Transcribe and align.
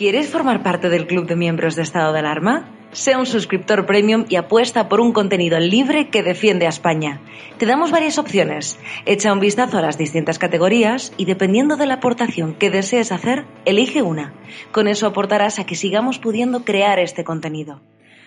¿Quieres 0.00 0.30
formar 0.30 0.62
parte 0.62 0.88
del 0.88 1.06
club 1.06 1.26
de 1.26 1.36
miembros 1.36 1.76
de 1.76 1.82
estado 1.82 2.14
de 2.14 2.20
alarma? 2.20 2.70
Sea 2.90 3.18
un 3.18 3.26
suscriptor 3.26 3.84
premium 3.84 4.24
y 4.30 4.36
apuesta 4.36 4.88
por 4.88 4.98
un 4.98 5.12
contenido 5.12 5.60
libre 5.60 6.08
que 6.08 6.22
defiende 6.22 6.64
a 6.64 6.70
España. 6.70 7.20
Te 7.58 7.66
damos 7.66 7.90
varias 7.90 8.16
opciones. 8.16 8.78
Echa 9.04 9.30
un 9.30 9.40
vistazo 9.40 9.76
a 9.76 9.82
las 9.82 9.98
distintas 9.98 10.38
categorías 10.38 11.12
y 11.18 11.26
dependiendo 11.26 11.76
de 11.76 11.84
la 11.84 11.96
aportación 11.96 12.54
que 12.54 12.70
desees 12.70 13.12
hacer, 13.12 13.44
elige 13.66 14.00
una. 14.00 14.32
Con 14.72 14.88
eso 14.88 15.06
aportarás 15.06 15.58
a 15.58 15.66
que 15.66 15.74
sigamos 15.74 16.18
pudiendo 16.18 16.64
crear 16.64 16.98
este 16.98 17.22
contenido. 17.22 17.82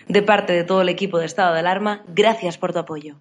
De 0.06 0.22
parte 0.22 0.52
de 0.52 0.62
todo 0.62 0.82
el 0.82 0.88
equipo 0.88 1.18
de 1.18 1.26
estado 1.26 1.54
de 1.54 1.58
alarma, 1.58 2.04
gracias 2.06 2.56
por 2.56 2.72
tu 2.72 2.78
apoyo. 2.78 3.16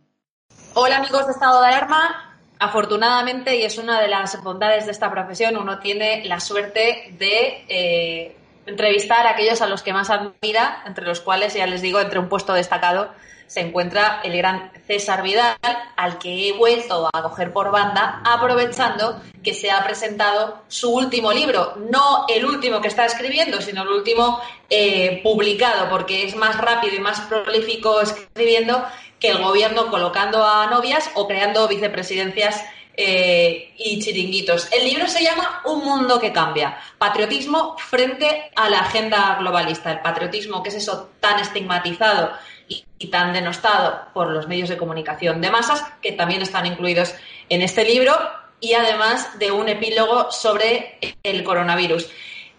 Hola 0.76 0.98
amigos 0.98 1.26
de 1.26 1.31
estado 1.31 1.59
de 1.59 1.70
alarma. 1.70 2.38
Afortunadamente, 2.59 3.55
y 3.55 3.63
es 3.63 3.80
una 3.80 3.99
de 3.99 4.09
las 4.09 4.44
bondades 4.44 4.85
de 4.85 4.91
esta 4.91 5.09
profesión, 5.09 5.58
uno 5.58 5.80
tiene 5.80 6.23
la 6.26 6.40
suerte 6.40 7.16
de 7.17 7.66
eh, 7.67 8.38
entrevistar 8.66 9.27
a 9.27 9.31
aquellos 9.31 9.62
a 9.62 9.67
los 9.67 9.84
que 9.84 9.94
más 9.94 10.09
admira, 10.09 10.84
entre 10.85 11.05
los 11.05 11.20
cuales, 11.20 11.53
ya 11.53 11.67
les 11.67 11.81
digo, 11.81 11.99
entre 11.99 12.20
un 12.20 12.30
puesto 12.30 12.53
destacado 12.53 13.12
se 13.53 13.59
encuentra 13.59 14.22
el 14.23 14.36
gran 14.36 14.72
César 14.88 15.22
Vidal, 15.22 15.55
al 15.95 16.17
que 16.17 16.49
he 16.49 16.53
vuelto 16.53 17.08
a 17.13 17.22
coger 17.22 17.53
por 17.53 17.70
banda, 17.72 18.22
aprovechando 18.26 19.22
que 19.44 19.53
se 19.53 19.70
ha 19.70 19.84
presentado 19.84 20.63
su 20.67 20.91
último 20.91 21.31
libro, 21.31 21.76
no 21.91 22.26
el 22.27 22.45
último 22.45 22.81
que 22.81 22.88
está 22.88 23.05
escribiendo, 23.05 23.62
sino 23.62 23.84
el 23.84 23.89
último 23.89 24.41
eh, 24.72 25.22
publicado, 25.22 25.88
porque 25.89 26.25
es 26.25 26.36
más 26.36 26.58
rápido 26.58 26.95
y 26.95 27.00
más 27.00 27.22
prolífico 27.22 28.02
escribiendo 28.02 28.84
que 29.19 29.30
el 29.30 29.38
gobierno 29.38 29.91
colocando 29.91 30.44
a 30.44 30.66
novias 30.67 31.11
o 31.14 31.28
creando 31.28 31.67
vicepresidencias 31.67 32.66
eh, 32.95 33.73
y 33.77 33.99
chiringuitos. 33.99 34.72
El 34.72 34.86
libro 34.86 35.08
se 35.08 35.23
llama 35.23 35.61
Un 35.66 35.83
mundo 35.83 36.19
que 36.19 36.31
cambia, 36.31 36.77
patriotismo 36.97 37.75
frente 37.77 38.52
a 38.55 38.69
la 38.69 38.81
agenda 38.81 39.38
globalista. 39.39 39.91
El 39.91 40.02
patriotismo, 40.02 40.61
que 40.61 40.69
es 40.69 40.75
eso 40.75 41.09
tan 41.19 41.39
estigmatizado 41.39 42.31
y, 42.67 42.85
tan 43.08 43.33
denostado 43.33 44.13
por 44.13 44.30
los 44.30 44.47
medios 44.47 44.69
de 44.69 44.77
comunicación 44.77 45.41
de 45.41 45.52
masas, 45.52 45.83
que 46.02 46.13
también 46.13 46.41
están 46.41 46.66
incluidos 46.66 47.13
en 47.50 47.61
este 47.61 47.83
libro, 47.83 48.13
y 48.59 48.73
además 48.75 49.38
de 49.39 49.52
un 49.52 49.67
epílogo 49.67 50.31
sobre 50.31 50.97
el 51.23 51.44
coronavirus. 51.44 52.09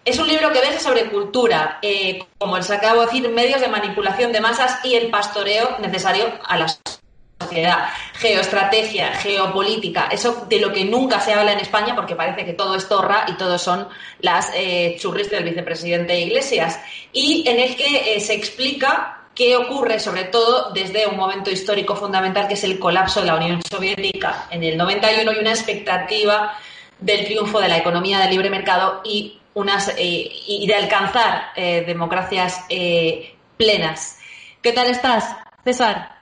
Es 0.03 0.19
un 0.19 0.27
libro 0.27 0.51
que 0.51 0.59
versa 0.59 0.79
sobre 0.79 1.09
cultura, 1.09 1.79
eh, 1.81 2.19
como 2.37 2.57
les 2.57 2.69
acabo 2.69 3.01
de 3.01 3.05
decir, 3.07 3.27
medios 3.29 3.59
de 3.59 3.67
manipulación 3.69 4.31
de 4.31 4.39
masas 4.39 4.79
y 4.83 4.93
el 4.93 5.09
pastoreo 5.09 5.77
necesario 5.79 6.25
a 6.43 6.57
las 6.57 6.79
sociedad, 7.39 7.89
geoestrategia, 8.13 9.13
geopolítica, 9.13 10.07
eso 10.11 10.45
de 10.47 10.59
lo 10.59 10.71
que 10.71 10.85
nunca 10.85 11.19
se 11.19 11.33
habla 11.33 11.51
en 11.51 11.59
España 11.59 11.95
porque 11.95 12.15
parece 12.15 12.45
que 12.45 12.53
todo 12.53 12.75
es 12.75 12.87
torra 12.87 13.25
y 13.27 13.33
todo 13.33 13.57
son 13.57 13.87
las 14.19 14.51
eh, 14.55 14.95
churris 14.99 15.29
del 15.29 15.43
vicepresidente 15.43 16.19
Iglesias. 16.19 16.79
Y 17.11 17.47
en 17.47 17.59
el 17.59 17.75
que 17.75 18.15
eh, 18.15 18.19
se 18.21 18.33
explica 18.33 19.21
qué 19.35 19.57
ocurre, 19.57 19.99
sobre 19.99 20.25
todo 20.25 20.71
desde 20.71 21.07
un 21.07 21.17
momento 21.17 21.51
histórico 21.51 21.95
fundamental 21.95 22.47
que 22.47 22.53
es 22.53 22.63
el 22.63 22.79
colapso 22.79 23.19
de 23.19 23.27
la 23.27 23.35
Unión 23.35 23.61
Soviética 23.69 24.47
en 24.49 24.63
el 24.63 24.77
91 24.77 25.33
y 25.33 25.37
una 25.37 25.49
expectativa 25.49 26.57
del 26.99 27.25
triunfo 27.25 27.59
de 27.59 27.67
la 27.67 27.77
economía 27.77 28.19
del 28.19 28.29
libre 28.29 28.49
mercado 28.49 29.01
y, 29.03 29.41
unas, 29.55 29.89
eh, 29.89 30.31
y 30.47 30.65
de 30.65 30.75
alcanzar 30.75 31.53
democracias 31.55 32.61
plenas. 33.57 34.19
¿Qué 34.61 34.71
tal 34.71 34.87
estás, 34.87 35.35
César? 35.65 36.14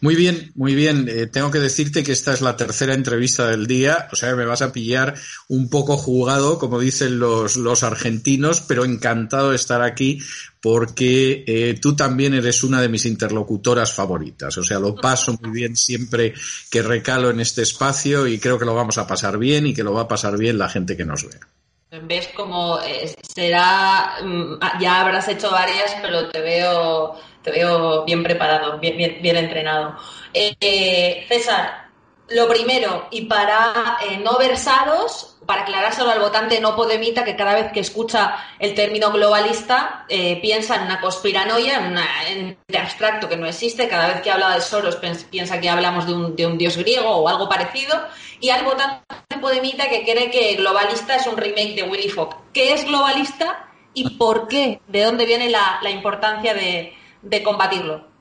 Muy 0.00 0.14
bien, 0.14 0.52
muy 0.54 0.74
bien. 0.74 1.08
Eh, 1.08 1.26
tengo 1.26 1.50
que 1.50 1.58
decirte 1.58 2.02
que 2.02 2.12
esta 2.12 2.32
es 2.32 2.40
la 2.40 2.56
tercera 2.56 2.94
entrevista 2.94 3.48
del 3.48 3.66
día, 3.66 4.08
o 4.12 4.16
sea, 4.16 4.34
me 4.34 4.44
vas 4.44 4.62
a 4.62 4.72
pillar 4.72 5.14
un 5.48 5.68
poco 5.68 5.96
jugado, 5.96 6.58
como 6.58 6.78
dicen 6.78 7.18
los, 7.18 7.56
los 7.56 7.82
argentinos, 7.82 8.62
pero 8.62 8.84
encantado 8.84 9.50
de 9.50 9.56
estar 9.56 9.82
aquí 9.82 10.20
porque 10.66 11.44
eh, 11.46 11.78
tú 11.80 11.94
también 11.94 12.34
eres 12.34 12.64
una 12.64 12.80
de 12.80 12.88
mis 12.88 13.06
interlocutoras 13.06 13.92
favoritas. 13.92 14.58
O 14.58 14.64
sea, 14.64 14.80
lo 14.80 14.96
paso 14.96 15.38
muy 15.40 15.52
bien 15.52 15.76
siempre 15.76 16.34
que 16.70 16.82
recalo 16.82 17.30
en 17.30 17.38
este 17.38 17.62
espacio 17.62 18.26
y 18.26 18.40
creo 18.40 18.58
que 18.58 18.64
lo 18.64 18.74
vamos 18.74 18.98
a 18.98 19.06
pasar 19.06 19.38
bien 19.38 19.68
y 19.68 19.74
que 19.74 19.84
lo 19.84 19.92
va 19.92 20.02
a 20.02 20.08
pasar 20.08 20.36
bien 20.36 20.58
la 20.58 20.68
gente 20.68 20.96
que 20.96 21.04
nos 21.04 21.24
vea. 21.28 21.40
Ves 22.02 22.30
como 22.34 22.80
eh, 22.80 23.14
será, 23.32 24.16
mm, 24.24 24.80
ya 24.80 25.02
habrás 25.02 25.28
hecho 25.28 25.52
varias, 25.52 25.94
pero 26.02 26.28
te 26.30 26.40
veo 26.40 27.14
te 27.46 27.52
veo 27.52 28.04
bien 28.04 28.24
preparado, 28.24 28.78
bien, 28.78 29.22
entrenado. 29.36 29.96
Eh, 30.34 31.24
César, 31.28 31.86
lo 32.30 32.48
primero, 32.48 33.06
y 33.12 33.26
para 33.26 33.98
eh, 34.02 34.18
no 34.18 34.36
versados, 34.36 35.36
para 35.46 35.62
aclarárselo 35.62 36.10
al 36.10 36.18
votante 36.18 36.60
no 36.60 36.74
podemita 36.74 37.22
que 37.22 37.36
cada 37.36 37.54
vez 37.54 37.70
que 37.70 37.78
escucha 37.78 38.34
el 38.58 38.74
término 38.74 39.12
globalista 39.12 40.06
eh, 40.08 40.40
piensa 40.42 40.74
en 40.74 40.82
una 40.82 41.00
conspiranoia, 41.00 41.76
en, 42.26 42.58
un 42.68 42.76
abstracto 42.76 43.28
que 43.28 43.36
no 43.36 43.46
existe, 43.46 43.86
cada 43.86 44.08
vez 44.08 44.22
que 44.22 44.32
habla 44.32 44.52
de 44.52 44.60
Soros 44.60 44.98
piensa 45.30 45.60
que 45.60 45.70
hablamos 45.70 46.04
de 46.04 46.14
un, 46.14 46.34
de 46.34 46.48
un 46.48 46.58
dios 46.58 46.76
griego 46.76 47.10
o 47.10 47.28
algo 47.28 47.48
parecido, 47.48 48.08
y 48.40 48.50
al 48.50 48.64
votante 48.64 49.04
podemita 49.40 49.88
que 49.88 50.02
cree 50.02 50.32
que 50.32 50.56
globalista 50.56 51.14
es 51.14 51.28
un 51.28 51.36
remake 51.36 51.76
de 51.76 51.84
Willy 51.84 52.08
Fogg. 52.08 52.34
¿Qué 52.52 52.72
es 52.72 52.84
globalista 52.84 53.68
y 53.94 54.16
por 54.16 54.48
qué? 54.48 54.80
¿De 54.88 55.04
dónde 55.04 55.26
viene 55.26 55.48
la 55.48 55.90
importancia 55.90 56.52
de, 56.52 56.92
de 57.28 57.42
combatirlo? 57.42 58.15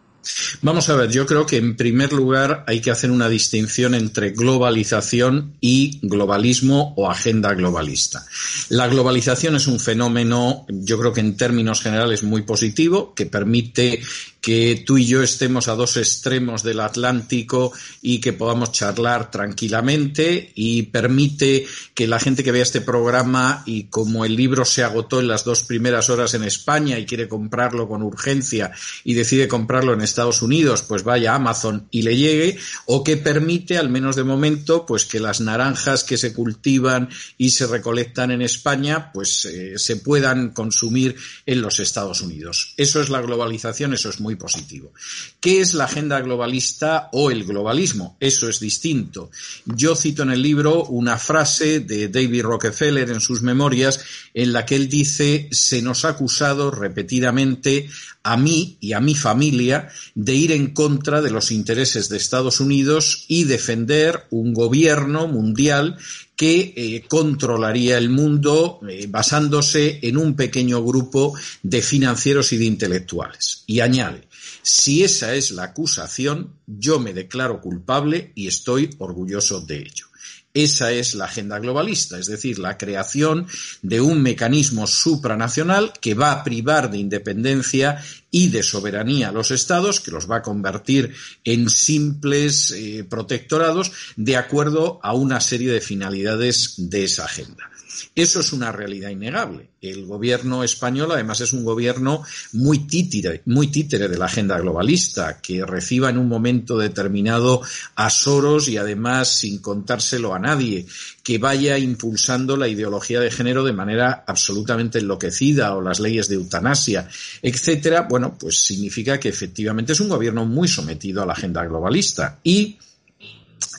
Vamos 0.62 0.90
a 0.90 0.96
ver, 0.96 1.12
yo 1.12 1.26
creo 1.26 1.46
que 1.46 1.58
en 1.58 1.76
primer 1.76 2.14
lugar 2.14 2.64
hay 2.68 2.82
que 2.82 2.92
hacer 2.92 3.12
una 3.12 3.30
distinción 3.30 3.94
entre 3.96 4.32
globalización 4.32 5.54
y 5.62 6.00
globalismo 6.02 6.94
o 6.98 7.10
agenda 7.10 7.54
globalista. 7.54 8.26
La 8.70 8.88
globalización 8.88 9.56
es 9.56 9.68
un 9.68 9.80
fenómeno, 9.80 10.66
yo 10.70 11.00
creo 11.00 11.14
que 11.14 11.22
en 11.22 11.38
términos 11.38 11.82
generales 11.82 12.24
muy 12.24 12.42
positivo, 12.42 13.14
que 13.14 13.26
permite 13.26 14.02
que 14.46 14.84
tú 14.86 15.00
y 15.00 15.08
yo 15.08 15.24
estemos 15.24 15.68
a 15.68 15.76
dos 15.76 15.98
extremos 15.98 16.62
del 16.62 16.80
Atlántico 16.80 17.74
y 18.04 18.22
que 18.22 18.32
podamos 18.32 18.72
charlar 18.72 19.32
tranquilamente 19.32 20.52
y 20.54 20.84
permite 20.84 21.66
que 21.96 22.08
la 22.08 22.20
gente 22.20 22.44
que 22.44 22.52
vea 22.52 22.62
este 22.62 22.82
programa 22.82 23.64
y 23.66 23.86
como 23.86 24.24
el 24.24 24.36
libro 24.36 24.64
se 24.64 24.84
agotó 24.84 25.20
en 25.20 25.30
las 25.30 25.46
dos 25.46 25.64
primeras 25.64 26.12
horas 26.12 26.36
en 26.36 26.44
España 26.44 27.00
y 27.00 27.08
quiere 27.08 27.28
comprarlo 27.28 27.88
con 27.88 28.04
urgencia 28.04 28.72
y 29.04 29.16
decide 29.16 29.48
comprarlo 29.48 29.94
en 29.94 30.02
Estados 30.02 30.15
Unidos, 30.42 30.82
pues 30.82 31.04
vaya 31.04 31.36
Amazon 31.36 31.88
y 31.92 32.02
le 32.02 32.16
llegue 32.16 32.58
o 32.86 33.04
que 33.04 33.18
permite, 33.18 33.78
al 33.78 33.90
menos 33.90 34.16
de 34.16 34.24
momento, 34.24 34.86
pues 34.86 35.06
que 35.06 35.20
las 35.20 35.42
naranjas 35.42 36.04
que 36.04 36.18
se 36.18 36.34
cultivan 36.34 37.10
y 37.38 37.50
se 37.50 37.68
recolectan 37.68 38.32
en 38.32 38.42
España, 38.42 39.12
pues 39.12 39.46
eh, 39.46 39.78
se 39.78 39.98
puedan 39.98 40.50
consumir 40.52 41.16
en 41.46 41.62
los 41.62 41.80
Estados 41.80 42.22
Unidos. 42.22 42.74
Eso 42.78 43.02
es 43.02 43.10
la 43.10 43.22
globalización, 43.22 43.94
eso 43.94 44.10
es 44.10 44.20
muy 44.20 44.36
positivo. 44.36 44.94
¿Qué 45.40 45.62
es 45.62 45.74
la 45.74 45.86
agenda 45.86 46.20
globalista 46.22 47.10
o 47.12 47.32
el 47.32 47.44
globalismo? 47.44 48.18
Eso 48.20 48.48
es 48.48 48.60
distinto. 48.60 49.30
Yo 49.66 49.96
cito 49.96 50.24
en 50.24 50.32
el 50.32 50.42
libro 50.42 50.86
una 50.86 51.18
frase 51.18 51.82
de 51.82 52.08
David 52.08 52.44
Rockefeller 52.44 53.10
en 53.10 53.22
sus 53.22 53.42
memorias 53.42 54.00
en 54.34 54.54
la 54.54 54.66
que 54.66 54.76
él 54.76 54.90
dice 54.90 55.50
se 55.52 55.82
nos 55.82 56.06
ha 56.06 56.10
acusado 56.10 56.72
repetidamente 56.72 57.90
a 58.26 58.38
mí 58.38 58.78
y 58.82 58.94
a 58.94 59.00
mi 59.00 59.14
familia 59.14 59.88
de 60.16 60.34
ir 60.34 60.52
en 60.52 60.74
contra 60.74 61.22
de 61.22 61.30
los 61.30 61.52
intereses 61.52 62.10
de 62.10 62.18
Estados 62.18 62.60
Unidos 62.60 63.26
y 63.28 63.44
defender 63.44 64.26
un 64.32 64.52
gobierno 64.52 65.28
mundial 65.28 65.98
que 66.36 66.74
eh, 66.76 67.04
controlaría 67.08 68.00
el 68.00 68.10
mundo 68.10 68.80
eh, 68.90 69.06
basándose 69.08 70.00
en 70.02 70.18
un 70.18 70.36
pequeño 70.36 70.84
grupo 70.84 71.36
de 71.62 71.84
financieros 71.84 72.52
y 72.52 72.58
de 72.58 72.66
intelectuales. 72.66 73.64
Y 73.68 73.82
añade, 73.82 74.28
si 74.64 75.04
esa 75.04 75.36
es 75.36 75.52
la 75.52 75.66
acusación, 75.66 76.56
yo 76.66 77.00
me 77.00 77.14
declaro 77.14 77.62
culpable 77.62 78.32
y 78.34 78.48
estoy 78.48 78.90
orgulloso 78.98 79.62
de 79.62 79.78
ello. 79.82 80.08
Esa 80.56 80.94
es 80.94 81.16
la 81.16 81.26
agenda 81.26 81.60
globalista, 81.60 82.18
es 82.18 82.28
decir, 82.28 82.60
la 82.60 82.78
creación 82.78 83.46
de 83.82 84.00
un 84.00 84.22
mecanismo 84.22 84.88
supranacional 84.88 85.92
que 86.00 86.14
va 86.14 86.32
a 86.32 86.46
privar 86.46 86.90
de 86.90 86.98
independencia 86.98 88.02
y 88.32 88.48
de 88.48 88.64
soberanía 88.64 89.30
a 89.30 89.32
los 89.34 89.52
estados, 89.52 90.00
que 90.00 90.12
los 90.12 90.32
va 90.32 90.38
a 90.38 90.42
convertir 90.42 91.14
en 91.44 91.70
simples 91.70 92.72
eh, 92.72 93.04
protectorados 93.04 93.92
de 94.16 94.38
acuerdo 94.38 95.02
a 95.04 95.14
una 95.14 95.42
serie 95.42 95.74
de 95.74 95.82
finalidades 95.82 96.76
de 96.78 97.04
esa 97.04 97.26
agenda. 97.26 97.70
Eso 98.14 98.40
es 98.40 98.54
una 98.54 98.72
realidad 98.72 99.10
innegable. 99.10 99.70
El 99.82 100.06
gobierno 100.06 100.64
español, 100.64 101.12
además, 101.12 101.42
es 101.42 101.54
un 101.54 101.64
gobierno 101.64 102.24
muy 102.54 102.80
títere, 102.80 103.42
muy 103.46 103.68
títere 103.68 104.08
de 104.08 104.18
la 104.18 104.26
agenda 104.26 104.60
globalista, 104.60 105.40
que 105.42 105.66
reciba 105.66 106.10
en 106.10 106.18
un 106.18 106.28
momento 106.28 106.78
determinado 106.78 107.62
a 107.96 108.10
Soros 108.10 108.68
y 108.68 108.78
además 108.78 109.30
sin 109.30 109.60
contárselo 109.60 110.34
a 110.34 110.40
nadie, 110.40 110.86
que 111.24 111.38
vaya 111.38 111.78
impulsando 111.78 112.58
la 112.58 112.68
ideología 112.68 113.20
de 113.20 113.32
género 113.32 113.64
de 113.64 113.74
manera 113.74 114.24
absolutamente 114.28 115.00
enloquecida 115.00 115.76
o 115.76 115.82
las 115.82 116.00
leyes 116.00 116.28
de 116.28 116.36
eutanasia, 116.36 117.08
etcétera. 117.42 118.02
Bueno, 118.04 118.38
pues 118.40 118.60
significa 118.60 119.20
que 119.20 119.30
efectivamente 119.30 119.94
es 119.94 120.00
un 120.00 120.10
gobierno 120.10 120.46
muy 120.46 120.68
sometido 120.68 121.22
a 121.22 121.26
la 121.26 121.34
agenda 121.34 121.64
globalista 121.66 122.40
y 122.44 122.78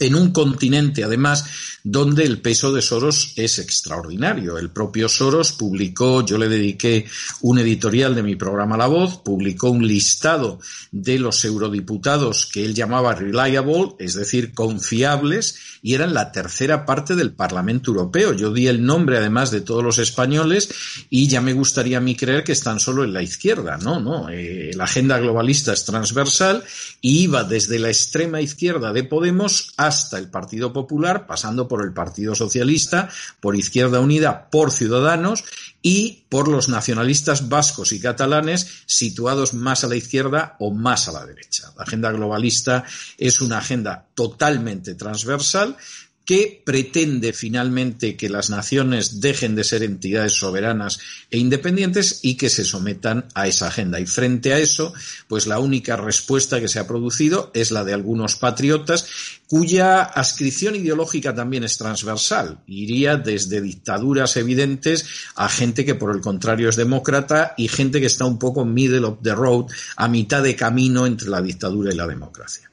en 0.01 0.15
un 0.15 0.33
continente, 0.33 1.05
además, 1.05 1.45
donde 1.83 2.25
el 2.25 2.41
peso 2.41 2.73
de 2.73 2.83
Soros 2.83 3.33
es 3.37 3.59
extraordinario. 3.59 4.59
El 4.59 4.71
propio 4.71 5.09
Soros 5.09 5.53
publicó, 5.53 6.27
yo 6.27 6.37
le 6.37 6.49
dediqué 6.49 7.07
un 7.43 7.59
editorial 7.59 8.15
de 8.15 8.25
mi 8.25 8.35
programa 8.35 8.77
La 8.77 8.89
Voz, 8.89 9.19
publicó 9.19 9.71
un 9.71 9.87
listado 9.87 10.59
de 10.91 11.19
los 11.19 11.45
eurodiputados 11.45 12.47
que 12.47 12.65
él 12.65 12.75
llamaba 12.75 13.15
reliable, 13.15 13.95
es 14.01 14.15
decir, 14.15 14.53
confiables, 14.53 15.57
y 15.83 15.95
eran 15.95 16.15
la 16.15 16.33
tercera 16.33 16.85
parte 16.85 17.15
del 17.15 17.33
Parlamento 17.33 17.93
Europeo. 17.93 18.33
Yo 18.33 18.53
di 18.53 18.67
el 18.67 18.85
nombre, 18.85 19.19
además, 19.19 19.53
de 19.53 19.61
todos 19.61 19.85
los 19.85 19.99
españoles, 19.99 20.69
y 21.09 21.29
ya 21.29 21.41
me 21.41 21.53
gustaría 21.53 21.99
a 21.99 22.01
mí 22.01 22.17
creer 22.17 22.43
que 22.43 22.53
están 22.53 22.81
solo 22.81 23.05
en 23.05 23.13
la 23.13 23.23
izquierda. 23.23 23.77
No, 23.79 24.01
no. 24.01 24.29
Eh, 24.29 24.73
la 24.75 24.85
agenda 24.85 25.19
globalista 25.19 25.73
es 25.73 25.85
transversal 25.85 26.65
y 27.01 27.21
iba 27.21 27.45
desde 27.45 27.79
la 27.79 27.89
extrema 27.89 28.41
izquierda 28.41 28.93
de 28.93 29.05
Podemos 29.05 29.73
hasta 29.87 30.19
el 30.19 30.31
Partido 30.31 30.73
Popular, 30.73 31.27
pasando 31.27 31.69
por 31.69 31.83
el 31.85 31.93
Partido 31.93 32.35
Socialista, 32.35 33.09
por 33.41 33.57
Izquierda 33.57 34.01
Unida, 34.01 34.51
por 34.51 34.73
Ciudadanos 34.73 35.45
y 35.83 36.25
por 36.29 36.49
los 36.49 36.69
nacionalistas 36.69 37.49
vascos 37.49 37.93
y 37.93 38.01
catalanes 38.01 38.83
situados 38.87 39.55
más 39.55 39.85
a 39.85 39.89
la 39.89 39.97
izquierda 39.97 40.57
o 40.59 40.73
más 40.73 41.09
a 41.09 41.13
la 41.13 41.25
derecha. 41.25 41.73
La 41.77 41.85
agenda 41.85 42.11
globalista 42.11 42.85
es 43.19 43.41
una 43.41 43.59
agenda 43.59 44.07
totalmente 44.15 44.95
transversal 44.95 45.77
que 46.27 46.61
pretende 46.65 47.33
finalmente 47.33 48.17
que 48.17 48.29
las 48.29 48.51
naciones 48.51 49.21
dejen 49.21 49.55
de 49.55 49.63
ser 49.63 49.85
entidades 49.85 50.33
soberanas 50.33 50.99
e 51.31 51.39
independientes 51.39 52.19
y 52.23 52.37
que 52.37 52.51
se 52.51 52.65
sometan 52.65 53.27
a 53.35 53.47
esa 53.47 53.69
agenda. 53.69 54.01
Y 54.01 54.07
frente 54.07 54.53
a 54.53 54.59
eso, 54.59 54.93
pues 55.29 55.47
la 55.47 55.61
única 55.61 55.97
respuesta 55.97 56.61
que 56.61 56.67
se 56.67 56.81
ha 56.81 56.89
producido 56.89 57.53
es 57.55 57.71
la 57.71 57.85
de 57.85 57.95
algunos 57.95 58.35
patriotas 58.35 59.07
cuya 59.49 60.03
ascripción 60.03 60.75
ideológica 60.75 61.33
también 61.33 61.63
es 61.63 61.79
transversal. 61.79 62.59
Iría 62.67 63.17
desde 63.17 63.61
dictaduras 63.61 64.37
evidentes 64.37 65.07
a 65.37 65.49
gente 65.49 65.85
que 65.85 65.95
por 65.95 66.13
el 66.13 66.21
contrario 66.21 66.69
es 66.69 66.75
demócrata 66.75 67.55
y 67.57 67.69
gente 67.69 68.01
que 68.01 68.07
está 68.07 68.25
un 68.25 68.41
poco 68.41 68.65
middle 68.65 69.07
of 69.07 69.19
the 69.23 69.33
road, 69.33 69.67
a 69.97 70.09
mitad 70.09 70.43
de 70.43 70.57
camino 70.57 71.07
entre 71.07 71.29
la 71.29 71.41
dictadura 71.41 71.93
y 71.93 71.97
la 71.97 72.09
democracia. 72.09 72.69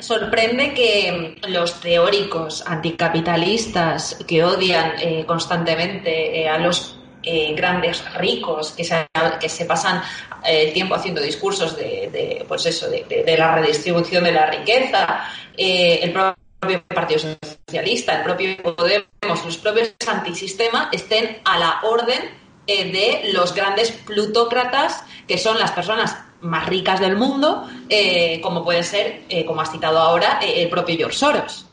Sorprende 0.00 0.72
que 0.74 1.36
los 1.48 1.80
teóricos 1.80 2.64
anticapitalistas 2.66 4.18
que 4.26 4.42
odian 4.42 4.94
eh, 4.98 5.24
constantemente 5.26 6.40
eh, 6.40 6.48
a 6.48 6.58
los 6.58 6.98
eh, 7.22 7.54
grandes 7.54 8.02
ricos 8.14 8.72
que 8.72 8.84
se, 8.84 9.06
que 9.38 9.48
se 9.48 9.66
pasan 9.66 10.02
el 10.44 10.72
tiempo 10.72 10.94
haciendo 10.94 11.20
discursos 11.20 11.76
de, 11.76 12.44
pues 12.48 12.64
eso, 12.64 12.88
de, 12.88 13.34
la 13.36 13.54
redistribución 13.56 14.24
de 14.24 14.32
la 14.32 14.46
riqueza, 14.46 15.28
el 15.54 16.12
propio 16.12 16.82
Partido 16.88 17.20
Socialista, 17.66 18.16
el 18.16 18.22
propio 18.22 18.56
Podemos, 18.74 19.44
los 19.44 19.58
propios 19.58 19.94
antisistemas 20.08 20.88
estén 20.92 21.40
a 21.44 21.58
la 21.58 21.80
orden 21.82 22.30
de 22.66 23.30
los 23.34 23.54
grandes 23.54 23.90
plutócratas 23.90 25.04
que 25.28 25.36
son 25.36 25.58
las 25.58 25.72
personas 25.72 26.16
más 26.42 26.68
ricas 26.68 27.00
del 27.00 27.16
mundo, 27.16 27.66
eh, 27.88 28.40
como 28.42 28.64
puede 28.64 28.82
ser, 28.82 29.22
eh, 29.28 29.44
como 29.44 29.60
has 29.60 29.70
citado 29.70 29.98
ahora, 29.98 30.40
eh, 30.42 30.62
el 30.62 30.68
propio 30.68 30.96
George 30.96 31.16
Soros. 31.16 31.66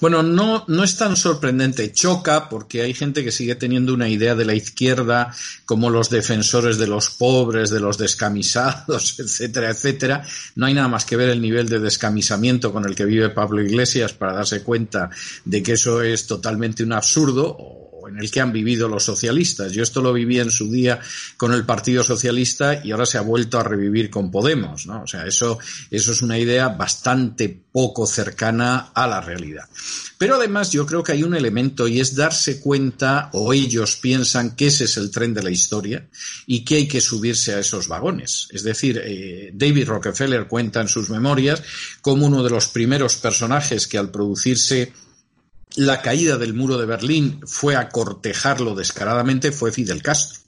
Bueno, 0.00 0.22
no, 0.22 0.64
no 0.68 0.84
es 0.84 0.96
tan 0.96 1.16
sorprendente. 1.16 1.92
Choca 1.92 2.48
porque 2.48 2.82
hay 2.82 2.94
gente 2.94 3.24
que 3.24 3.32
sigue 3.32 3.54
teniendo 3.54 3.94
una 3.94 4.08
idea 4.08 4.34
de 4.34 4.44
la 4.44 4.54
izquierda 4.54 5.34
como 5.64 5.90
los 5.90 6.10
defensores 6.10 6.78
de 6.78 6.86
los 6.86 7.10
pobres, 7.10 7.70
de 7.70 7.80
los 7.80 7.98
descamisados, 7.98 9.16
etcétera, 9.18 9.70
etcétera. 9.70 10.24
No 10.56 10.66
hay 10.66 10.74
nada 10.74 10.88
más 10.88 11.04
que 11.04 11.16
ver 11.16 11.30
el 11.30 11.40
nivel 11.40 11.68
de 11.68 11.80
descamisamiento 11.80 12.72
con 12.72 12.84
el 12.84 12.94
que 12.94 13.04
vive 13.04 13.30
Pablo 13.30 13.62
Iglesias 13.62 14.12
para 14.12 14.34
darse 14.34 14.62
cuenta 14.62 15.10
de 15.44 15.62
que 15.62 15.72
eso 15.72 16.02
es 16.02 16.26
totalmente 16.26 16.82
un 16.82 16.92
absurdo 16.92 17.82
en 18.08 18.18
el 18.18 18.30
que 18.30 18.40
han 18.40 18.52
vivido 18.52 18.88
los 18.88 19.04
socialistas. 19.04 19.72
Yo 19.72 19.82
esto 19.82 20.02
lo 20.02 20.12
viví 20.12 20.38
en 20.38 20.50
su 20.50 20.70
día 20.70 21.00
con 21.36 21.52
el 21.52 21.64
Partido 21.64 22.02
Socialista 22.02 22.80
y 22.84 22.92
ahora 22.92 23.06
se 23.06 23.18
ha 23.18 23.22
vuelto 23.22 23.58
a 23.58 23.62
revivir 23.62 24.10
con 24.10 24.30
Podemos, 24.30 24.86
¿no? 24.86 25.02
O 25.02 25.06
sea, 25.06 25.26
eso, 25.26 25.58
eso 25.90 26.12
es 26.12 26.22
una 26.22 26.38
idea 26.38 26.68
bastante 26.68 27.48
poco 27.72 28.06
cercana 28.06 28.90
a 28.94 29.06
la 29.06 29.20
realidad. 29.20 29.68
Pero 30.18 30.36
además 30.36 30.70
yo 30.70 30.86
creo 30.86 31.02
que 31.02 31.12
hay 31.12 31.24
un 31.24 31.34
elemento 31.34 31.88
y 31.88 31.98
es 31.98 32.14
darse 32.14 32.60
cuenta, 32.60 33.28
o 33.32 33.52
ellos 33.52 33.96
piensan 33.96 34.54
que 34.54 34.68
ese 34.68 34.84
es 34.84 34.96
el 34.96 35.10
tren 35.10 35.34
de 35.34 35.42
la 35.42 35.50
historia 35.50 36.06
y 36.46 36.64
que 36.64 36.76
hay 36.76 36.86
que 36.86 37.00
subirse 37.00 37.54
a 37.54 37.58
esos 37.58 37.88
vagones. 37.88 38.46
Es 38.50 38.62
decir, 38.62 39.00
eh, 39.02 39.50
David 39.52 39.88
Rockefeller 39.88 40.46
cuenta 40.46 40.80
en 40.80 40.88
sus 40.88 41.10
memorias 41.10 41.62
como 42.00 42.26
uno 42.26 42.42
de 42.42 42.50
los 42.50 42.68
primeros 42.68 43.16
personajes 43.16 43.86
que 43.86 43.98
al 43.98 44.10
producirse 44.10 44.92
la 45.76 46.02
caída 46.02 46.38
del 46.38 46.54
muro 46.54 46.78
de 46.78 46.86
Berlín 46.86 47.40
fue 47.46 47.76
a 47.76 47.88
cortejarlo 47.88 48.74
descaradamente 48.74 49.52
fue 49.52 49.72
Fidel 49.72 50.02
Castro 50.02 50.41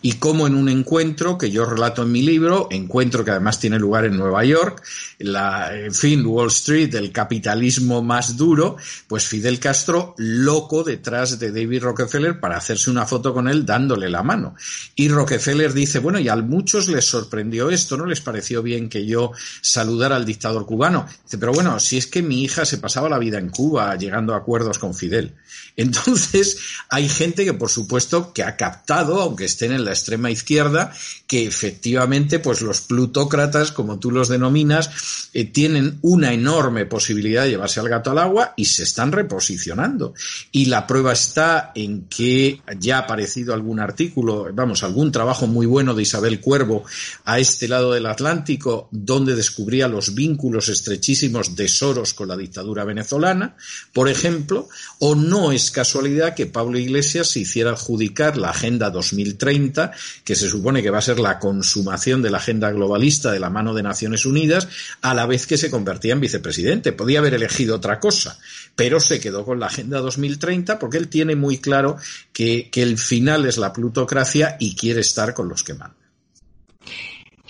y 0.00 0.14
cómo 0.14 0.46
en 0.46 0.54
un 0.54 0.68
encuentro 0.68 1.38
que 1.38 1.50
yo 1.50 1.64
relato 1.64 2.02
en 2.02 2.12
mi 2.12 2.22
libro, 2.22 2.68
encuentro 2.70 3.24
que 3.24 3.30
además 3.30 3.58
tiene 3.58 3.78
lugar 3.78 4.04
en 4.04 4.16
Nueva 4.16 4.44
York, 4.44 4.82
la, 5.18 5.74
en 5.76 5.94
fin, 5.94 6.24
Wall 6.26 6.48
Street, 6.48 6.94
el 6.94 7.12
capitalismo 7.12 8.02
más 8.02 8.36
duro, 8.36 8.76
pues 9.06 9.26
Fidel 9.26 9.58
Castro 9.58 10.14
loco 10.18 10.82
detrás 10.82 11.38
de 11.38 11.52
David 11.52 11.82
Rockefeller 11.82 12.40
para 12.40 12.56
hacerse 12.56 12.90
una 12.90 13.06
foto 13.06 13.32
con 13.32 13.48
él 13.48 13.64
dándole 13.64 14.10
la 14.10 14.22
mano. 14.22 14.54
Y 14.94 15.08
Rockefeller 15.08 15.72
dice, 15.72 15.98
bueno, 15.98 16.18
y 16.18 16.28
a 16.28 16.36
muchos 16.36 16.88
les 16.88 17.04
sorprendió 17.04 17.70
esto, 17.70 17.96
¿no 17.96 18.06
les 18.06 18.20
pareció 18.20 18.62
bien 18.62 18.88
que 18.88 19.06
yo 19.06 19.32
saludara 19.60 20.16
al 20.16 20.24
dictador 20.24 20.66
cubano? 20.66 21.06
Dice, 21.24 21.38
pero 21.38 21.52
bueno, 21.52 21.78
si 21.80 21.98
es 21.98 22.06
que 22.06 22.22
mi 22.22 22.42
hija 22.42 22.64
se 22.64 22.78
pasaba 22.78 23.08
la 23.08 23.18
vida 23.18 23.38
en 23.38 23.50
Cuba 23.50 23.96
llegando 23.96 24.34
a 24.34 24.38
acuerdos 24.38 24.78
con 24.78 24.94
Fidel. 24.94 25.34
Entonces, 25.76 26.58
hay 26.88 27.08
gente 27.08 27.44
que, 27.44 27.54
por 27.54 27.70
supuesto, 27.70 28.32
que 28.32 28.42
ha 28.42 28.56
captado, 28.56 29.20
aunque 29.22 29.46
estén 29.46 29.72
en 29.72 29.84
la 29.84 29.92
extrema 29.92 30.30
izquierda, 30.30 30.92
que 31.26 31.46
efectivamente, 31.46 32.38
pues 32.38 32.60
los 32.60 32.82
plutócratas, 32.82 33.72
como 33.72 33.98
tú 33.98 34.10
los 34.10 34.28
denominas, 34.28 34.90
eh, 35.32 35.44
tienen 35.44 35.98
una 36.02 36.32
enorme 36.32 36.84
posibilidad 36.84 37.44
de 37.44 37.50
llevarse 37.50 37.80
al 37.80 37.88
gato 37.88 38.10
al 38.10 38.18
agua 38.18 38.54
y 38.56 38.66
se 38.66 38.82
están 38.82 39.12
reposicionando. 39.12 40.14
Y 40.50 40.66
la 40.66 40.86
prueba 40.86 41.12
está 41.12 41.72
en 41.74 42.02
que 42.08 42.60
ya 42.78 42.96
ha 42.96 43.00
aparecido 43.00 43.54
algún 43.54 43.80
artículo, 43.80 44.48
vamos, 44.52 44.82
algún 44.82 45.10
trabajo 45.10 45.46
muy 45.46 45.66
bueno 45.66 45.94
de 45.94 46.02
Isabel 46.02 46.40
Cuervo 46.40 46.84
a 47.24 47.38
este 47.38 47.66
lado 47.68 47.92
del 47.92 48.06
Atlántico, 48.06 48.88
donde 48.90 49.34
descubría 49.34 49.88
los 49.88 50.14
vínculos 50.14 50.68
estrechísimos 50.68 51.56
de 51.56 51.68
Soros 51.68 52.14
con 52.14 52.28
la 52.28 52.36
dictadura 52.36 52.84
venezolana, 52.84 53.56
por 53.92 54.08
ejemplo, 54.08 54.68
o 54.98 55.14
no 55.14 55.41
es 55.50 55.70
casualidad 55.70 56.34
que 56.34 56.46
Pablo 56.46 56.78
Iglesias 56.78 57.28
se 57.28 57.40
hiciera 57.40 57.70
adjudicar 57.70 58.36
la 58.36 58.50
Agenda 58.50 58.90
2030, 58.90 59.90
que 60.24 60.36
se 60.36 60.48
supone 60.48 60.82
que 60.82 60.90
va 60.90 60.98
a 60.98 61.02
ser 61.02 61.18
la 61.18 61.38
consumación 61.38 62.22
de 62.22 62.30
la 62.30 62.38
agenda 62.38 62.70
globalista 62.70 63.32
de 63.32 63.40
la 63.40 63.50
mano 63.50 63.74
de 63.74 63.82
Naciones 63.82 64.26
Unidas, 64.26 64.68
a 65.00 65.14
la 65.14 65.26
vez 65.26 65.46
que 65.46 65.56
se 65.56 65.70
convertía 65.70 66.12
en 66.12 66.20
vicepresidente. 66.20 66.92
Podía 66.92 67.20
haber 67.20 67.34
elegido 67.34 67.76
otra 67.76 67.98
cosa, 67.98 68.38
pero 68.76 69.00
se 69.00 69.18
quedó 69.18 69.44
con 69.44 69.58
la 69.58 69.66
Agenda 69.66 70.00
2030 70.00 70.78
porque 70.78 70.98
él 70.98 71.08
tiene 71.08 71.34
muy 71.34 71.58
claro 71.58 71.96
que, 72.32 72.70
el 72.74 72.98
final 72.98 73.46
es 73.46 73.58
la 73.58 73.72
plutocracia 73.72 74.56
y 74.58 74.74
quiere 74.74 75.00
estar 75.00 75.34
con 75.34 75.48
los 75.48 75.62
que 75.62 75.74
mandan. 75.74 76.01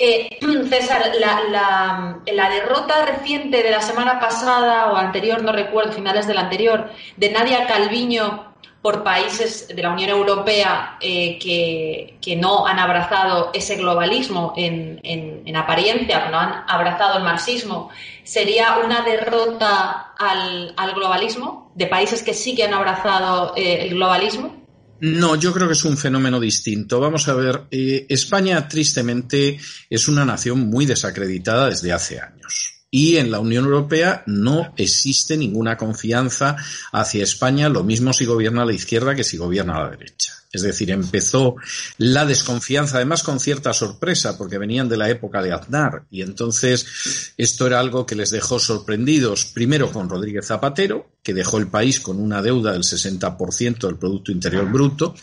Eh, 0.04 0.36
César, 0.68 1.12
la, 1.20 2.48
derrota 2.50 3.06
reciente 3.06 3.62
de 3.62 3.70
la 3.70 3.80
semana 3.80 4.18
pasada 4.18 4.90
o 4.90 4.96
anterior, 4.96 5.44
no 5.44 5.52
recuerdo, 5.52 5.92
finales 5.92 6.26
del 6.26 6.38
anterior, 6.38 6.90
de 7.16 7.30
Nadia 7.30 7.68
Calviño 7.68 8.52
por 8.82 9.04
países 9.04 9.68
de 9.68 9.80
la 9.80 9.90
Unión 9.90 10.10
Europea 10.10 10.96
eh, 11.00 11.38
que, 11.38 12.36
no 12.36 12.66
han 12.66 12.80
abrazado 12.80 13.52
ese 13.54 13.76
globalismo 13.76 14.54
en, 14.56 14.98
en, 15.04 15.56
apariencia, 15.56 16.28
no 16.30 16.38
han 16.40 16.64
abrazado 16.66 17.18
el 17.18 17.22
marxismo, 17.22 17.90
sería 18.24 18.78
una 18.84 19.02
derrota 19.02 20.14
al, 20.18 20.74
globalismo 20.96 21.70
de 21.76 21.86
países 21.86 22.24
que 22.24 22.34
sí 22.34 22.56
que 22.56 22.64
han 22.64 22.74
abrazado 22.74 23.52
eh, 23.54 23.82
el 23.82 23.90
globalismo. 23.90 24.61
No, 25.02 25.34
yo 25.34 25.52
creo 25.52 25.66
que 25.66 25.72
es 25.72 25.84
un 25.84 25.96
fenómeno 25.96 26.38
distinto. 26.38 27.00
Vamos 27.00 27.26
a 27.26 27.34
ver, 27.34 27.62
eh, 27.72 28.06
España 28.08 28.68
tristemente 28.68 29.58
es 29.90 30.06
una 30.06 30.24
nación 30.24 30.60
muy 30.60 30.86
desacreditada 30.86 31.70
desde 31.70 31.92
hace 31.92 32.20
años. 32.20 32.84
Y 32.88 33.16
en 33.16 33.32
la 33.32 33.40
Unión 33.40 33.64
Europea 33.64 34.22
no 34.26 34.72
existe 34.76 35.36
ninguna 35.36 35.76
confianza 35.76 36.54
hacia 36.92 37.24
España, 37.24 37.68
lo 37.68 37.82
mismo 37.82 38.12
si 38.12 38.26
gobierna 38.26 38.64
la 38.64 38.74
izquierda 38.74 39.16
que 39.16 39.24
si 39.24 39.38
gobierna 39.38 39.82
la 39.82 39.90
derecha. 39.90 40.34
Es 40.52 40.62
decir, 40.62 40.90
empezó 40.90 41.56
la 41.96 42.26
desconfianza, 42.26 42.96
además 42.96 43.22
con 43.22 43.40
cierta 43.40 43.72
sorpresa, 43.72 44.36
porque 44.36 44.58
venían 44.58 44.88
de 44.88 44.98
la 44.98 45.08
época 45.08 45.42
de 45.42 45.52
Aznar, 45.52 46.04
y 46.10 46.20
entonces 46.20 47.32
esto 47.38 47.66
era 47.66 47.80
algo 47.80 48.04
que 48.04 48.14
les 48.14 48.30
dejó 48.30 48.58
sorprendidos, 48.58 49.46
primero 49.46 49.90
con 49.90 50.10
Rodríguez 50.10 50.46
Zapatero, 50.46 51.10
que 51.22 51.34
dejó 51.34 51.58
el 51.58 51.68
país 51.68 52.00
con 52.00 52.18
una 52.18 52.42
deuda 52.42 52.72
del 52.72 52.82
60% 52.82 53.86
del 53.86 53.96
Producto 53.96 54.32
Interior 54.32 54.70
Bruto. 54.70 55.14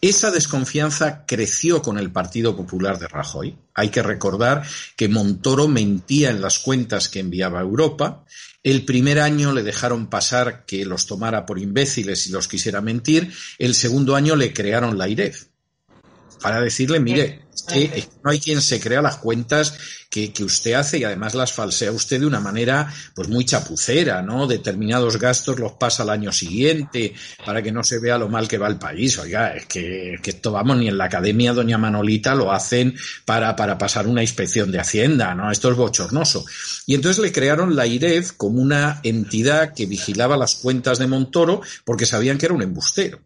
Esa 0.00 0.30
desconfianza 0.30 1.24
creció 1.26 1.82
con 1.82 1.98
el 1.98 2.12
Partido 2.12 2.54
Popular 2.54 2.98
de 2.98 3.08
Rajoy. 3.08 3.56
Hay 3.74 3.88
que 3.88 4.02
recordar 4.02 4.62
que 4.96 5.08
Montoro 5.08 5.66
mentía 5.66 6.30
en 6.30 6.42
las 6.42 6.58
cuentas 6.58 7.08
que 7.08 7.20
enviaba 7.20 7.58
a 7.58 7.62
Europa, 7.62 8.24
El 8.66 8.84
primer 8.84 9.20
año 9.20 9.52
le 9.52 9.62
dejaron 9.62 10.10
pasar 10.10 10.66
que 10.66 10.84
los 10.84 11.06
tomara 11.06 11.46
por 11.46 11.60
imbéciles 11.60 12.26
y 12.26 12.32
los 12.32 12.48
quisiera 12.48 12.80
mentir. 12.80 13.32
El 13.60 13.76
segundo 13.76 14.16
año 14.16 14.34
le 14.34 14.52
crearon 14.52 14.98
la 14.98 15.08
IREF 15.08 15.44
para 16.46 16.60
decirle, 16.60 17.00
mire, 17.00 17.40
que 17.66 18.06
no 18.22 18.30
hay 18.30 18.38
quien 18.38 18.62
se 18.62 18.78
crea 18.78 19.02
las 19.02 19.16
cuentas 19.16 19.76
que, 20.08 20.32
usted 20.44 20.74
hace 20.74 20.98
y 20.98 21.02
además 21.02 21.34
las 21.34 21.52
falsea 21.52 21.90
usted 21.90 22.20
de 22.20 22.26
una 22.26 22.38
manera 22.38 22.88
pues 23.16 23.28
muy 23.28 23.44
chapucera, 23.44 24.22
¿no? 24.22 24.46
Determinados 24.46 25.18
gastos 25.18 25.58
los 25.58 25.72
pasa 25.72 26.04
al 26.04 26.10
año 26.10 26.30
siguiente 26.30 27.14
para 27.44 27.62
que 27.62 27.72
no 27.72 27.82
se 27.82 27.98
vea 27.98 28.16
lo 28.16 28.28
mal 28.28 28.46
que 28.46 28.58
va 28.58 28.68
el 28.68 28.78
país. 28.78 29.18
Oiga, 29.18 29.56
es 29.56 29.66
que, 29.66 30.20
esto 30.24 30.52
vamos, 30.52 30.76
ni 30.76 30.86
en 30.86 30.98
la 30.98 31.06
academia 31.06 31.52
doña 31.52 31.78
Manolita 31.78 32.36
lo 32.36 32.52
hacen 32.52 32.94
para, 33.24 33.56
para 33.56 33.76
pasar 33.76 34.06
una 34.06 34.22
inspección 34.22 34.70
de 34.70 34.78
Hacienda, 34.78 35.34
¿no? 35.34 35.50
Esto 35.50 35.68
es 35.72 35.76
bochornoso. 35.76 36.44
Y 36.86 36.94
entonces 36.94 37.20
le 37.20 37.32
crearon 37.32 37.74
la 37.74 37.88
IREF 37.88 38.34
como 38.36 38.62
una 38.62 39.00
entidad 39.02 39.74
que 39.74 39.86
vigilaba 39.86 40.36
las 40.36 40.54
cuentas 40.54 41.00
de 41.00 41.08
Montoro 41.08 41.60
porque 41.84 42.06
sabían 42.06 42.38
que 42.38 42.46
era 42.46 42.54
un 42.54 42.62
embustero. 42.62 43.18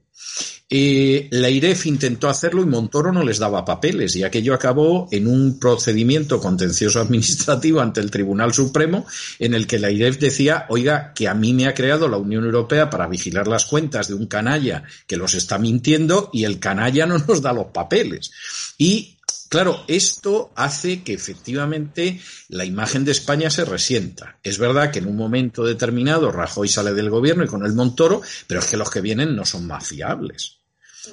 Eh, 0.73 1.27
la 1.33 1.51
IREF 1.51 1.87
intentó 1.87 2.29
hacerlo 2.29 2.63
y 2.63 2.67
Montoro 2.67 3.11
no 3.11 3.25
les 3.25 3.41
daba 3.41 3.65
papeles 3.65 4.15
y 4.15 4.23
aquello 4.23 4.55
acabó 4.55 5.09
en 5.11 5.27
un 5.27 5.59
procedimiento 5.59 6.39
contencioso 6.39 7.01
administrativo 7.01 7.81
ante 7.81 8.01
el 8.01 8.13
Tribunal 8.13 8.55
Supremo 8.55 9.05
en 9.41 9.55
el 9.55 9.67
que 9.67 9.81
la 9.81 9.91
IREF 9.91 10.21
decía, 10.21 10.67
oiga, 10.69 11.13
que 11.13 11.27
a 11.27 11.35
mí 11.35 11.53
me 11.55 11.67
ha 11.67 11.75
creado 11.75 12.07
la 12.07 12.19
Unión 12.19 12.45
Europea 12.45 12.89
para 12.89 13.09
vigilar 13.09 13.49
las 13.49 13.65
cuentas 13.65 14.07
de 14.07 14.15
un 14.15 14.27
canalla 14.29 14.85
que 15.09 15.17
los 15.17 15.35
está 15.35 15.59
mintiendo 15.59 16.31
y 16.33 16.45
el 16.45 16.61
canalla 16.61 17.05
no 17.05 17.19
nos 17.19 17.43
da 17.43 17.53
los 17.53 17.67
papeles. 17.67 18.31
Y 18.79 19.17
Claro, 19.51 19.83
esto 19.89 20.53
hace 20.55 21.03
que 21.03 21.13
efectivamente 21.13 22.21
la 22.49 22.65
imagen 22.65 23.05
de 23.05 23.11
España 23.11 23.51
se 23.51 23.65
resienta. 23.65 24.39
Es 24.45 24.59
verdad 24.59 24.93
que 24.93 25.01
en 25.01 25.09
un 25.09 25.17
momento 25.17 25.65
determinado 25.65 26.31
Rajoy 26.31 26.69
sale 26.69 26.95
del 26.95 27.11
gobierno 27.11 27.43
y 27.43 27.49
con 27.49 27.67
el 27.67 27.73
Montoro, 27.73 28.23
pero 28.47 28.61
es 28.61 28.67
que 28.67 28.77
los 28.77 28.91
que 28.91 29.01
vienen 29.01 29.35
no 29.35 29.45
son 29.45 29.67
más 29.67 29.89
fiables 29.89 30.60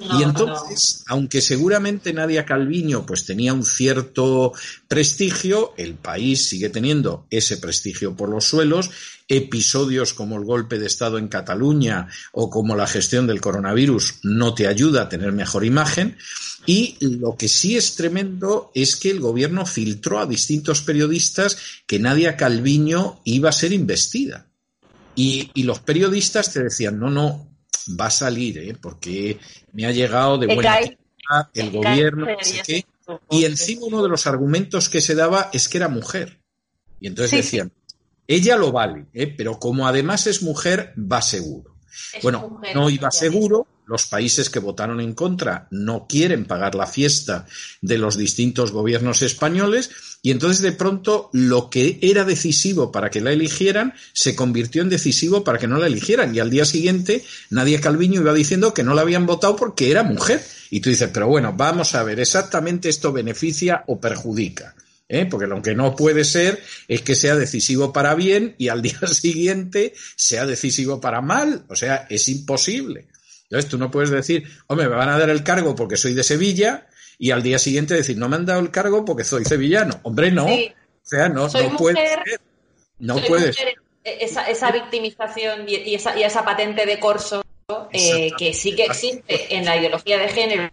y 0.00 0.22
entonces, 0.22 1.02
aunque 1.06 1.40
seguramente 1.40 2.12
Nadia 2.12 2.44
Calviño 2.44 3.06
pues 3.06 3.24
tenía 3.24 3.54
un 3.54 3.64
cierto 3.64 4.52
prestigio, 4.86 5.72
el 5.76 5.94
país 5.94 6.46
sigue 6.46 6.68
teniendo 6.68 7.26
ese 7.30 7.56
prestigio 7.56 8.14
por 8.14 8.28
los 8.28 8.44
suelos. 8.44 8.90
Episodios 9.28 10.14
como 10.14 10.36
el 10.36 10.44
golpe 10.44 10.78
de 10.78 10.86
Estado 10.86 11.18
en 11.18 11.28
Cataluña 11.28 12.08
o 12.32 12.50
como 12.50 12.76
la 12.76 12.86
gestión 12.86 13.26
del 13.26 13.40
coronavirus 13.40 14.20
no 14.22 14.54
te 14.54 14.66
ayuda 14.66 15.02
a 15.02 15.08
tener 15.08 15.32
mejor 15.32 15.64
imagen. 15.64 16.16
Y 16.66 16.96
lo 17.00 17.36
que 17.36 17.48
sí 17.48 17.76
es 17.76 17.94
tremendo 17.94 18.70
es 18.74 18.96
que 18.96 19.10
el 19.10 19.20
gobierno 19.20 19.64
filtró 19.64 20.18
a 20.18 20.26
distintos 20.26 20.82
periodistas 20.82 21.56
que 21.86 21.98
Nadia 21.98 22.36
Calviño 22.36 23.20
iba 23.24 23.48
a 23.48 23.52
ser 23.52 23.72
investida. 23.72 24.46
Y, 25.14 25.50
y 25.54 25.62
los 25.62 25.80
periodistas 25.80 26.52
te 26.52 26.62
decían, 26.62 26.98
no, 26.98 27.10
no, 27.10 27.48
va 27.88 28.06
a 28.06 28.10
salir, 28.10 28.58
¿eh? 28.58 28.76
porque 28.80 29.38
me 29.72 29.86
ha 29.86 29.92
llegado 29.92 30.38
de 30.38 30.54
buena 30.54 30.78
el 31.54 31.70
gobierno, 31.70 32.26
no 32.26 32.36
sé 32.42 32.62
qué. 32.64 32.86
Y 33.30 33.44
encima 33.44 33.86
uno 33.86 34.02
de 34.02 34.08
los 34.08 34.26
argumentos 34.26 34.88
que 34.88 35.00
se 35.00 35.14
daba 35.14 35.50
es 35.52 35.68
que 35.68 35.78
era 35.78 35.88
mujer. 35.88 36.38
Y 37.00 37.06
entonces 37.06 37.38
decían, 37.38 37.72
ella 38.26 38.56
lo 38.56 38.72
vale, 38.72 39.06
¿eh? 39.14 39.26
pero 39.26 39.58
como 39.58 39.86
además 39.86 40.26
es 40.26 40.42
mujer, 40.42 40.92
va 40.96 41.22
seguro. 41.22 41.76
bueno, 42.22 42.60
no 42.74 42.90
iba 42.90 43.10
seguro, 43.10 43.66
los 43.88 44.06
países 44.06 44.50
que 44.50 44.58
votaron 44.58 45.00
en 45.00 45.14
contra 45.14 45.66
no 45.70 46.06
quieren 46.06 46.44
pagar 46.44 46.74
la 46.74 46.86
fiesta 46.86 47.46
de 47.80 47.98
los 47.98 48.18
distintos 48.18 48.70
gobiernos 48.70 49.22
españoles 49.22 49.90
y 50.20 50.30
entonces 50.30 50.60
de 50.60 50.72
pronto 50.72 51.30
lo 51.32 51.70
que 51.70 51.98
era 52.02 52.24
decisivo 52.24 52.92
para 52.92 53.10
que 53.10 53.22
la 53.22 53.32
eligieran 53.32 53.94
se 54.12 54.36
convirtió 54.36 54.82
en 54.82 54.90
decisivo 54.90 55.42
para 55.42 55.58
que 55.58 55.68
no 55.68 55.78
la 55.78 55.86
eligieran 55.86 56.34
y 56.34 56.38
al 56.38 56.50
día 56.50 56.66
siguiente 56.66 57.24
Nadia 57.48 57.80
Calviño 57.80 58.20
iba 58.20 58.34
diciendo 58.34 58.74
que 58.74 58.82
no 58.82 58.94
la 58.94 59.02
habían 59.02 59.26
votado 59.26 59.56
porque 59.56 59.90
era 59.90 60.02
mujer 60.02 60.44
y 60.70 60.80
tú 60.80 60.90
dices, 60.90 61.08
pero 61.12 61.26
bueno, 61.26 61.54
vamos 61.56 61.94
a 61.94 62.02
ver, 62.02 62.20
exactamente 62.20 62.90
esto 62.90 63.10
beneficia 63.10 63.84
o 63.86 63.98
perjudica. 63.98 64.74
¿Eh? 65.10 65.24
porque 65.24 65.46
lo 65.46 65.62
que 65.62 65.74
no 65.74 65.96
puede 65.96 66.22
ser 66.22 66.62
es 66.86 67.00
que 67.00 67.14
sea 67.14 67.34
decisivo 67.34 67.94
para 67.94 68.14
bien 68.14 68.54
y 68.58 68.68
al 68.68 68.82
día 68.82 69.00
siguiente 69.06 69.94
sea 70.16 70.44
decisivo 70.44 71.00
para 71.00 71.22
mal. 71.22 71.64
O 71.68 71.76
sea, 71.76 72.06
es 72.10 72.28
imposible. 72.28 73.06
Entonces 73.50 73.70
tú 73.70 73.78
no 73.78 73.90
puedes 73.90 74.10
decir, 74.10 74.44
hombre, 74.66 74.88
me 74.88 74.96
van 74.96 75.08
a 75.08 75.18
dar 75.18 75.30
el 75.30 75.42
cargo 75.42 75.74
porque 75.74 75.96
soy 75.96 76.14
de 76.14 76.22
Sevilla 76.22 76.86
y 77.18 77.30
al 77.30 77.42
día 77.42 77.58
siguiente 77.58 77.94
decir, 77.94 78.18
no 78.18 78.28
me 78.28 78.36
han 78.36 78.46
dado 78.46 78.60
el 78.60 78.70
cargo 78.70 79.04
porque 79.04 79.24
soy 79.24 79.44
sevillano. 79.44 79.98
Hombre, 80.02 80.30
no. 80.30 80.46
O 80.46 80.50
sea, 81.02 81.28
no, 81.28 81.48
no 81.48 81.76
puede 81.76 81.96
ser. 81.96 82.40
No 82.98 83.16
puede 83.16 83.52
ser. 83.52 83.74
Esa, 84.04 84.48
esa, 84.48 84.70
victimización 84.70 85.68
y 85.68 85.94
esa, 85.94 86.18
y 86.18 86.22
esa 86.22 86.44
patente 86.44 86.86
de 86.86 86.98
corso 86.98 87.42
eh, 87.92 88.30
que 88.38 88.54
sí 88.54 88.74
que 88.74 88.84
existe 88.84 89.54
en 89.54 89.64
la 89.64 89.76
ideología 89.76 90.18
de 90.18 90.28
género 90.28 90.70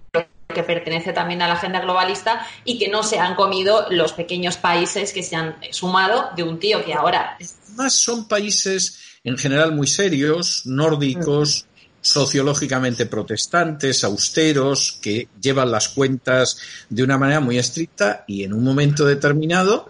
que 0.48 0.64
pertenece 0.64 1.12
también 1.12 1.42
a 1.42 1.48
la 1.48 1.56
agenda 1.56 1.82
globalista 1.82 2.48
y 2.64 2.78
que 2.78 2.88
no 2.88 3.04
se 3.04 3.20
han 3.20 3.36
comido 3.36 3.88
los 3.90 4.14
pequeños 4.14 4.58
países 4.58 5.12
que 5.12 5.24
se 5.24 5.36
han 5.36 5.58
sumado 5.72 6.30
de 6.36 6.44
un 6.44 6.60
tío 6.60 6.86
que 6.86 6.94
ahora... 6.94 7.38
Más 7.76 7.94
son 7.94 8.28
países 8.28 9.20
en 9.26 9.38
general 9.38 9.74
muy 9.74 9.88
serios, 9.88 10.66
nórdicos, 10.66 11.66
sociológicamente 12.06 13.08
protestantes, 13.08 14.04
austeros, 14.04 15.00
que 15.02 15.28
llevan 15.42 15.72
las 15.72 15.90
cuentas 15.90 16.58
de 16.88 17.02
una 17.02 17.18
manera 17.18 17.40
muy 17.40 17.58
estricta 17.58 18.26
y 18.28 18.44
en 18.44 18.54
un 18.54 18.64
momento 18.64 19.06
determinado, 19.06 19.90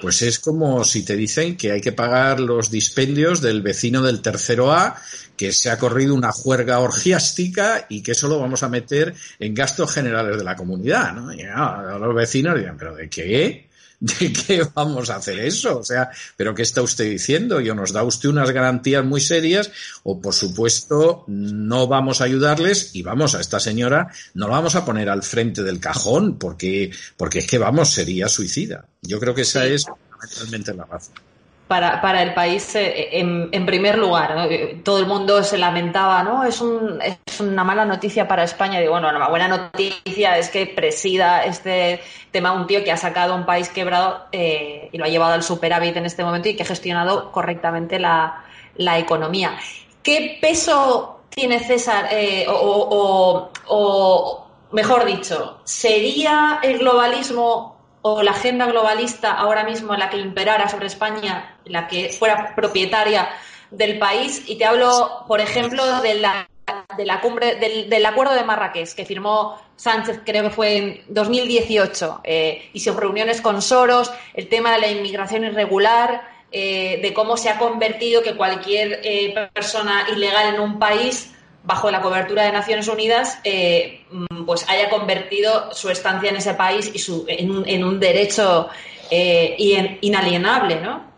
pues 0.00 0.22
es 0.22 0.38
como 0.38 0.82
si 0.84 1.04
te 1.04 1.16
dicen 1.16 1.58
que 1.58 1.72
hay 1.72 1.82
que 1.82 1.92
pagar 1.92 2.40
los 2.40 2.70
dispendios 2.70 3.42
del 3.42 3.60
vecino 3.60 4.00
del 4.00 4.22
tercero 4.22 4.72
A, 4.72 4.96
que 5.36 5.52
se 5.52 5.68
ha 5.68 5.78
corrido 5.78 6.14
una 6.14 6.32
juerga 6.32 6.78
orgiástica 6.78 7.84
y 7.90 8.02
que 8.02 8.12
eso 8.12 8.26
lo 8.28 8.40
vamos 8.40 8.62
a 8.62 8.70
meter 8.70 9.14
en 9.38 9.52
gastos 9.52 9.92
generales 9.92 10.38
de 10.38 10.44
la 10.44 10.56
comunidad, 10.56 11.12
¿no? 11.12 11.30
Y 11.30 11.42
los 11.42 12.14
vecinos 12.14 12.56
dirán, 12.56 12.78
¿pero 12.78 12.94
de 12.94 13.10
qué? 13.10 13.69
¿de 14.20 14.32
qué 14.32 14.66
vamos 14.74 15.10
a 15.10 15.16
hacer 15.16 15.38
eso? 15.40 15.78
O 15.78 15.84
sea, 15.84 16.10
¿pero 16.36 16.54
qué 16.54 16.62
está 16.62 16.80
usted 16.80 17.04
diciendo? 17.04 17.60
¿Y 17.60 17.68
o 17.68 17.74
nos 17.74 17.92
da 17.92 18.02
usted 18.02 18.30
unas 18.30 18.50
garantías 18.50 19.04
muy 19.04 19.20
serias 19.20 19.70
o, 20.02 20.20
por 20.20 20.34
supuesto, 20.34 21.24
no 21.26 21.86
vamos 21.86 22.20
a 22.20 22.24
ayudarles 22.24 22.94
y 22.94 23.02
vamos 23.02 23.34
a 23.34 23.40
esta 23.40 23.60
señora, 23.60 24.10
no 24.34 24.48
la 24.48 24.54
vamos 24.54 24.74
a 24.74 24.84
poner 24.84 25.10
al 25.10 25.22
frente 25.22 25.62
del 25.62 25.80
cajón 25.80 26.38
porque, 26.38 26.90
porque 27.16 27.40
es 27.40 27.46
que, 27.46 27.58
vamos, 27.58 27.90
sería 27.90 28.28
suicida. 28.28 28.86
Yo 29.02 29.20
creo 29.20 29.34
que 29.34 29.42
esa 29.42 29.66
es 29.66 29.84
fundamentalmente 29.84 30.74
la 30.74 30.84
razón 30.84 31.29
para, 31.70 32.00
para 32.00 32.20
el 32.20 32.34
país 32.34 32.74
eh, 32.74 33.10
en, 33.12 33.64
primer 33.64 33.96
lugar. 33.96 34.48
Todo 34.82 34.98
el 34.98 35.06
mundo 35.06 35.40
se 35.44 35.56
lamentaba, 35.56 36.24
¿no? 36.24 36.42
Es, 36.42 36.60
un, 36.60 37.00
es 37.00 37.38
una 37.38 37.62
mala 37.62 37.84
noticia 37.84 38.26
para 38.26 38.42
España. 38.42 38.82
Y 38.82 38.88
bueno, 38.88 39.12
la 39.12 39.28
buena 39.28 39.46
noticia 39.46 40.36
es 40.36 40.48
que 40.48 40.66
presida 40.66 41.44
este 41.44 42.00
tema 42.32 42.50
un 42.50 42.66
tío 42.66 42.82
que 42.82 42.90
ha 42.90 42.96
sacado 42.96 43.36
un 43.36 43.46
país 43.46 43.68
quebrado 43.68 44.26
eh, 44.32 44.88
y 44.90 44.98
lo 44.98 45.04
ha 45.04 45.08
llevado 45.08 45.34
al 45.34 45.44
superávit 45.44 45.96
en 45.96 46.06
este 46.06 46.24
momento 46.24 46.48
y 46.48 46.56
que 46.56 46.64
ha 46.64 46.66
gestionado 46.66 47.30
correctamente 47.30 48.00
la, 48.00 48.42
economía. 48.76 49.56
¿Qué 50.02 50.38
peso 50.40 51.20
tiene 51.28 51.60
César? 51.60 52.08
Eh, 52.10 52.46
o, 52.48 53.48
o, 53.68 54.46
mejor 54.72 55.04
dicho, 55.04 55.60
¿sería 55.62 56.58
el 56.64 56.78
globalismo 56.78 57.79
o 58.02 58.22
la 58.22 58.32
agenda 58.32 58.66
globalista 58.66 59.32
ahora 59.32 59.64
mismo 59.64 59.94
la 59.94 60.10
que 60.10 60.18
imperara 60.18 60.68
sobre 60.68 60.86
España, 60.86 61.56
la 61.64 61.86
que 61.86 62.10
fuera 62.10 62.54
propietaria 62.54 63.28
del 63.70 63.98
país. 63.98 64.44
Y 64.46 64.56
te 64.56 64.64
hablo, 64.64 65.24
por 65.28 65.40
ejemplo, 65.40 66.00
de 66.00 66.14
la, 66.14 66.48
de 66.96 67.04
la 67.04 67.20
cumbre, 67.20 67.56
del, 67.56 68.06
acuerdo 68.06 68.34
de 68.34 68.44
Marrakech 68.44 68.94
que 68.94 69.04
firmó 69.04 69.60
Sánchez, 69.76 70.20
creo 70.24 70.44
que 70.44 70.50
fue 70.50 70.76
en 70.76 71.00
2018, 71.08 72.20
eh, 72.24 72.70
y 72.72 72.80
sus 72.80 72.96
reuniones 72.96 73.40
con 73.40 73.62
Soros, 73.62 74.12
el 74.34 74.48
tema 74.48 74.72
de 74.72 74.80
la 74.80 74.88
inmigración 74.88 75.44
irregular, 75.44 76.22
eh, 76.52 76.98
de 77.00 77.14
cómo 77.14 77.36
se 77.36 77.48
ha 77.48 77.58
convertido 77.58 78.22
que 78.22 78.36
cualquier 78.36 79.00
eh, 79.04 79.34
persona 79.52 80.06
ilegal 80.14 80.54
en 80.54 80.60
un 80.60 80.78
país 80.78 81.32
bajo 81.62 81.90
la 81.90 82.00
cobertura 82.00 82.44
de 82.44 82.52
Naciones 82.52 82.88
Unidas, 82.88 83.38
eh, 83.44 84.04
mm, 84.10 84.44
pues 84.44 84.64
haya 84.68 84.88
convertido 84.88 85.74
su 85.74 85.90
estancia 85.90 86.30
en 86.30 86.36
ese 86.36 86.54
país 86.54 86.90
y 86.92 86.98
su, 86.98 87.24
en, 87.28 87.84
un, 87.84 88.00
derecho 88.00 88.68
eh, 89.10 89.56
inalienable, 90.00 90.80
¿no? 90.80 91.10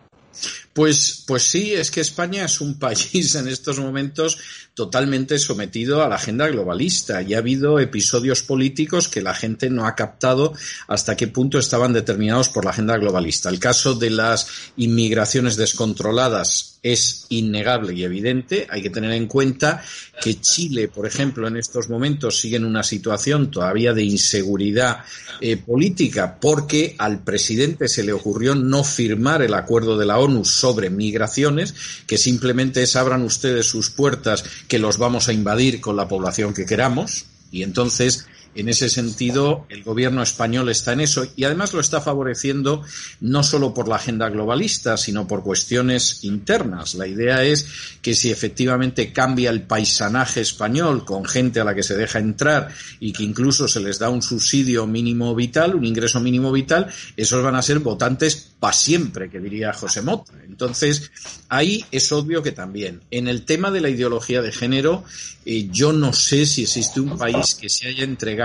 Pues, 0.72 1.25
pues 1.26 1.42
sí, 1.42 1.75
es 1.75 1.90
que 1.90 2.00
España 2.00 2.44
es 2.44 2.61
un 2.61 2.78
país 2.78 3.34
en 3.34 3.49
estos 3.49 3.78
momentos 3.78 4.38
totalmente 4.74 5.38
sometido 5.38 6.02
a 6.02 6.08
la 6.08 6.14
agenda 6.14 6.48
globalista 6.48 7.20
y 7.20 7.34
ha 7.34 7.38
habido 7.38 7.78
episodios 7.78 8.42
políticos 8.42 9.08
que 9.08 9.20
la 9.20 9.34
gente 9.34 9.68
no 9.68 9.86
ha 9.86 9.94
captado 9.94 10.54
hasta 10.88 11.16
qué 11.16 11.28
punto 11.28 11.58
estaban 11.58 11.92
determinados 11.92 12.48
por 12.48 12.64
la 12.64 12.70
agenda 12.70 12.96
globalista. 12.96 13.50
El 13.50 13.58
caso 13.58 13.94
de 13.94 14.10
las 14.10 14.48
inmigraciones 14.76 15.56
descontroladas 15.56 16.72
es 16.82 17.26
innegable 17.28 17.94
y 17.94 18.02
evidente. 18.02 18.66
Hay 18.68 18.82
que 18.82 18.90
tener 18.90 19.12
en 19.12 19.28
cuenta 19.28 19.82
que 20.20 20.40
Chile, 20.40 20.88
por 20.88 21.06
ejemplo, 21.06 21.46
en 21.46 21.56
estos 21.56 21.88
momentos 21.88 22.40
sigue 22.40 22.56
en 22.56 22.64
una 22.64 22.82
situación 22.82 23.50
todavía 23.50 23.92
de 23.92 24.02
inseguridad 24.02 25.04
eh, 25.40 25.56
política 25.56 26.38
porque 26.40 26.96
al 26.98 27.22
presidente 27.22 27.88
se 27.88 28.02
le 28.02 28.12
ocurrió 28.12 28.54
no 28.54 28.82
firmar 28.82 29.42
el 29.42 29.54
acuerdo 29.54 29.96
de 29.96 30.06
la 30.06 30.18
ONU 30.18 30.44
sobre 30.44 30.90
migraciones, 30.90 31.74
que 32.06 32.18
simplemente 32.18 32.82
es 32.82 32.96
abran 32.96 33.22
ustedes 33.22 33.66
sus 33.66 33.90
puertas 33.90 34.44
que 34.72 34.78
los 34.78 34.96
vamos 34.96 35.28
a 35.28 35.34
invadir 35.34 35.82
con 35.82 35.96
la 35.96 36.08
población 36.08 36.54
que 36.54 36.64
queramos. 36.64 37.26
Y 37.50 37.62
entonces 37.62 38.26
en 38.54 38.68
ese 38.68 38.88
sentido, 38.88 39.66
el 39.68 39.82
gobierno 39.82 40.23
español 40.23 40.68
está 40.68 40.92
en 40.92 41.00
eso 41.00 41.26
y 41.37 41.44
además 41.44 41.73
lo 41.73 41.80
está 41.80 42.00
favoreciendo 42.00 42.82
no 43.21 43.42
solo 43.42 43.73
por 43.73 43.88
la 43.88 43.97
agenda 43.97 44.28
globalista, 44.28 44.97
sino 44.97 45.26
por 45.26 45.42
cuestiones 45.42 46.23
internas. 46.25 46.94
La 46.94 47.06
idea 47.06 47.44
es 47.44 47.66
que 48.02 48.14
si 48.14 48.30
efectivamente 48.30 49.12
cambia 49.12 49.50
el 49.50 49.62
paisanaje 49.62 50.40
español 50.40 51.04
con 51.04 51.25
gente 51.25 51.61
a 51.61 51.64
la 51.64 51.75
que 51.75 51.82
se 51.82 51.97
deja 51.97 52.18
entrar 52.18 52.68
y 53.00 53.12
que 53.12 53.23
incluso 53.23 53.68
se 53.68 53.80
les 53.80 53.99
da 53.99 54.11
un 54.11 54.23
subsidio 54.23 54.87
mínimo 54.87 55.35
vital, 55.35 55.75
un 55.75 55.85
ingreso 55.85 56.21
mínimo 56.21 56.52
vital, 56.52 56.88
esos 57.16 57.42
van 57.42 57.54
a 57.54 57.62
ser 57.62 57.78
votantes 57.78 58.50
para 58.61 58.73
siempre, 58.73 59.30
que 59.30 59.40
diría 59.40 59.73
José 59.73 60.02
Mota. 60.02 60.35
Entonces, 60.47 61.11
ahí 61.49 61.85
es 61.90 62.12
obvio 62.12 62.42
que 62.42 62.52
también. 62.52 63.00
En 63.11 63.28
el 63.28 63.44
tema 63.44 63.71
de 63.71 63.80
la 63.80 63.88
ideología 63.88 64.42
de 64.42 64.52
género, 64.52 65.04
eh, 65.44 65.68
yo 65.73 65.92
no 65.92 66.12
sé 66.12 66.47
si 66.47 66.62
existe 66.62 67.00
un 67.00 67.18
país 67.18 67.56
que 67.56 67.68
se 67.68 67.88
haya 67.88 68.04
entregado 68.04 68.41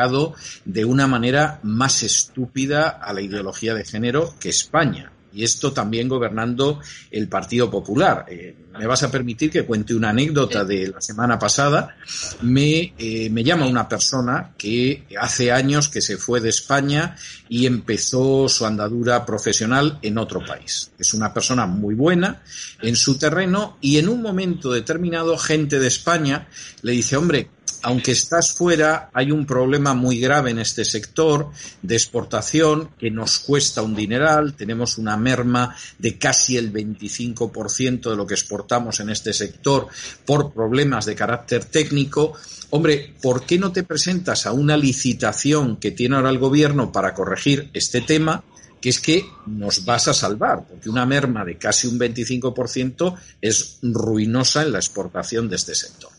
de 0.65 0.85
una 0.85 1.07
manera 1.07 1.59
más 1.63 2.03
estúpida 2.03 2.89
a 2.89 3.13
la 3.13 3.21
ideología 3.21 3.73
de 3.73 3.85
género 3.85 4.33
que 4.39 4.49
España 4.49 5.11
y 5.37 5.43
esto 5.43 5.71
también 5.71 6.07
gobernando 6.07 6.79
el 7.11 7.27
Partido 7.27 7.69
Popular. 7.69 8.25
Eh, 8.27 8.55
me 8.77 8.87
vas 8.87 9.03
a 9.03 9.11
permitir 9.11 9.51
que 9.51 9.65
cuente 9.65 9.93
una 9.93 10.09
anécdota 10.09 10.63
de 10.63 10.87
la 10.87 10.99
semana 10.99 11.37
pasada. 11.37 11.95
Me, 12.41 12.93
eh, 12.97 13.29
me 13.29 13.43
llama 13.43 13.67
una 13.67 13.87
persona 13.87 14.53
que 14.57 15.05
hace 15.19 15.51
años 15.51 15.89
que 15.89 16.01
se 16.01 16.17
fue 16.17 16.41
de 16.41 16.49
España 16.49 17.15
y 17.49 17.67
empezó 17.67 18.49
su 18.49 18.65
andadura 18.65 19.27
profesional 19.27 19.99
en 20.01 20.17
otro 20.17 20.43
país. 20.43 20.91
Es 20.97 21.13
una 21.13 21.31
persona 21.33 21.67
muy 21.67 21.93
buena 21.93 22.41
en 22.81 22.95
su 22.95 23.19
terreno 23.19 23.77
y 23.79 23.97
en 23.97 24.09
un 24.09 24.23
momento 24.23 24.71
determinado 24.71 25.37
gente 25.37 25.79
de 25.79 25.87
España 25.87 26.47
le 26.81 26.93
dice, 26.93 27.15
hombre, 27.15 27.49
aunque 27.87 28.11
estás 28.11 28.51
fuera, 28.51 29.09
hay 29.13 29.31
un 29.31 29.45
problema 29.45 29.93
muy 29.93 30.19
grave 30.19 30.51
en 30.51 30.59
este 30.59 30.83
sector 30.83 31.51
de 31.81 31.95
exportación 31.95 32.89
que 32.99 33.09
nos 33.09 33.39
cuesta 33.39 33.81
un 33.81 33.95
dineral. 33.95 34.55
Tenemos 34.55 34.97
una 34.97 35.15
merma 35.15 35.73
de 35.97 36.17
casi 36.17 36.57
el 36.57 36.73
25% 36.73 38.09
de 38.09 38.15
lo 38.17 38.27
que 38.27 38.33
exportamos 38.33 38.99
en 38.99 39.09
este 39.09 39.31
sector 39.31 39.87
por 40.25 40.51
problemas 40.51 41.05
de 41.05 41.15
carácter 41.15 41.63
técnico. 41.63 42.33
Hombre, 42.71 43.13
¿por 43.21 43.45
qué 43.45 43.57
no 43.57 43.71
te 43.71 43.83
presentas 43.83 44.45
a 44.45 44.51
una 44.51 44.75
licitación 44.75 45.77
que 45.77 45.91
tiene 45.91 46.17
ahora 46.17 46.31
el 46.31 46.39
gobierno 46.39 46.91
para 46.91 47.13
corregir 47.13 47.69
este 47.73 48.01
tema? 48.01 48.43
que 48.81 48.89
es 48.89 48.99
que 48.99 49.25
nos 49.47 49.85
vas 49.85 50.07
a 50.07 50.13
salvar, 50.13 50.67
porque 50.67 50.89
una 50.89 51.05
merma 51.05 51.43
de 51.43 51.57
casi 51.57 51.87
un 51.87 51.97
25% 51.97 53.15
es 53.41 53.79
ruinosa 53.81 54.61
en 54.61 54.73
la 54.73 54.77
exportación 54.77 55.49
de 55.49 55.55
este 55.55 55.73
sector. 55.73 56.16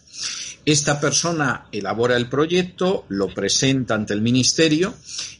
Esta 0.68 1.00
persona 1.00 1.66
elabora 1.72 2.14
el 2.14 2.28
proyecto, 2.28 3.06
lo 3.08 3.32
presenta 3.32 3.94
ante 3.94 4.12
el 4.12 4.20
ministerio 4.20 4.92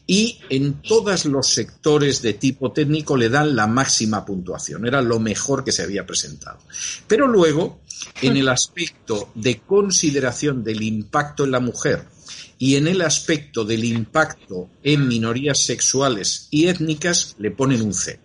y 0.07 0.39
en 0.49 0.81
todos 0.81 1.27
los 1.27 1.49
sectores 1.49 2.23
de 2.23 2.33
tipo 2.33 2.73
técnico 2.73 3.15
le 3.15 3.29
dan 3.29 3.55
la 3.55 3.67
máxima 3.67 4.25
puntuación. 4.25 4.87
Era 4.87 5.03
lo 5.03 5.21
mejor 5.21 5.65
que 5.65 5.73
se 5.73 5.83
había 5.83 6.07
presentado. 6.07 6.61
Pero 7.07 7.27
luego, 7.27 7.83
en 8.23 8.39
el 8.39 8.49
aspecto 8.49 9.31
de 9.35 9.59
consideración 9.61 10.65
del 10.65 10.83
impacto 10.83 11.45
en 11.45 11.51
la 11.51 11.61
mujer 11.61 12.07
y 12.57 12.77
en 12.77 12.89
el 12.89 13.03
aspecto 13.03 13.67
del 13.67 13.85
impacto 13.85 14.71
en 14.83 15.09
minorías 15.09 15.63
sexuales 15.63 16.49
y 16.51 16.69
étnicas, 16.69 17.37
le 17.39 17.51
ponen 17.51 17.83
un 17.83 17.93
C 17.93 18.19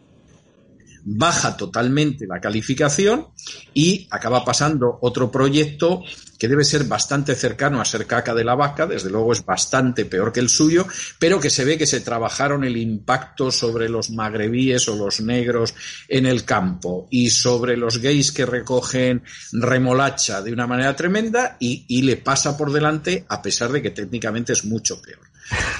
baja 1.05 1.57
totalmente 1.57 2.25
la 2.27 2.39
calificación 2.39 3.27
y 3.73 4.07
acaba 4.09 4.45
pasando 4.45 4.99
otro 5.01 5.31
proyecto 5.31 6.03
que 6.39 6.47
debe 6.47 6.63
ser 6.63 6.85
bastante 6.85 7.35
cercano 7.35 7.79
a 7.79 7.85
ser 7.85 8.05
caca 8.05 8.33
de 8.33 8.43
la 8.43 8.55
vaca, 8.55 8.85
desde 8.85 9.09
luego 9.09 9.31
es 9.31 9.45
bastante 9.45 10.05
peor 10.05 10.33
que 10.33 10.41
el 10.41 10.49
suyo, 10.49 10.85
pero 11.19 11.39
que 11.39 11.49
se 11.49 11.63
ve 11.63 11.77
que 11.77 11.85
se 11.85 12.01
trabajaron 12.01 12.63
el 12.63 12.75
impacto 12.75 13.51
sobre 13.51 13.87
los 13.87 14.09
magrebíes 14.09 14.87
o 14.89 14.95
los 14.95 15.21
negros 15.21 15.73
en 16.07 16.25
el 16.25 16.43
campo 16.43 17.07
y 17.09 17.29
sobre 17.29 17.77
los 17.77 17.99
gays 17.99 18.31
que 18.31 18.45
recogen 18.45 19.23
remolacha 19.53 20.41
de 20.41 20.51
una 20.51 20.67
manera 20.67 20.95
tremenda 20.95 21.55
y, 21.59 21.85
y 21.87 22.01
le 22.01 22.17
pasa 22.17 22.57
por 22.57 22.71
delante 22.71 23.25
a 23.29 23.41
pesar 23.41 23.71
de 23.71 23.81
que 23.81 23.91
técnicamente 23.91 24.53
es 24.53 24.65
mucho 24.65 25.01
peor. 25.01 25.21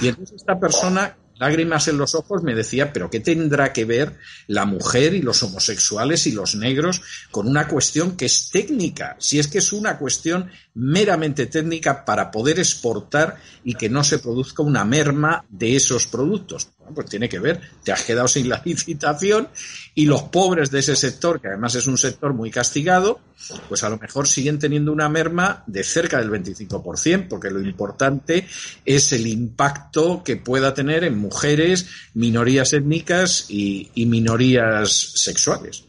Y 0.00 0.08
entonces 0.08 0.36
esta 0.36 0.58
persona 0.58 1.16
lágrimas 1.36 1.88
en 1.88 1.98
los 1.98 2.14
ojos, 2.14 2.42
me 2.42 2.54
decía, 2.54 2.92
pero 2.92 3.10
¿qué 3.10 3.20
tendrá 3.20 3.72
que 3.72 3.84
ver 3.84 4.18
la 4.46 4.64
mujer 4.64 5.14
y 5.14 5.22
los 5.22 5.42
homosexuales 5.42 6.26
y 6.26 6.32
los 6.32 6.54
negros 6.54 7.02
con 7.30 7.48
una 7.48 7.68
cuestión 7.68 8.16
que 8.16 8.26
es 8.26 8.50
técnica? 8.50 9.16
Si 9.18 9.38
es 9.38 9.48
que 9.48 9.58
es 9.58 9.72
una 9.72 9.98
cuestión 9.98 10.50
meramente 10.74 11.46
técnica 11.46 12.04
para 12.04 12.30
poder 12.30 12.58
exportar 12.58 13.36
y 13.62 13.74
que 13.74 13.88
no 13.88 14.02
se 14.02 14.18
produzca 14.18 14.62
una 14.62 14.84
merma 14.84 15.44
de 15.48 15.76
esos 15.76 16.06
productos. 16.06 16.68
pues 16.94 17.08
tiene 17.08 17.28
que 17.28 17.38
ver, 17.38 17.60
te 17.82 17.92
has 17.92 18.02
quedado 18.02 18.28
sin 18.28 18.48
la 18.48 18.60
licitación 18.64 19.48
y 19.94 20.06
los 20.06 20.24
pobres 20.24 20.70
de 20.70 20.80
ese 20.80 20.96
sector, 20.96 21.40
que 21.40 21.48
además 21.48 21.76
es 21.76 21.86
un 21.86 21.96
sector 21.96 22.34
muy 22.34 22.50
castigado, 22.50 23.20
pues 23.68 23.84
a 23.84 23.88
lo 23.88 23.98
mejor 23.98 24.26
siguen 24.26 24.58
teniendo 24.58 24.92
una 24.92 25.08
merma 25.08 25.62
de 25.66 25.84
cerca 25.84 26.18
del 26.18 26.30
25%, 26.30 27.28
porque 27.28 27.50
lo 27.50 27.60
importante 27.60 28.46
es 28.84 29.12
el 29.12 29.26
impacto 29.26 30.22
que 30.24 30.36
pueda 30.36 30.74
tener 30.74 31.04
en 31.04 31.18
mujeres, 31.18 31.86
minorías 32.14 32.72
étnicas 32.72 33.46
y, 33.48 33.90
minorías 34.06 34.90
sexuales. 35.14 35.84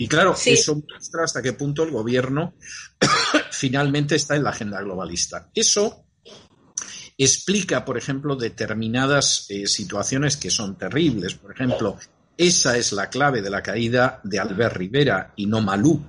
Y 0.00 0.08
claro, 0.08 0.34
eso 0.46 0.82
muestra 0.88 1.24
hasta 1.24 1.42
qué 1.42 1.52
punto 1.52 1.82
el 1.82 1.90
gobierno 1.90 2.54
finalmente 3.50 4.16
está 4.16 4.34
en 4.34 4.44
la 4.44 4.48
agenda 4.48 4.80
globalista. 4.80 5.50
Eso 5.54 6.06
explica, 7.18 7.84
por 7.84 7.98
ejemplo, 7.98 8.34
determinadas 8.34 9.44
eh, 9.50 9.66
situaciones 9.66 10.38
que 10.38 10.50
son 10.50 10.78
terribles. 10.78 11.34
Por 11.34 11.52
ejemplo, 11.52 11.98
esa 12.34 12.78
es 12.78 12.92
la 12.92 13.10
clave 13.10 13.42
de 13.42 13.50
la 13.50 13.62
caída 13.62 14.22
de 14.24 14.38
Albert 14.38 14.74
Rivera 14.74 15.34
y 15.36 15.44
no 15.44 15.60
Malú. 15.60 16.02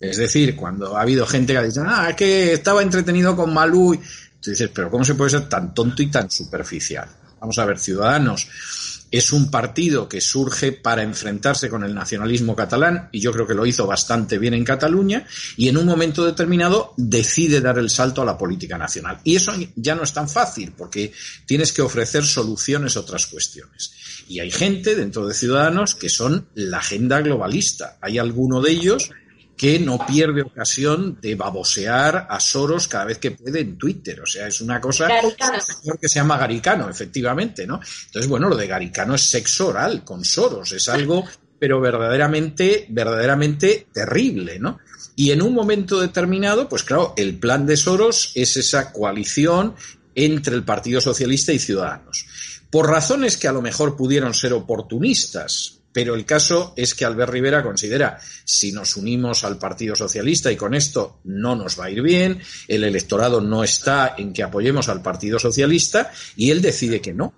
Es 0.00 0.16
decir, 0.16 0.56
cuando 0.56 0.96
ha 0.96 1.02
habido 1.02 1.24
gente 1.24 1.52
que 1.52 1.58
ha 1.60 1.62
dicho, 1.62 1.84
ah, 1.86 2.10
es 2.10 2.16
que 2.16 2.54
estaba 2.54 2.82
entretenido 2.82 3.36
con 3.36 3.54
Malú, 3.54 3.96
tú 4.40 4.50
dices, 4.50 4.68
pero 4.74 4.90
¿cómo 4.90 5.04
se 5.04 5.14
puede 5.14 5.30
ser 5.30 5.48
tan 5.48 5.72
tonto 5.72 6.02
y 6.02 6.10
tan 6.10 6.28
superficial? 6.28 7.08
Vamos 7.38 7.56
a 7.56 7.66
ver, 7.66 7.78
Ciudadanos 7.78 8.48
es 9.10 9.32
un 9.32 9.50
partido 9.50 10.08
que 10.08 10.20
surge 10.20 10.72
para 10.72 11.02
enfrentarse 11.02 11.68
con 11.68 11.84
el 11.84 11.94
nacionalismo 11.94 12.54
catalán 12.54 13.08
y 13.12 13.20
yo 13.20 13.32
creo 13.32 13.46
que 13.46 13.54
lo 13.54 13.66
hizo 13.66 13.86
bastante 13.86 14.38
bien 14.38 14.54
en 14.54 14.64
Cataluña 14.64 15.26
y 15.56 15.68
en 15.68 15.76
un 15.76 15.86
momento 15.86 16.24
determinado 16.24 16.94
decide 16.96 17.60
dar 17.60 17.78
el 17.78 17.90
salto 17.90 18.22
a 18.22 18.24
la 18.24 18.36
política 18.36 18.76
nacional. 18.76 19.20
Y 19.24 19.36
eso 19.36 19.52
ya 19.76 19.94
no 19.94 20.02
es 20.02 20.12
tan 20.12 20.28
fácil 20.28 20.72
porque 20.76 21.12
tienes 21.46 21.72
que 21.72 21.82
ofrecer 21.82 22.24
soluciones 22.24 22.96
a 22.96 23.00
otras 23.00 23.26
cuestiones. 23.26 23.92
Y 24.28 24.40
hay 24.40 24.50
gente 24.50 24.94
dentro 24.94 25.26
de 25.26 25.34
Ciudadanos 25.34 25.94
que 25.94 26.10
son 26.10 26.48
la 26.54 26.78
agenda 26.78 27.20
globalista. 27.20 27.96
Hay 28.00 28.18
alguno 28.18 28.60
de 28.60 28.72
ellos 28.72 29.10
que 29.58 29.80
no 29.80 29.98
pierde 30.06 30.42
ocasión 30.42 31.18
de 31.20 31.34
babosear 31.34 32.28
a 32.30 32.38
Soros 32.38 32.86
cada 32.86 33.06
vez 33.06 33.18
que 33.18 33.32
puede 33.32 33.60
en 33.60 33.76
Twitter. 33.76 34.20
O 34.20 34.26
sea, 34.26 34.46
es 34.46 34.60
una 34.60 34.80
cosa 34.80 35.08
que 36.00 36.08
se 36.08 36.20
llama 36.20 36.38
Garicano, 36.38 36.88
efectivamente, 36.88 37.66
¿no? 37.66 37.80
Entonces, 38.06 38.28
bueno, 38.28 38.48
lo 38.48 38.56
de 38.56 38.68
Garicano 38.68 39.16
es 39.16 39.22
sexo 39.22 39.68
oral 39.68 40.04
con 40.04 40.24
Soros, 40.24 40.70
es 40.70 40.88
algo, 40.88 41.24
pero 41.58 41.80
verdaderamente, 41.80 42.86
verdaderamente 42.88 43.88
terrible, 43.92 44.60
¿no? 44.60 44.78
Y 45.16 45.32
en 45.32 45.42
un 45.42 45.52
momento 45.54 46.00
determinado, 46.00 46.68
pues 46.68 46.84
claro, 46.84 47.14
el 47.16 47.36
plan 47.40 47.66
de 47.66 47.76
Soros 47.76 48.30
es 48.36 48.56
esa 48.56 48.92
coalición 48.92 49.74
entre 50.14 50.54
el 50.54 50.64
Partido 50.64 51.00
Socialista 51.00 51.52
y 51.52 51.58
Ciudadanos. 51.58 52.26
Por 52.70 52.88
razones 52.88 53.36
que 53.36 53.48
a 53.48 53.52
lo 53.52 53.60
mejor 53.60 53.96
pudieron 53.96 54.34
ser 54.34 54.52
oportunistas, 54.52 55.77
pero 55.92 56.14
el 56.14 56.24
caso 56.24 56.74
es 56.76 56.94
que 56.94 57.04
Albert 57.04 57.32
Rivera 57.32 57.62
considera 57.62 58.18
si 58.44 58.72
nos 58.72 58.96
unimos 58.96 59.44
al 59.44 59.58
Partido 59.58 59.96
Socialista 59.96 60.52
y 60.52 60.56
con 60.56 60.74
esto 60.74 61.20
no 61.24 61.56
nos 61.56 61.78
va 61.78 61.86
a 61.86 61.90
ir 61.90 62.02
bien, 62.02 62.40
el 62.68 62.84
electorado 62.84 63.40
no 63.40 63.64
está 63.64 64.14
en 64.18 64.32
que 64.32 64.42
apoyemos 64.42 64.88
al 64.88 65.02
Partido 65.02 65.38
Socialista 65.38 66.12
y 66.36 66.50
él 66.50 66.62
decide 66.62 67.00
que 67.00 67.14
no. 67.14 67.32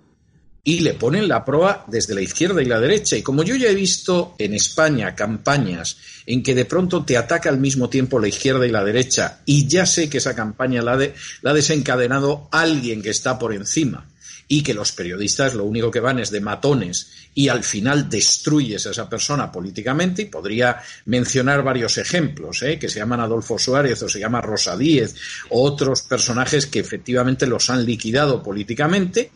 Y 0.63 0.81
le 0.81 0.93
ponen 0.93 1.27
la 1.27 1.43
proa 1.43 1.85
desde 1.87 2.13
la 2.13 2.21
izquierda 2.21 2.61
y 2.61 2.65
la 2.65 2.79
derecha. 2.79 3.17
Y 3.17 3.23
como 3.23 3.41
yo 3.41 3.55
ya 3.55 3.67
he 3.67 3.73
visto 3.73 4.35
en 4.37 4.53
España 4.53 5.15
campañas 5.15 5.97
en 6.27 6.43
que 6.43 6.53
de 6.53 6.65
pronto 6.65 7.03
te 7.03 7.17
ataca 7.17 7.49
al 7.49 7.57
mismo 7.57 7.89
tiempo 7.89 8.19
la 8.19 8.27
izquierda 8.27 8.67
y 8.67 8.71
la 8.71 8.83
derecha, 8.83 9.41
y 9.45 9.67
ya 9.67 9.87
sé 9.87 10.07
que 10.07 10.19
esa 10.19 10.35
campaña 10.35 10.83
la, 10.83 10.97
la 10.97 11.51
ha 11.51 11.53
desencadenado 11.55 12.47
alguien 12.51 13.01
que 13.01 13.09
está 13.09 13.39
por 13.39 13.55
encima, 13.55 14.07
y 14.51 14.63
que 14.63 14.73
los 14.73 14.91
periodistas 14.91 15.53
lo 15.53 15.63
único 15.63 15.89
que 15.89 16.01
van 16.01 16.19
es 16.19 16.29
de 16.29 16.41
matones 16.41 17.09
y 17.33 17.47
al 17.47 17.63
final 17.63 18.09
destruyes 18.09 18.85
a 18.85 18.91
esa 18.91 19.07
persona 19.07 19.49
políticamente 19.49 20.23
y 20.23 20.25
podría 20.25 20.81
mencionar 21.05 21.63
varios 21.63 21.97
ejemplos, 21.97 22.61
¿eh? 22.63 22.77
que 22.77 22.89
se 22.89 22.99
llaman 22.99 23.21
Adolfo 23.21 23.57
Suárez 23.57 24.03
o 24.03 24.09
se 24.09 24.19
llama 24.19 24.41
Rosa 24.41 24.75
Díez 24.75 25.15
o 25.51 25.63
otros 25.63 26.01
personajes 26.01 26.65
que 26.65 26.79
efectivamente 26.79 27.47
los 27.47 27.69
han 27.69 27.85
liquidado 27.85 28.43
políticamente, 28.43 29.31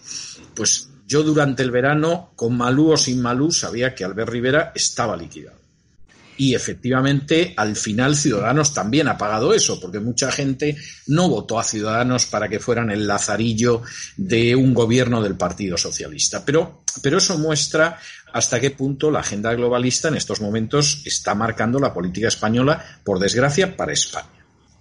pues 0.53 0.89
yo 1.07 1.23
durante 1.23 1.63
el 1.63 1.71
verano, 1.71 2.31
con 2.35 2.57
Malú 2.57 2.91
o 2.91 2.97
sin 2.97 3.21
Malú, 3.21 3.53
sabía 3.53 3.95
que 3.95 4.03
Albert 4.03 4.29
Rivera 4.29 4.71
estaba 4.75 5.15
liquidado. 5.15 5.64
Y 6.37 6.55
efectivamente, 6.55 7.53
al 7.55 7.75
final 7.75 8.15
Ciudadanos 8.15 8.73
también 8.73 9.07
ha 9.07 9.17
pagado 9.17 9.53
eso, 9.53 9.79
porque 9.79 9.99
mucha 9.99 10.31
gente 10.31 10.75
no 11.07 11.29
votó 11.29 11.59
a 11.59 11.63
Ciudadanos 11.63 12.25
para 12.25 12.49
que 12.49 12.59
fueran 12.59 12.91
el 12.91 13.07
lazarillo 13.07 13.81
de 14.17 14.55
un 14.55 14.73
gobierno 14.73 15.21
del 15.21 15.35
Partido 15.35 15.77
Socialista. 15.77 16.43
Pero, 16.45 16.83
pero 17.01 17.19
eso 17.19 17.37
muestra 17.37 17.99
hasta 18.33 18.59
qué 18.59 18.71
punto 18.71 19.11
la 19.11 19.21
agenda 19.21 19.53
globalista 19.53 20.09
en 20.09 20.15
estos 20.15 20.41
momentos 20.41 21.01
está 21.05 21.35
marcando 21.35 21.79
la 21.79 21.93
política 21.93 22.27
española, 22.27 22.83
por 23.03 23.19
desgracia, 23.19 23.75
para 23.75 23.93
España 23.93 24.35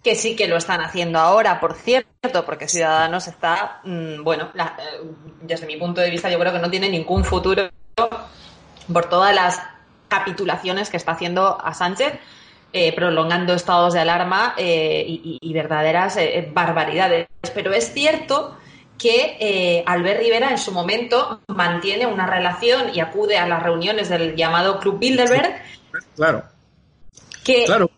que 0.05 0.15
sí 0.15 0.37
que 0.37 0.47
lo 0.47 0.59
están 0.59 0.83
haciendo 0.83 1.19
ahora, 1.19 1.59
por 1.59 1.73
cierto, 1.75 2.45
porque 2.45 2.69
Ciudadanos 2.69 3.27
está, 3.27 3.81
mm, 3.85 4.23
bueno, 4.23 4.51
eh, 4.55 5.01
desde 5.41 5.67
mi 5.67 5.79
punto 5.79 6.03
de 6.03 6.11
vista 6.11 6.31
yo 6.31 6.39
creo 6.39 6.53
que 6.53 6.59
no 6.59 6.71
tiene 6.71 6.91
ningún 6.91 7.25
futuro 7.25 7.71
por 8.93 9.09
todas 9.09 9.35
las 9.35 9.59
capitulaciones 10.19 10.91
que 10.91 10.97
está 10.97 11.13
haciendo 11.13 11.61
a 11.61 11.75
Sánchez, 11.75 12.15
eh, 12.73 12.93
prolongando 12.95 13.55
estados 13.55 13.95
de 13.95 14.01
alarma 14.01 14.55
eh, 14.57 15.05
y, 15.07 15.53
verdaderas 15.53 16.19
barbaridades. 16.53 17.29
Pero 17.55 17.73
es 17.73 17.93
cierto 17.93 18.57
que 18.99 19.85
Albert 19.87 20.21
Rivera 20.21 20.51
en 20.51 20.59
su 20.59 20.73
momento 20.73 21.41
mantiene 21.49 22.07
una 22.07 22.27
relación 22.27 22.95
y 22.95 23.01
acude 23.01 23.39
a 23.39 23.47
las 23.47 23.63
reuniones 23.63 24.09
del 24.09 24.35
llamado 24.37 24.79
Club 24.81 24.99
Bilderberg. 24.99 25.63
Claro. 26.17 26.45
Que, 27.45 27.65
claro 27.67 27.91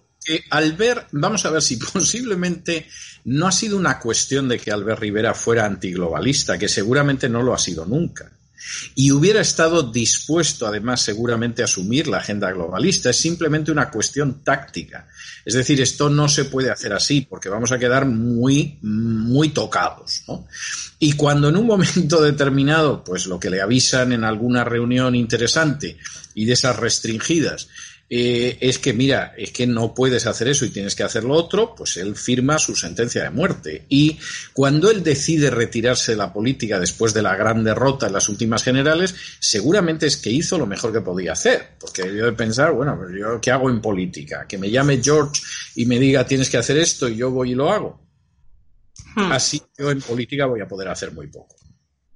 Albert, 0.51 1.09
vamos 1.13 1.45
a 1.45 1.51
ver 1.51 1.63
si 1.63 1.77
posiblemente 1.93 2.89
no 3.25 3.47
ha 3.47 3.53
sido 3.53 3.77
una 3.77 3.99
cuestión 3.99 4.49
de 4.49 4.59
que 4.59 4.71
Albert 4.71 5.01
Rivera 5.01 5.35
fuera 5.35 5.65
antiglobalista, 5.65 6.59
que 6.59 6.69
seguramente 6.69 7.29
no 7.29 7.43
lo 7.43 7.55
ha 7.55 7.59
sido 7.59 7.87
nunca. 7.87 8.31
Y 8.95 9.11
hubiera 9.13 9.41
estado 9.41 9.83
dispuesto, 9.83 10.67
además, 10.67 11.03
seguramente 11.03 11.63
a 11.63 11.67
asumir 11.67 12.07
la 12.09 12.19
agenda 12.19 12.51
globalista. 12.51 13.11
Es 13.11 13.17
simplemente 13.17 13.71
una 13.71 13.91
cuestión 13.91 14.43
táctica. 14.43 15.09
Es 15.45 15.55
decir, 15.55 15.81
esto 15.81 16.11
no 16.11 16.29
se 16.29 16.47
puede 16.47 16.71
hacer 16.71 16.93
así 16.93 17.21
porque 17.21 17.49
vamos 17.49 17.73
a 17.73 17.79
quedar 17.79 18.07
muy, 18.07 18.79
muy 18.83 19.51
tocados. 19.51 20.25
Y 20.99 21.13
cuando 21.13 21.49
en 21.49 21.57
un 21.57 21.67
momento 21.67 22.21
determinado, 22.21 23.05
pues 23.05 23.27
lo 23.27 23.39
que 23.39 23.51
le 23.51 23.61
avisan 23.61 24.13
en 24.13 24.25
alguna 24.25 24.65
reunión 24.65 25.15
interesante 25.15 25.99
y 26.35 26.45
de 26.45 26.53
esas 26.53 26.77
restringidas, 26.77 27.69
eh, 28.09 28.59
es 28.61 28.79
que, 28.79 28.93
mira, 28.93 29.35
es 29.37 29.51
que 29.51 29.67
no 29.67 29.93
puedes 29.93 30.27
hacer 30.27 30.49
eso 30.49 30.65
y 30.65 30.71
tienes 30.71 30.95
que 30.95 31.03
hacer 31.03 31.25
lo 31.25 31.35
otro, 31.35 31.75
pues 31.75 31.97
él 31.97 32.15
firma 32.15 32.59
su 32.59 32.77
sentencia 32.77 33.25
de 33.25 33.31
muerte. 33.31 33.85
Y 33.89 34.19
cuando 34.53 34.91
él 34.91 35.03
decide 35.03 35.51
retirarse 35.51 36.13
de 36.13 36.19
la 36.19 36.33
política 36.33 36.79
después 36.79 37.13
de 37.15 37.23
la 37.23 37.35
gran 37.35 37.65
derrota 37.65 38.07
en 38.07 38.13
las 38.13 38.29
últimas 38.29 38.63
generales, 38.63 39.15
seguramente 39.41 40.07
es 40.07 40.17
que 40.17 40.31
hizo 40.31 40.57
lo 40.57 40.67
mejor 40.67 40.93
que 40.93 41.01
podía 41.01 41.33
hacer. 41.33 41.71
Porque 41.81 42.03
debió 42.03 42.27
de 42.27 42.33
pensar, 42.33 42.73
bueno, 42.73 42.97
pues 42.97 43.11
yo 43.19 43.41
qué 43.41 43.51
hago 43.51 43.71
en 43.71 43.81
política, 43.81 44.47
que 44.49 44.59
me 44.59 44.71
llame 44.71 45.01
George 45.03 45.43
y 45.75 45.87
me 45.87 45.99
diga 45.99 46.27
tienes 46.27 46.49
que 46.49 46.59
hacer 46.59 46.77
esto 46.77 47.09
y 47.09 47.17
yo 47.17 47.31
voy 47.33 47.53
y 47.53 47.55
lo 47.55 47.73
hago. 47.73 48.01
Hmm. 49.17 49.33
Así 49.33 49.61
yo 49.77 49.91
en 49.91 50.01
política 50.01 50.47
voy 50.47 50.61
a 50.61 50.69
poder 50.69 50.89
hacer 50.89 51.13
muy 51.13 51.27
poco. 51.27 51.57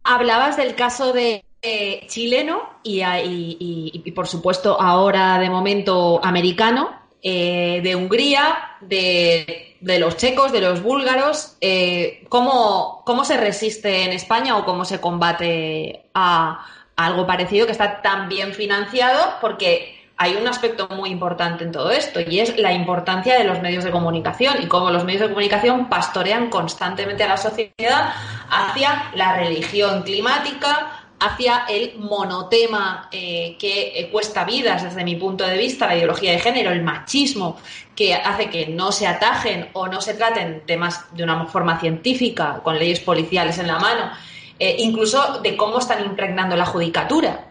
Hablabas 0.05 0.57
del 0.57 0.77
caso 0.77 1.13
de 1.13 1.45
eh, 1.63 2.07
chileno 2.07 2.81
y, 2.83 4.13
por 4.15 4.27
supuesto 4.27 4.81
ahora 4.81 5.39
de 5.39 5.51
momento 5.51 6.21
americano, 6.23 6.91
eh, 7.23 7.81
de 7.83 7.97
Hungría, 7.97 8.77
de, 8.81 9.77
los 9.81 10.17
checos, 10.17 10.53
de 10.53 10.61
los 10.61 10.83
búlgaros. 10.83 11.57
Eh, 11.61 12.25
¿cómo, 12.29 13.03
¿Cómo 13.05 13.25
se 13.25 13.37
resiste 13.37 14.05
en 14.05 14.13
España 14.13 14.57
o 14.57 14.65
cómo 14.65 14.85
se 14.85 15.01
combate 15.01 16.07
a 16.15 16.67
algo 16.97 17.27
parecido 17.27 17.67
que 17.67 17.73
está 17.73 18.01
tan 18.01 18.29
bien 18.29 18.55
financiado? 18.55 19.35
Porque 19.41 20.01
hay 20.23 20.37
un 20.37 20.47
aspecto 20.47 20.87
muy 20.89 21.09
importante 21.09 21.65
en 21.65 21.73
todo 21.73 21.91
esto 21.91 22.21
y 22.21 22.41
es 22.41 22.59
la 22.59 22.75
importancia 22.75 23.39
de 23.39 23.45
los 23.45 23.63
medios 23.63 23.85
de 23.85 23.91
comunicación 23.91 24.63
y 24.63 24.67
cómo 24.67 24.91
los 24.91 25.03
medios 25.03 25.23
de 25.23 25.29
comunicación 25.29 25.89
pastorean 25.89 26.51
constantemente 26.51 27.25
a 27.25 27.29
la 27.29 27.37
sociedad 27.39 28.13
hacia 28.51 29.13
la 29.15 29.37
religión 29.37 30.03
climática, 30.03 31.00
hacia 31.21 31.65
el 31.69 31.99
monotema 31.99 33.09
eh, 33.13 33.57
que 33.59 33.93
eh, 33.95 34.09
cuesta 34.11 34.45
vidas 34.45 34.83
desde 34.83 35.05
mi 35.05 35.17
punto 35.17 35.47
de 35.47 35.57
vista, 35.59 35.87
la 35.87 35.97
ideología 35.97 36.33
de 36.33 36.39
género, 36.39 36.71
el 36.71 36.83
machismo, 36.83 37.59
que 37.95 38.15
hace 38.15 38.49
que 38.49 38.67
no 38.69 38.91
se 38.91 39.07
atajen 39.07 39.69
o 39.75 39.87
no 39.87 40.01
se 40.01 40.15
traten 40.15 40.63
temas 40.67 41.15
de 41.15 41.23
una 41.23 41.45
forma 41.45 41.79
científica, 41.79 42.61
con 42.65 42.79
leyes 42.79 43.01
policiales 43.01 43.59
en 43.59 43.67
la 43.67 43.79
mano, 43.79 44.11
eh, 44.59 44.77
incluso 44.79 45.41
de 45.43 45.57
cómo 45.57 45.79
están 45.79 46.05
impregnando 46.05 46.57
la 46.57 46.65
judicatura. 46.65 47.50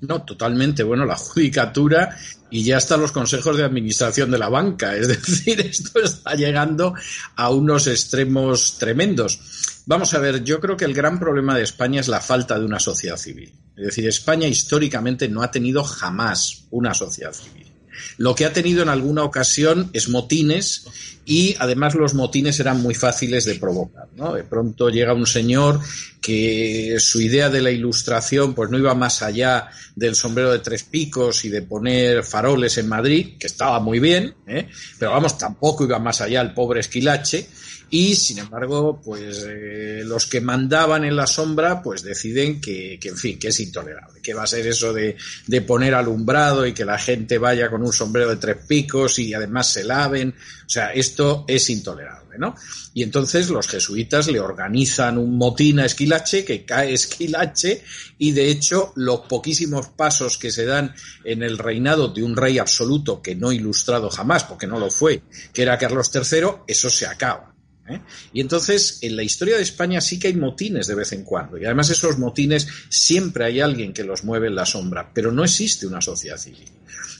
No, 0.00 0.22
totalmente. 0.22 0.82
Bueno, 0.82 1.04
la 1.04 1.16
judicatura 1.16 2.16
y 2.50 2.62
ya 2.62 2.78
están 2.78 3.00
los 3.00 3.12
consejos 3.12 3.56
de 3.56 3.64
administración 3.64 4.30
de 4.30 4.38
la 4.38 4.48
banca. 4.48 4.94
Es 4.94 5.08
decir, 5.08 5.60
esto 5.66 6.00
está 6.00 6.34
llegando 6.34 6.94
a 7.36 7.50
unos 7.50 7.86
extremos 7.86 8.78
tremendos. 8.78 9.40
Vamos 9.86 10.14
a 10.14 10.18
ver, 10.18 10.44
yo 10.44 10.60
creo 10.60 10.76
que 10.76 10.84
el 10.84 10.94
gran 10.94 11.18
problema 11.18 11.56
de 11.56 11.64
España 11.64 12.00
es 12.00 12.08
la 12.08 12.20
falta 12.20 12.58
de 12.58 12.64
una 12.64 12.78
sociedad 12.78 13.16
civil. 13.16 13.52
Es 13.76 13.86
decir, 13.86 14.06
España 14.06 14.46
históricamente 14.46 15.28
no 15.28 15.42
ha 15.42 15.50
tenido 15.50 15.82
jamás 15.84 16.64
una 16.70 16.94
sociedad 16.94 17.32
civil. 17.32 17.67
Lo 18.16 18.34
que 18.34 18.44
ha 18.44 18.52
tenido 18.52 18.82
en 18.82 18.88
alguna 18.88 19.24
ocasión 19.24 19.90
es 19.92 20.08
motines 20.08 20.86
y 21.24 21.54
además 21.58 21.94
los 21.94 22.14
motines 22.14 22.58
eran 22.58 22.80
muy 22.80 22.94
fáciles 22.94 23.44
de 23.44 23.56
provocar. 23.56 24.08
¿no? 24.16 24.32
De 24.34 24.44
pronto 24.44 24.88
llega 24.88 25.12
un 25.12 25.26
señor 25.26 25.80
que 26.20 26.96
su 26.98 27.20
idea 27.20 27.50
de 27.50 27.60
la 27.60 27.70
ilustración 27.70 28.54
pues 28.54 28.70
no 28.70 28.78
iba 28.78 28.94
más 28.94 29.22
allá 29.22 29.68
del 29.94 30.14
sombrero 30.14 30.52
de 30.52 30.60
tres 30.60 30.84
picos 30.84 31.44
y 31.44 31.50
de 31.50 31.62
poner 31.62 32.24
faroles 32.24 32.78
en 32.78 32.88
Madrid, 32.88 33.36
que 33.38 33.46
estaba 33.46 33.78
muy 33.80 34.00
bien, 34.00 34.34
¿eh? 34.46 34.68
pero 34.98 35.12
vamos, 35.12 35.36
tampoco 35.36 35.84
iba 35.84 35.98
más 35.98 36.20
allá 36.20 36.40
el 36.40 36.54
pobre 36.54 36.80
esquilache 36.80 37.48
y 37.90 38.16
sin 38.16 38.38
embargo, 38.38 39.00
pues 39.02 39.46
eh, 39.48 40.02
los 40.04 40.26
que 40.26 40.42
mandaban 40.42 41.04
en 41.04 41.16
la 41.16 41.26
sombra, 41.26 41.82
pues 41.82 42.02
deciden 42.02 42.60
que, 42.60 42.98
que, 43.00 43.08
en 43.08 43.16
fin, 43.16 43.38
que 43.38 43.48
es 43.48 43.60
intolerable, 43.60 44.20
que 44.20 44.34
va 44.34 44.42
a 44.42 44.46
ser 44.46 44.66
eso 44.66 44.92
de, 44.92 45.16
de, 45.46 45.62
poner 45.62 45.94
alumbrado 45.94 46.66
y 46.66 46.74
que 46.74 46.84
la 46.84 46.98
gente 46.98 47.38
vaya 47.38 47.70
con 47.70 47.82
un 47.82 47.92
sombrero 47.92 48.28
de 48.28 48.36
tres 48.36 48.58
picos 48.66 49.18
y 49.18 49.32
además 49.32 49.72
se 49.72 49.84
laven, 49.84 50.34
o 50.66 50.68
sea, 50.68 50.92
esto 50.92 51.46
es 51.48 51.70
intolerable, 51.70 52.36
¿no? 52.36 52.54
Y 52.92 53.02
entonces 53.02 53.48
los 53.48 53.66
jesuitas 53.66 54.28
le 54.28 54.40
organizan 54.40 55.16
un 55.16 55.38
motín 55.38 55.80
a 55.80 55.86
Esquilache, 55.86 56.44
que 56.44 56.66
cae 56.66 56.92
Esquilache, 56.92 57.82
y 58.18 58.32
de 58.32 58.50
hecho 58.50 58.92
los 58.96 59.20
poquísimos 59.20 59.88
pasos 59.88 60.36
que 60.36 60.50
se 60.50 60.66
dan 60.66 60.94
en 61.24 61.42
el 61.42 61.56
reinado 61.56 62.08
de 62.08 62.22
un 62.22 62.36
rey 62.36 62.58
absoluto 62.58 63.22
que 63.22 63.34
no 63.34 63.50
ilustrado 63.50 64.10
jamás, 64.10 64.44
porque 64.44 64.66
no 64.66 64.78
lo 64.78 64.90
fue, 64.90 65.22
que 65.54 65.62
era 65.62 65.78
Carlos 65.78 66.10
III, 66.14 66.48
eso 66.66 66.90
se 66.90 67.06
acaba. 67.06 67.54
¿Eh? 67.88 68.00
Y 68.32 68.40
entonces, 68.40 68.98
en 69.02 69.16
la 69.16 69.22
historia 69.22 69.56
de 69.56 69.62
España 69.62 70.00
sí 70.00 70.18
que 70.18 70.28
hay 70.28 70.34
motines 70.34 70.86
de 70.86 70.94
vez 70.94 71.12
en 71.12 71.24
cuando. 71.24 71.58
Y 71.58 71.64
además 71.64 71.90
esos 71.90 72.18
motines 72.18 72.68
siempre 72.88 73.44
hay 73.44 73.60
alguien 73.60 73.92
que 73.92 74.04
los 74.04 74.24
mueve 74.24 74.48
en 74.48 74.54
la 74.54 74.66
sombra, 74.66 75.10
pero 75.12 75.32
no 75.32 75.44
existe 75.44 75.86
una 75.86 76.00
sociedad 76.00 76.38
civil. 76.38 76.68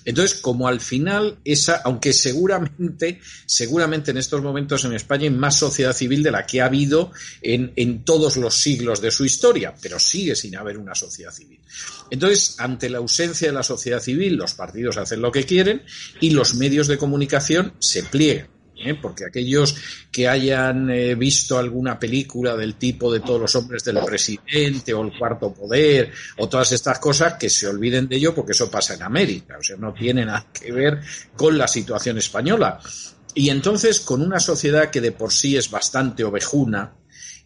Entonces, 0.05 0.39
como 0.39 0.69
al 0.69 0.81
final, 0.81 1.39
esa, 1.45 1.83
aunque 1.85 2.13
seguramente, 2.13 3.21
seguramente 3.45 4.11
en 4.11 4.17
estos 4.17 4.41
momentos 4.43 4.85
en 4.85 4.95
España 4.95 5.25
hay 5.25 5.31
más 5.31 5.59
sociedad 5.59 5.93
civil 5.93 6.23
de 6.23 6.31
la 6.31 6.47
que 6.47 6.61
ha 6.61 6.67
habido 6.67 7.13
en, 7.43 7.73
en 7.77 8.05
todos 8.05 8.37
los 8.37 8.55
siglos 8.55 9.03
de 9.03 9.11
su 9.11 9.25
historia, 9.25 9.75
pero 9.81 9.99
sigue 9.99 10.35
sin 10.35 10.57
haber 10.57 10.79
una 10.79 10.95
sociedad 10.95 11.33
civil. 11.33 11.61
Entonces, 12.11 12.55
ante 12.59 12.89
la 12.89 12.99
ausencia 12.99 13.49
de 13.49 13.55
la 13.55 13.63
sociedad 13.63 14.01
civil, 14.01 14.37
los 14.37 14.55
partidos 14.55 14.97
hacen 14.97 15.21
lo 15.21 15.31
que 15.31 15.45
quieren 15.45 15.83
y 16.21 16.31
los 16.31 16.55
medios 16.55 16.87
de 16.87 16.99
comunicación 16.99 17.75
se 17.79 18.03
pliegan. 18.03 18.58
¿Eh? 18.85 18.95
porque 18.95 19.25
aquellos 19.27 19.77
que 20.11 20.29
hayan 20.29 20.91
eh, 20.91 21.15
visto 21.15 21.59
alguna 21.59 21.99
película 21.99 22.57
del 22.57 22.75
tipo 22.75 23.13
de 23.13 23.21
todos 23.21 23.41
los 23.41 23.55
hombres 23.57 23.85
del 23.85 23.99
presidente 24.05 24.95
o 24.95 25.03
el 25.03 25.17
cuarto 25.17 25.53
poder 25.53 26.13
o 26.39 26.49
todas 26.49 26.73
estas 26.73 26.99
cosas, 26.99 27.35
que 27.35 27.51
se 27.51 27.67
olviden 27.67 28.09
de 28.09 28.17
ello 28.17 28.35
porque 28.35 28.53
eso 28.53 28.71
pasa 28.71 28.95
en 28.95 29.03
América, 29.03 29.57
o 29.59 29.63
sea, 29.63 29.77
no 29.77 29.93
tiene 29.93 30.25
nada 30.25 30.47
que 30.53 30.73
ver 30.73 31.01
con 31.37 31.57
la 31.57 31.69
situación 31.69 32.19
española. 32.19 32.81
Y 33.35 33.51
entonces, 33.51 34.01
con 34.01 34.23
una 34.23 34.41
sociedad 34.41 34.91
que 34.91 35.01
de 35.01 35.13
por 35.13 35.33
sí 35.33 35.57
es 35.57 35.71
bastante 35.71 36.25
ovejuna, 36.25 36.95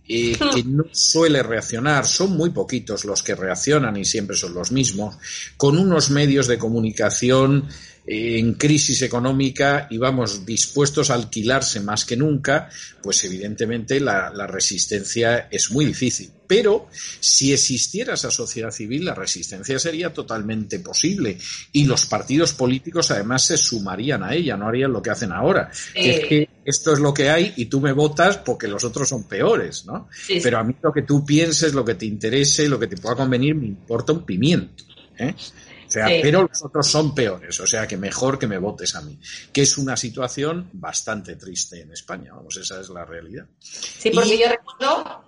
eh, 0.08 0.36
que 0.54 0.64
no 0.64 0.84
suele 0.90 1.42
reaccionar, 1.42 2.06
son 2.06 2.36
muy 2.36 2.50
poquitos 2.50 3.04
los 3.04 3.22
que 3.22 3.34
reaccionan 3.34 3.96
y 3.96 4.04
siempre 4.04 4.36
son 4.36 4.52
los 4.52 4.72
mismos, 4.72 5.16
con 5.56 5.78
unos 5.78 6.10
medios 6.10 6.48
de 6.48 6.58
comunicación 6.58 7.68
en 8.04 8.54
crisis 8.54 9.02
económica 9.02 9.86
y 9.88 9.96
vamos 9.96 10.44
dispuestos 10.44 11.10
a 11.10 11.14
alquilarse 11.14 11.80
más 11.80 12.04
que 12.04 12.16
nunca, 12.16 12.68
pues 13.00 13.22
evidentemente 13.24 14.00
la, 14.00 14.30
resistencia 14.46 15.48
es 15.50 15.70
muy 15.70 15.84
difícil. 15.84 16.30
Pero 16.46 16.88
si 17.20 17.52
existiera 17.52 18.14
esa 18.14 18.30
sociedad 18.30 18.70
civil, 18.70 19.04
la 19.04 19.14
resistencia 19.14 19.78
sería 19.78 20.12
totalmente 20.12 20.80
posible 20.80 21.38
y 21.72 21.84
los 21.84 22.06
partidos 22.06 22.52
políticos 22.52 23.10
además 23.10 23.44
se 23.44 23.56
sumarían 23.56 24.22
a 24.22 24.34
ella, 24.34 24.56
no 24.56 24.68
harían 24.68 24.92
lo 24.92 25.00
que 25.00 25.10
hacen 25.10 25.32
ahora. 25.32 25.70
es 25.94 26.20
que 26.20 26.48
esto 26.64 26.92
es 26.92 26.98
lo 26.98 27.14
que 27.14 27.30
hay 27.30 27.54
y 27.56 27.66
tú 27.66 27.80
me 27.80 27.92
votas 27.92 28.38
porque 28.38 28.68
los 28.68 28.84
otros 28.84 29.08
son 29.08 29.24
peores, 29.24 29.86
¿no? 29.86 30.08
Pero 30.42 30.58
a 30.58 30.64
mí 30.64 30.74
lo 30.82 30.92
que 30.92 31.02
tú 31.02 31.24
pienses, 31.24 31.72
lo 31.72 31.84
que 31.84 31.94
te 31.94 32.06
interese, 32.06 32.68
lo 32.68 32.78
que 32.78 32.88
te 32.88 32.96
pueda 32.96 33.16
convenir, 33.16 33.54
me 33.54 33.66
importa 33.66 34.12
un 34.12 34.26
pimiento. 34.26 34.84
¿eh? 35.18 35.34
Pero 35.92 36.42
los 36.42 36.62
otros 36.64 36.86
son 36.86 37.14
peores, 37.14 37.58
o 37.60 37.66
sea 37.66 37.86
que 37.86 37.96
mejor 37.96 38.38
que 38.38 38.46
me 38.46 38.58
votes 38.58 38.94
a 38.94 39.02
mí. 39.02 39.18
Que 39.52 39.62
es 39.62 39.78
una 39.78 39.96
situación 39.96 40.70
bastante 40.72 41.36
triste 41.36 41.80
en 41.80 41.92
España, 41.92 42.32
vamos, 42.34 42.56
esa 42.56 42.80
es 42.80 42.88
la 42.88 43.04
realidad. 43.04 43.46
Sí, 43.60 44.10
porque 44.10 44.38
yo 44.38 44.48
recuerdo. 44.48 45.24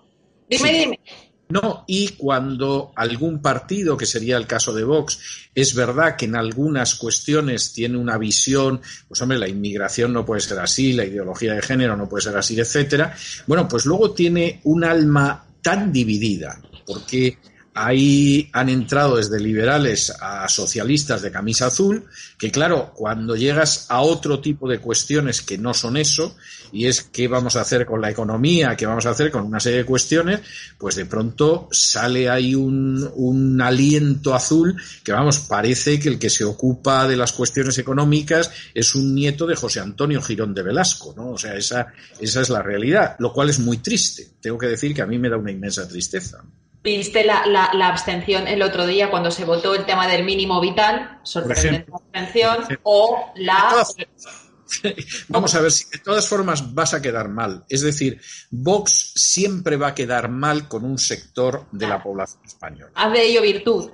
Dime, 0.48 0.72
dime. 0.72 1.00
No, 1.48 1.84
y 1.86 2.08
cuando 2.08 2.92
algún 2.96 3.42
partido, 3.42 3.96
que 3.96 4.06
sería 4.06 4.36
el 4.38 4.46
caso 4.46 4.72
de 4.72 4.82
Vox, 4.82 5.50
es 5.54 5.74
verdad 5.74 6.16
que 6.16 6.24
en 6.24 6.36
algunas 6.36 6.94
cuestiones 6.94 7.72
tiene 7.72 7.98
una 7.98 8.16
visión, 8.16 8.80
pues 9.06 9.20
hombre, 9.20 9.38
la 9.38 9.48
inmigración 9.48 10.12
no 10.12 10.24
puede 10.24 10.40
ser 10.40 10.58
así, 10.58 10.94
la 10.94 11.04
ideología 11.04 11.54
de 11.54 11.62
género 11.62 11.96
no 11.96 12.08
puede 12.08 12.22
ser 12.22 12.36
así, 12.36 12.58
etcétera, 12.58 13.14
bueno, 13.46 13.68
pues 13.68 13.84
luego 13.84 14.12
tiene 14.12 14.60
un 14.64 14.84
alma 14.84 15.46
tan 15.60 15.92
dividida, 15.92 16.60
porque 16.86 17.38
Ahí 17.74 18.48
han 18.52 18.68
entrado 18.68 19.16
desde 19.16 19.40
liberales 19.40 20.12
a 20.20 20.48
socialistas 20.48 21.22
de 21.22 21.32
camisa 21.32 21.66
azul, 21.66 22.04
que 22.38 22.52
claro, 22.52 22.92
cuando 22.94 23.34
llegas 23.34 23.86
a 23.88 24.00
otro 24.00 24.40
tipo 24.40 24.68
de 24.68 24.78
cuestiones 24.78 25.42
que 25.42 25.58
no 25.58 25.74
son 25.74 25.96
eso, 25.96 26.36
y 26.72 26.86
es 26.86 27.02
qué 27.02 27.28
vamos 27.28 27.56
a 27.56 27.60
hacer 27.60 27.86
con 27.86 28.00
la 28.00 28.10
economía, 28.10 28.76
qué 28.76 28.86
vamos 28.86 29.06
a 29.06 29.10
hacer 29.10 29.30
con 29.30 29.44
una 29.44 29.60
serie 29.60 29.78
de 29.78 29.84
cuestiones, 29.84 30.40
pues 30.78 30.96
de 30.96 31.06
pronto 31.06 31.68
sale 31.70 32.28
ahí 32.28 32.54
un, 32.54 33.10
un 33.14 33.60
aliento 33.60 34.34
azul 34.34 34.76
que, 35.02 35.12
vamos, 35.12 35.40
parece 35.40 35.98
que 35.98 36.08
el 36.08 36.18
que 36.18 36.30
se 36.30 36.44
ocupa 36.44 37.06
de 37.06 37.16
las 37.16 37.32
cuestiones 37.32 37.78
económicas 37.78 38.50
es 38.72 38.94
un 38.94 39.14
nieto 39.14 39.46
de 39.46 39.56
José 39.56 39.80
Antonio 39.80 40.22
Girón 40.22 40.54
de 40.54 40.62
Velasco, 40.62 41.14
¿no? 41.16 41.30
O 41.30 41.38
sea, 41.38 41.54
esa, 41.54 41.92
esa 42.20 42.40
es 42.40 42.50
la 42.50 42.62
realidad, 42.62 43.16
lo 43.18 43.32
cual 43.32 43.50
es 43.50 43.58
muy 43.58 43.78
triste. 43.78 44.28
Tengo 44.40 44.58
que 44.58 44.66
decir 44.66 44.94
que 44.94 45.02
a 45.02 45.06
mí 45.06 45.18
me 45.18 45.28
da 45.28 45.36
una 45.36 45.52
inmensa 45.52 45.86
tristeza. 45.88 46.42
¿Viste 46.84 47.24
la, 47.24 47.46
la, 47.46 47.88
abstención 47.88 48.46
el 48.46 48.60
otro 48.60 48.86
día 48.86 49.10
cuando 49.10 49.30
se 49.30 49.46
votó 49.46 49.74
el 49.74 49.86
tema 49.86 50.06
del 50.06 50.22
mínimo 50.22 50.60
vital? 50.60 51.18
Sorprendente 51.22 51.90
abstención. 51.90 52.58
O 52.82 53.32
la. 53.36 53.82
Vamos 55.28 55.54
a 55.54 55.62
ver 55.62 55.72
si 55.72 55.88
de 55.88 55.98
todas 56.00 56.28
formas 56.28 56.74
vas 56.74 56.92
a 56.92 57.00
quedar 57.00 57.30
mal. 57.30 57.64
Es 57.70 57.80
decir, 57.80 58.20
Vox 58.50 59.12
siempre 59.14 59.78
va 59.78 59.88
a 59.88 59.94
quedar 59.94 60.28
mal 60.28 60.68
con 60.68 60.84
un 60.84 60.98
sector 60.98 61.64
de 61.72 61.88
la 61.88 62.02
población 62.02 62.44
española. 62.44 62.92
Haz 62.94 63.12
de 63.14 63.22
ello 63.22 63.40
virtud. 63.40 63.90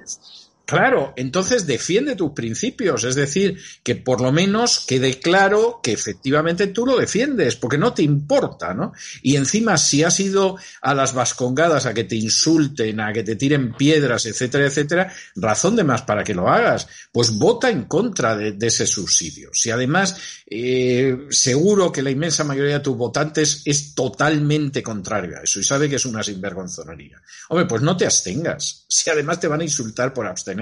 Claro, 0.70 1.12
entonces 1.16 1.66
defiende 1.66 2.14
tus 2.14 2.30
principios, 2.30 3.02
es 3.02 3.16
decir, 3.16 3.60
que 3.82 3.96
por 3.96 4.20
lo 4.20 4.30
menos 4.30 4.84
quede 4.86 5.18
claro 5.18 5.80
que 5.82 5.90
efectivamente 5.90 6.68
tú 6.68 6.86
lo 6.86 6.96
defiendes, 6.96 7.56
porque 7.56 7.76
no 7.76 7.92
te 7.92 8.04
importa, 8.04 8.72
¿no? 8.72 8.92
Y 9.20 9.34
encima, 9.34 9.76
si 9.78 10.04
has 10.04 10.20
ido 10.20 10.58
a 10.80 10.94
las 10.94 11.12
vascongadas 11.12 11.86
a 11.86 11.92
que 11.92 12.04
te 12.04 12.14
insulten, 12.14 13.00
a 13.00 13.12
que 13.12 13.24
te 13.24 13.34
tiren 13.34 13.72
piedras, 13.74 14.26
etcétera, 14.26 14.66
etcétera, 14.66 15.12
razón 15.34 15.74
de 15.74 15.82
más 15.82 16.02
para 16.02 16.22
que 16.22 16.34
lo 16.34 16.48
hagas, 16.48 16.86
pues 17.10 17.32
vota 17.36 17.68
en 17.68 17.86
contra 17.86 18.36
de, 18.36 18.56
ese 18.64 18.86
subsidio. 18.86 19.50
Si 19.52 19.72
además, 19.72 20.14
eh, 20.46 21.26
seguro 21.30 21.90
que 21.90 22.02
la 22.02 22.12
inmensa 22.12 22.44
mayoría 22.44 22.74
de 22.74 22.84
tus 22.84 22.96
votantes 22.96 23.62
es 23.64 23.92
totalmente 23.92 24.84
contrario 24.84 25.36
a 25.36 25.42
eso 25.42 25.58
y 25.58 25.64
sabe 25.64 25.88
que 25.88 25.96
es 25.96 26.04
una 26.04 26.22
sinvergonzonería. 26.22 27.20
Hombre, 27.48 27.66
pues 27.66 27.82
no 27.82 27.96
te 27.96 28.04
abstengas, 28.04 28.84
si 28.88 29.10
además 29.10 29.40
te 29.40 29.48
van 29.48 29.62
a 29.62 29.64
insultar 29.64 30.14
por 30.14 30.28
abstener 30.28 30.59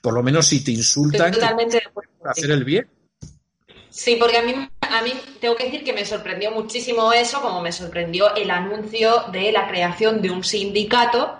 por 0.00 0.14
lo 0.14 0.22
menos 0.22 0.46
si 0.46 0.62
te 0.64 0.70
insultan, 0.70 1.32
totalmente 1.32 1.82
por 1.92 2.04
hacer 2.24 2.50
el 2.50 2.64
bien. 2.64 2.88
Sí, 3.90 4.16
porque 4.16 4.38
a 4.38 4.42
mí, 4.42 4.52
a 4.80 5.02
mí 5.02 5.12
tengo 5.40 5.54
que 5.54 5.66
decir 5.66 5.84
que 5.84 5.92
me 5.92 6.04
sorprendió 6.04 6.50
muchísimo 6.50 7.12
eso, 7.12 7.40
como 7.40 7.60
me 7.60 7.70
sorprendió 7.70 8.34
el 8.34 8.50
anuncio 8.50 9.26
de 9.30 9.52
la 9.52 9.68
creación 9.68 10.20
de 10.20 10.30
un 10.30 10.42
sindicato 10.42 11.38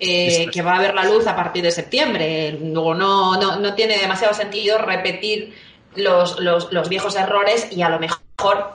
eh, 0.00 0.48
que 0.52 0.62
va 0.62 0.76
a 0.76 0.80
ver 0.80 0.92
la 0.92 1.04
luz 1.04 1.26
a 1.28 1.36
partir 1.36 1.62
de 1.62 1.70
septiembre. 1.70 2.58
Luego 2.60 2.94
no, 2.94 3.40
no, 3.40 3.60
no 3.60 3.74
tiene 3.74 3.96
demasiado 3.96 4.34
sentido 4.34 4.78
repetir 4.78 5.54
los, 5.94 6.40
los, 6.40 6.72
los 6.72 6.88
viejos 6.88 7.14
errores 7.14 7.68
y 7.70 7.82
a 7.82 7.88
lo 7.88 8.00
mejor 8.00 8.74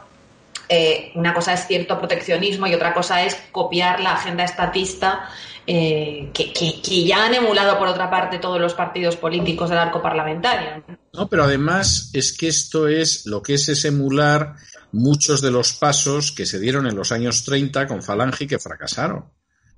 eh, 0.69 1.11
una 1.15 1.33
cosa 1.33 1.53
es 1.53 1.67
cierto 1.67 1.97
proteccionismo 1.97 2.67
y 2.67 2.73
otra 2.73 2.93
cosa 2.93 3.23
es 3.23 3.35
copiar 3.51 3.99
la 3.99 4.13
agenda 4.13 4.43
estatista 4.43 5.29
eh, 5.71 6.31
que, 6.33 7.03
ya 7.05 7.27
han 7.27 7.35
emulado 7.35 7.77
por 7.77 7.87
otra 7.87 8.09
parte 8.09 8.39
todos 8.39 8.59
los 8.59 8.73
partidos 8.73 9.15
políticos 9.17 9.69
del 9.69 9.77
arco 9.77 10.01
parlamentario. 10.01 10.83
No, 11.13 11.29
pero 11.29 11.43
además 11.43 12.09
es 12.13 12.35
que 12.35 12.47
esto 12.47 12.87
es 12.87 13.27
lo 13.27 13.43
que 13.43 13.53
es, 13.53 13.69
es 13.69 13.85
emular 13.85 14.55
muchos 14.91 15.41
de 15.41 15.51
los 15.51 15.73
pasos 15.73 16.31
que 16.31 16.47
se 16.47 16.59
dieron 16.59 16.87
en 16.87 16.95
los 16.95 17.11
años 17.11 17.45
30 17.45 17.85
con 17.85 18.01
Falange 18.01 18.45
y 18.45 18.47
que 18.47 18.57
fracasaron. 18.57 19.25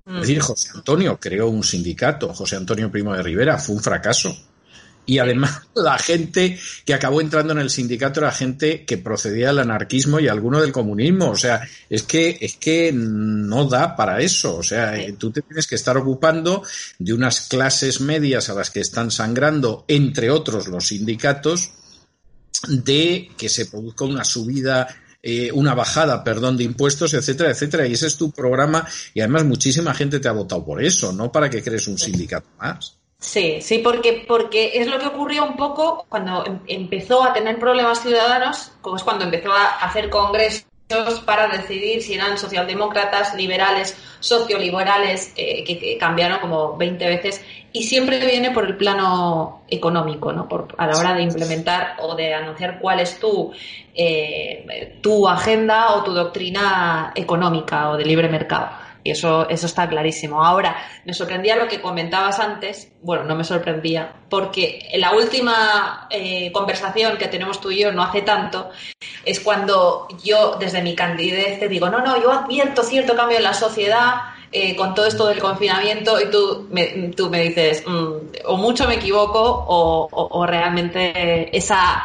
Es 0.08 0.22
decir, 0.22 0.38
mm. 0.38 0.42
José 0.42 0.70
Antonio 0.76 1.20
creó 1.20 1.50
un 1.50 1.62
sindicato, 1.62 2.34
José 2.34 2.56
Antonio 2.56 2.90
Primo 2.90 3.14
de 3.14 3.24
Rivera, 3.24 3.58
fue 3.58 3.76
un 3.76 3.84
fracaso. 3.84 4.34
Y 5.06 5.20
además 5.20 5.62
la 5.76 5.98
gente 5.98 6.60
que 6.86 6.94
acabó 6.94 7.22
entrando 7.22 7.54
en 7.54 7.60
el 7.60 7.70
sindicato 7.70 8.20
era 8.20 8.32
gente 8.32 8.86
que 8.86 8.98
procedía 8.98 9.48
del 9.48 9.60
anarquismo 9.60 10.20
y 10.20 10.28
alguno 10.28 10.62
del 10.62 10.72
comunismo. 10.72 11.30
O 11.32 11.36
sea, 11.36 11.62
es 11.90 12.04
que, 12.04 12.38
es 12.42 12.56
que 12.56 12.92
no 12.94 13.66
da 13.66 13.96
para 13.96 14.22
eso. 14.22 14.58
O 14.58 14.64
sea, 14.64 14.94
tú 15.18 15.32
te 15.32 15.42
tienes 15.42 15.68
que 15.68 15.76
estar 15.76 15.98
ocupando 15.98 16.64
de 17.00 17.14
unas 17.14 17.48
clases 17.48 18.02
medias 18.02 18.50
a 18.50 18.54
las 18.54 18.70
que 18.70 18.82
están 18.82 19.12
sangrando, 19.12 19.86
entre 19.88 20.30
otros 20.30 20.68
los 20.68 20.88
sindicatos, 20.88 21.72
de 22.68 23.30
que 23.38 23.50
se 23.50 23.66
produzca 23.66 24.06
una 24.06 24.24
subida 24.24 24.88
eh, 25.24 25.52
una 25.54 25.76
bajada, 25.76 26.24
perdón, 26.24 26.58
de 26.58 26.64
impuestos, 26.64 27.14
etcétera, 27.14 27.52
etcétera. 27.52 27.86
Y 27.86 27.94
ese 27.94 28.08
es 28.08 28.18
tu 28.18 28.32
programa 28.32 28.88
y 29.14 29.20
además 29.20 29.46
muchísima 29.46 29.94
gente 29.94 30.20
te 30.20 30.28
ha 30.28 30.32
votado 30.32 30.66
por 30.66 30.82
eso, 30.84 31.14
no 31.14 31.32
para 31.32 31.48
que 31.48 31.62
crees 31.62 31.88
un 31.88 32.00
sindicato 32.00 32.48
más. 32.58 33.01
Sí, 33.22 33.62
sí, 33.62 33.78
porque, 33.78 34.26
porque 34.28 34.72
es 34.74 34.88
lo 34.88 34.98
que 34.98 35.06
ocurrió 35.06 35.46
un 35.46 35.56
poco 35.56 36.06
cuando 36.10 36.44
em, 36.44 36.60
empezó 36.66 37.24
a 37.24 37.34
tener 37.34 37.60
problemas 37.60 38.02
ciudadanos, 38.02 38.72
como 38.82 38.96
es 38.96 39.04
cuando 39.04 39.26
empezó 39.26 39.54
a 39.54 39.78
hacer 39.78 40.10
congresos 40.10 40.66
para 41.24 41.48
decidir 41.48 42.02
si 42.02 42.16
eran 42.16 42.40
socialdemócratas, 42.40 43.36
liberales, 43.36 43.96
socioliberales, 44.20 45.34
eh, 45.38 45.64
que, 45.64 45.98
cambiaron 46.00 46.40
como 46.40 46.76
20 46.78 47.08
veces, 47.08 47.46
y 47.72 47.84
siempre 47.84 48.20
viene 48.26 48.50
por 48.50 48.66
el 48.66 48.76
plano 48.76 49.62
económico, 49.70 50.34
¿no? 50.34 50.50
Por, 50.50 50.74
a 50.80 50.88
la 50.88 50.98
hora 50.98 51.14
de 51.14 51.22
implementar 51.22 51.98
o 52.00 52.16
de 52.16 52.34
anunciar 52.34 52.80
cuál 52.80 53.02
es 53.02 53.20
tu, 53.20 53.54
eh, 53.94 54.98
tu 55.00 55.28
agenda 55.28 55.94
o 55.94 56.04
tu 56.04 56.12
doctrina 56.12 57.14
económica 57.16 57.92
o 57.92 57.98
de 57.98 58.04
libre 58.04 58.28
mercado. 58.30 58.72
Y 59.04 59.12
eso, 59.12 59.50
eso 59.50 59.66
está 59.66 59.88
clarísimo. 59.90 60.44
Ahora, 60.44 60.76
me 61.06 61.14
sorprendía 61.14 61.56
lo 61.56 61.68
que 61.68 61.82
comentabas 61.82 62.40
antes, 62.40 62.92
bueno, 63.02 63.24
no 63.24 63.36
me 63.36 63.44
sorprendía, 63.44 64.14
porque 64.30 64.90
la 64.96 65.14
última 65.14 66.08
eh, 66.10 66.52
conversación 66.52 67.18
que 67.18 67.28
tenemos 67.28 67.60
tú 67.60 67.72
y 67.72 67.80
yo 67.80 67.92
no 67.92 68.04
hace 68.04 68.22
tanto, 68.22 68.70
es 69.26 69.40
cuando 69.40 70.08
yo 70.24 70.58
desde 70.60 70.82
mi 70.82 70.96
candidez 70.96 71.60
te 71.60 71.68
digo, 71.68 71.90
no, 71.90 72.00
no, 72.00 72.22
yo 72.22 72.32
advierto 72.32 72.84
cierto 72.84 73.16
cambio 73.16 73.38
en 73.38 73.44
la 73.44 73.54
sociedad, 73.54 74.16
eh, 74.54 74.76
con 74.76 74.94
todo 74.94 75.06
esto 75.06 75.28
del 75.28 75.40
confinamiento 75.40 76.20
y 76.20 76.30
tú 76.30 76.68
me, 76.70 77.14
tú 77.16 77.30
me 77.30 77.42
dices, 77.42 77.84
mm, 77.88 78.14
o 78.46 78.58
mucho 78.58 78.86
me 78.86 78.96
equivoco 78.96 79.40
o, 79.40 80.10
o 80.12 80.46
realmente 80.46 81.56
esa, 81.56 82.04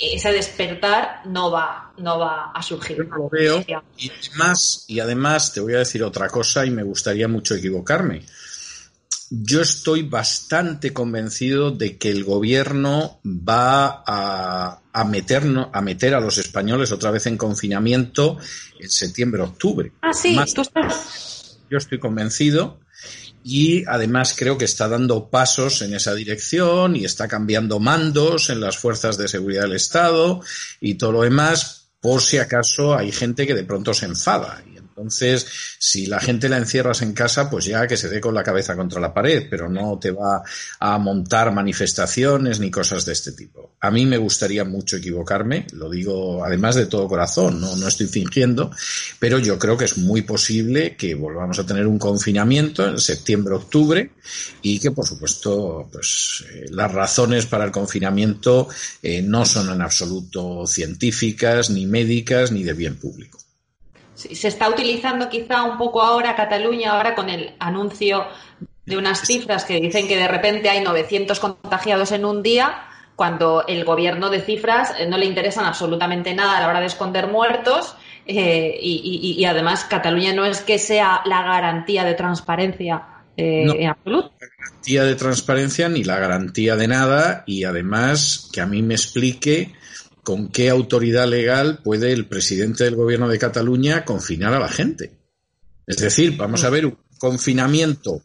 ese 0.00 0.32
despertar 0.32 1.22
no 1.26 1.50
va, 1.50 1.92
no 1.98 2.18
va 2.18 2.50
a 2.52 2.62
surgir. 2.62 2.98
lo 2.98 3.28
veo 3.28 3.64
y 3.96 4.10
además, 4.10 4.84
y 4.88 5.00
además 5.00 5.52
te 5.52 5.60
voy 5.60 5.74
a 5.74 5.78
decir 5.78 6.02
otra 6.02 6.28
cosa 6.28 6.64
y 6.66 6.70
me 6.70 6.82
gustaría 6.82 7.28
mucho 7.28 7.54
equivocarme. 7.54 8.22
Yo 9.28 9.60
estoy 9.60 10.02
bastante 10.02 10.92
convencido 10.92 11.72
de 11.72 11.98
que 11.98 12.10
el 12.10 12.22
gobierno 12.22 13.20
va 13.26 14.04
a, 14.06 14.82
a, 14.92 15.04
meter, 15.04 15.42
a 15.72 15.80
meter 15.80 16.14
a 16.14 16.20
los 16.20 16.38
españoles 16.38 16.92
otra 16.92 17.10
vez 17.10 17.26
en 17.26 17.36
confinamiento 17.36 18.38
en 18.78 18.88
septiembre-octubre. 18.88 19.92
Ah, 20.02 20.12
sí, 20.12 20.38
tú 20.54 20.60
estás. 20.60 21.58
Yo 21.68 21.78
estoy 21.78 21.98
convencido 21.98 22.78
y 23.48 23.84
además 23.86 24.34
creo 24.36 24.58
que 24.58 24.64
está 24.64 24.88
dando 24.88 25.30
pasos 25.30 25.80
en 25.82 25.94
esa 25.94 26.14
dirección 26.14 26.96
y 26.96 27.04
está 27.04 27.28
cambiando 27.28 27.78
mandos 27.78 28.50
en 28.50 28.60
las 28.60 28.76
fuerzas 28.76 29.16
de 29.18 29.28
seguridad 29.28 29.62
del 29.62 29.74
Estado 29.74 30.40
y 30.80 30.94
todo 30.94 31.12
lo 31.12 31.22
demás 31.22 31.90
por 32.00 32.22
si 32.22 32.38
acaso 32.38 32.96
hay 32.98 33.12
gente 33.12 33.46
que 33.46 33.54
de 33.54 33.62
pronto 33.62 33.94
se 33.94 34.06
enfada 34.06 34.64
entonces, 34.96 35.46
si 35.78 36.06
la 36.06 36.18
gente 36.20 36.48
la 36.48 36.56
encierras 36.56 37.02
en 37.02 37.12
casa, 37.12 37.50
pues 37.50 37.66
ya 37.66 37.86
que 37.86 37.98
se 37.98 38.08
dé 38.08 38.18
con 38.18 38.34
la 38.34 38.42
cabeza 38.42 38.74
contra 38.74 38.98
la 38.98 39.12
pared, 39.12 39.46
pero 39.50 39.68
no 39.68 39.98
te 39.98 40.10
va 40.10 40.42
a 40.80 40.96
montar 40.96 41.52
manifestaciones 41.52 42.60
ni 42.60 42.70
cosas 42.70 43.04
de 43.04 43.12
este 43.12 43.32
tipo. 43.32 43.72
A 43.80 43.90
mí 43.90 44.06
me 44.06 44.16
gustaría 44.16 44.64
mucho 44.64 44.96
equivocarme, 44.96 45.66
lo 45.74 45.90
digo 45.90 46.42
además 46.42 46.76
de 46.76 46.86
todo 46.86 47.08
corazón, 47.08 47.60
no, 47.60 47.76
no 47.76 47.88
estoy 47.88 48.06
fingiendo, 48.06 48.70
pero 49.18 49.38
yo 49.38 49.58
creo 49.58 49.76
que 49.76 49.84
es 49.84 49.98
muy 49.98 50.22
posible 50.22 50.96
que 50.96 51.14
volvamos 51.14 51.58
a 51.58 51.66
tener 51.66 51.86
un 51.86 51.98
confinamiento 51.98 52.88
en 52.88 52.98
septiembre-octubre 52.98 54.12
y 54.62 54.80
que, 54.80 54.92
por 54.92 55.06
supuesto, 55.06 55.90
pues 55.92 56.42
eh, 56.50 56.64
las 56.70 56.90
razones 56.90 57.44
para 57.44 57.66
el 57.66 57.70
confinamiento 57.70 58.66
eh, 59.02 59.20
no 59.20 59.44
son 59.44 59.68
en 59.68 59.82
absoluto 59.82 60.66
científicas, 60.66 61.68
ni 61.68 61.84
médicas, 61.84 62.50
ni 62.50 62.64
de 62.64 62.72
bien 62.72 62.96
público 62.96 63.45
se 64.16 64.48
está 64.48 64.68
utilizando 64.68 65.28
quizá 65.28 65.62
un 65.64 65.76
poco 65.76 66.00
ahora 66.00 66.34
Cataluña, 66.34 66.92
ahora 66.92 67.14
con 67.14 67.28
el 67.28 67.54
anuncio 67.58 68.26
de 68.86 68.96
unas 68.96 69.20
cifras 69.26 69.64
que 69.64 69.80
dicen 69.80 70.08
que 70.08 70.16
de 70.16 70.26
repente 70.26 70.70
hay 70.70 70.82
900 70.82 71.38
contagiados 71.38 72.12
en 72.12 72.24
un 72.24 72.42
día, 72.42 72.82
cuando 73.14 73.64
el 73.66 73.84
gobierno 73.84 74.30
de 74.30 74.40
cifras 74.40 74.94
eh, 74.98 75.06
no 75.06 75.18
le 75.18 75.26
interesan 75.26 75.64
absolutamente 75.64 76.34
nada 76.34 76.56
a 76.56 76.60
la 76.60 76.68
hora 76.68 76.80
de 76.80 76.86
esconder 76.86 77.26
muertos 77.26 77.96
eh, 78.26 78.76
y, 78.80 79.44
además 79.44 79.84
Cataluña 79.84 80.32
no 80.32 80.44
es 80.44 80.60
que 80.60 80.78
sea 80.78 81.22
la 81.26 81.42
garantía 81.42 82.04
de 82.04 82.14
transparencia 82.14 83.02
eh, 83.36 83.66
en 83.78 83.88
absoluto. 83.88 84.32
La 84.40 84.48
garantía 84.58 85.04
de 85.04 85.14
transparencia 85.14 85.88
ni 85.88 86.04
la 86.04 86.18
garantía 86.18 86.76
de 86.76 86.88
nada 86.88 87.44
y 87.46 87.64
además 87.64 88.50
que 88.52 88.60
a 88.60 88.66
mí 88.66 88.82
me 88.82 88.94
explique 88.94 89.74
con 90.26 90.48
qué 90.48 90.70
autoridad 90.70 91.28
legal 91.28 91.78
puede 91.84 92.12
el 92.12 92.26
presidente 92.26 92.82
del 92.82 92.96
gobierno 92.96 93.28
de 93.28 93.38
Cataluña 93.38 94.04
confinar 94.04 94.52
a 94.54 94.58
la 94.58 94.68
gente. 94.68 95.12
Es 95.86 95.98
decir, 95.98 96.36
vamos 96.36 96.64
a 96.64 96.70
ver 96.70 96.86
un 96.86 96.98
confinamiento 97.16 98.22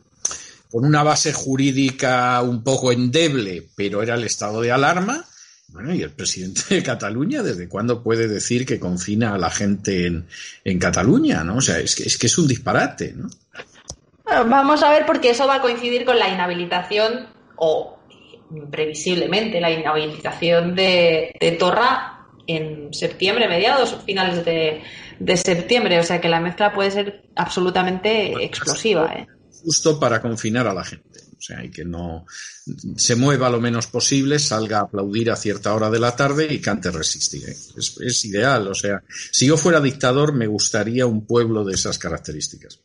con 0.72 0.84
una 0.84 1.04
base 1.04 1.32
jurídica 1.32 2.42
un 2.42 2.64
poco 2.64 2.92
endeble, 2.92 3.70
pero 3.76 4.02
era 4.02 4.16
el 4.16 4.24
estado 4.24 4.62
de 4.62 4.72
alarma. 4.72 5.24
Bueno, 5.68 5.94
y 5.94 6.02
el 6.02 6.10
presidente 6.10 6.62
de 6.74 6.82
Cataluña, 6.82 7.44
¿desde 7.44 7.70
cuándo 7.70 8.02
puede 8.02 8.28
decir 8.28 8.66
que 8.66 8.80
confina 8.80 9.36
a 9.36 9.38
la 9.38 9.52
gente 9.52 10.08
en, 10.08 10.80
Cataluña? 10.80 11.44
¿no? 11.44 11.58
O 11.58 11.62
sea, 11.62 11.78
es 11.78 11.94
que, 11.94 12.02
es 12.02 12.18
que 12.18 12.26
es 12.26 12.36
un 12.40 12.48
disparate, 12.48 13.14
¿no? 13.16 13.30
Vamos 14.26 14.82
a 14.82 14.90
ver, 14.90 15.06
porque 15.06 15.30
eso 15.30 15.46
va 15.46 15.58
a 15.58 15.62
coincidir 15.62 16.04
con 16.04 16.18
la 16.18 16.30
inhabilitación, 16.30 17.28
o 17.58 18.01
previsiblemente 18.70 19.62
la 19.62 19.72
inhabilitación 19.72 20.76
de, 20.76 21.56
Torra 21.60 22.28
en 22.48 22.94
septiembre, 22.94 23.48
mediados, 23.48 23.98
finales 24.06 24.44
de, 24.44 24.82
de, 25.20 25.38
septiembre. 25.38 26.00
O 26.00 26.04
sea 26.04 26.20
que 26.20 26.30
la 26.30 26.40
mezcla 26.40 26.74
puede 26.74 26.92
ser 26.92 27.24
absolutamente 27.36 28.44
explosiva. 28.44 29.14
¿eh? 29.14 29.28
justo 29.64 30.00
para 30.00 30.22
confinar 30.22 30.68
a 30.68 30.74
la 30.74 30.84
gente. 30.84 31.20
O 31.38 31.44
sea, 31.44 31.64
y 31.64 31.72
que 31.72 31.84
no 31.84 32.26
se 32.96 33.16
mueva 33.16 33.50
lo 33.50 33.60
menos 33.60 33.88
posible, 33.88 34.38
salga 34.38 34.78
a 34.78 34.82
aplaudir 34.84 35.32
a 35.32 35.36
cierta 35.36 35.74
hora 35.74 35.90
de 35.90 36.00
la 36.00 36.16
tarde 36.16 36.48
y 36.52 36.62
cante 36.62 36.92
resistir. 36.92 37.44
Es, 37.48 38.26
ideal. 38.26 38.68
O 38.68 38.76
sea, 38.76 39.02
si 39.32 39.48
yo 39.48 39.58
fuera 39.58 39.82
dictador, 39.82 40.34
me 40.34 40.46
gustaría 40.46 41.08
un 41.08 41.26
pueblo 41.26 41.64
de 41.64 41.74
esas 41.74 41.98
características. 41.98 42.82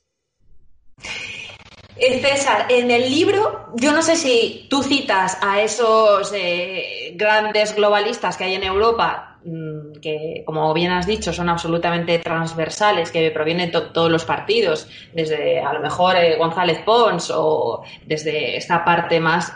Eh, 1.99 2.21
César, 2.21 2.67
en 2.69 2.91
el 2.91 3.11
libro, 3.11 3.71
yo 3.75 3.93
no 3.93 4.03
sé 4.03 4.17
si 4.17 4.67
tú 4.69 4.83
citas 4.83 5.39
a 5.41 5.63
esos 5.63 6.33
eh, 6.35 7.13
grandes 7.15 7.75
globalistas 7.75 8.37
que 8.37 8.45
hay 8.45 8.55
en 8.55 8.65
Europa, 8.65 9.37
Mm, 9.47 10.01
que, 10.03 10.43
como 10.45 10.75
bien 10.75 10.91
has 10.91 11.07
dicho, 11.07 11.33
son 11.33 11.49
absolutamente 11.49 12.19
transversales, 12.19 13.13
que 13.13 13.31
provienen 13.31 13.71
de 13.71 13.81
todos 13.93 14.11
los 14.11 14.25
partidos, 14.25 14.89
desde 15.13 15.61
a 15.61 15.73
lo 15.73 15.81
mejor 15.81 16.17
eh, 16.17 16.37
González 16.37 16.81
Pons 16.85 17.31
o 17.33 17.85
desde 18.05 18.57
esta 18.57 18.85
parte 18.85 19.21
más 19.21 19.53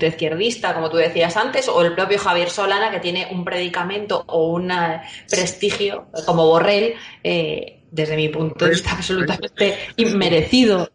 izquierdista, 0.00 0.72
como 0.72 0.88
tú 0.88 0.96
decías 0.96 1.36
antes, 1.36 1.68
o 1.68 1.82
el 1.82 1.94
propio 1.94 2.18
Javier 2.18 2.48
Solana, 2.48 2.90
que 2.90 3.00
tiene 3.00 3.28
un 3.32 3.44
predicamento 3.44 4.24
o 4.28 4.54
un 4.54 4.70
eh, 4.70 5.02
prestigio 5.28 6.06
como 6.24 6.46
Borrell, 6.46 6.94
eh, 7.22 7.82
desde 7.90 8.16
mi 8.16 8.30
punto 8.30 8.64
de 8.64 8.70
vista, 8.70 8.92
absolutamente 8.92 9.76
inmerecido 9.96 10.88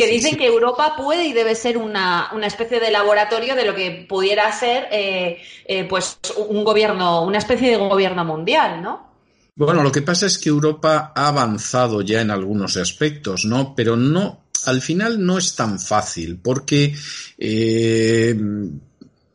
que 0.00 0.06
dicen 0.06 0.38
que 0.38 0.46
Europa 0.46 0.94
puede 0.96 1.26
y 1.26 1.34
debe 1.34 1.54
ser 1.54 1.76
una, 1.76 2.30
especie 2.42 2.80
de 2.80 2.90
laboratorio 2.90 3.54
de 3.54 3.66
lo 3.66 3.74
que 3.74 4.06
pudiera 4.08 4.50
ser 4.50 4.88
eh, 4.90 5.42
eh, 5.66 5.84
pues 5.84 6.16
un 6.48 6.64
gobierno, 6.64 7.22
una 7.22 7.36
especie 7.36 7.72
de 7.72 7.76
gobierno 7.76 8.24
mundial, 8.24 8.80
¿no? 8.80 9.10
Bueno, 9.54 9.82
lo 9.82 9.92
que 9.92 10.00
pasa 10.00 10.24
es 10.24 10.38
que 10.38 10.48
Europa 10.48 11.12
ha 11.14 11.28
avanzado 11.28 12.00
ya 12.00 12.22
en 12.22 12.30
algunos 12.30 12.78
aspectos, 12.78 13.44
¿no? 13.44 13.74
Pero 13.74 13.94
no, 13.94 14.44
al 14.64 14.80
final 14.80 15.22
no 15.22 15.36
es 15.36 15.54
tan 15.54 15.78
fácil, 15.78 16.38
porque 16.42 16.94
eh, 17.36 18.34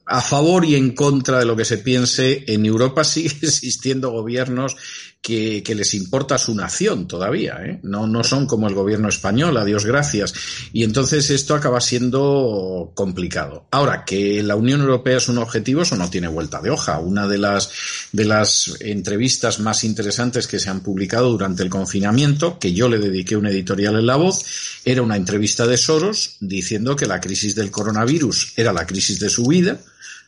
a 0.08 0.22
favor 0.22 0.66
y 0.66 0.74
en 0.74 0.96
contra 0.96 1.38
de 1.38 1.46
lo 1.46 1.56
que 1.56 1.66
se 1.66 1.78
piense, 1.78 2.44
en 2.48 2.66
Europa 2.66 3.04
sigue 3.04 3.36
existiendo 3.44 4.10
gobiernos 4.10 4.78
que, 5.26 5.76
les 5.76 5.96
importa 5.96 6.38
su 6.38 6.54
nación 6.54 7.08
todavía, 7.08 7.58
¿eh? 7.66 7.80
no, 7.82 8.06
no 8.06 8.24
son 8.24 8.46
como 8.46 8.68
el 8.68 8.76
gobierno 8.76 9.10
español, 9.10 9.58
a 9.58 9.66
Dios 9.66 9.84
gracias. 9.84 10.36
Y 10.72 10.84
entonces 10.84 11.32
esto 11.32 11.56
acaba 11.56 11.82
siendo 11.82 12.92
complicado. 12.94 13.66
Ahora, 13.72 14.06
que 14.06 14.44
la 14.44 14.56
Unión 14.56 14.82
Europea 14.82 15.18
es 15.18 15.28
un 15.28 15.40
objetivo, 15.40 15.82
eso 15.82 15.96
no 15.96 16.12
tiene 16.12 16.28
vuelta 16.28 16.62
de 16.62 16.70
hoja. 16.70 17.00
Una 17.00 17.28
de 17.28 17.40
las, 17.40 17.72
de 18.12 18.26
las 18.26 18.76
entrevistas 18.82 19.60
más 19.60 19.84
interesantes 19.84 20.46
que 20.46 20.60
se 20.60 20.70
han 20.70 20.82
publicado 20.82 21.32
durante 21.32 21.64
el 21.64 21.72
confinamiento, 21.72 22.60
que 22.60 22.74
yo 22.74 22.88
le 22.88 23.00
dediqué 23.00 23.36
un 23.36 23.48
editorial 23.48 23.96
en 23.96 24.06
La 24.06 24.18
Voz, 24.18 24.46
era 24.86 25.02
una 25.02 25.16
entrevista 25.16 25.66
de 25.66 25.78
Soros 25.78 26.36
diciendo 26.40 26.96
que 26.96 27.08
la 27.08 27.20
crisis 27.20 27.56
del 27.56 27.72
coronavirus 27.72 28.54
era 28.58 28.72
la 28.72 28.86
crisis 28.86 29.20
de 29.20 29.30
su 29.30 29.48
vida, 29.48 29.80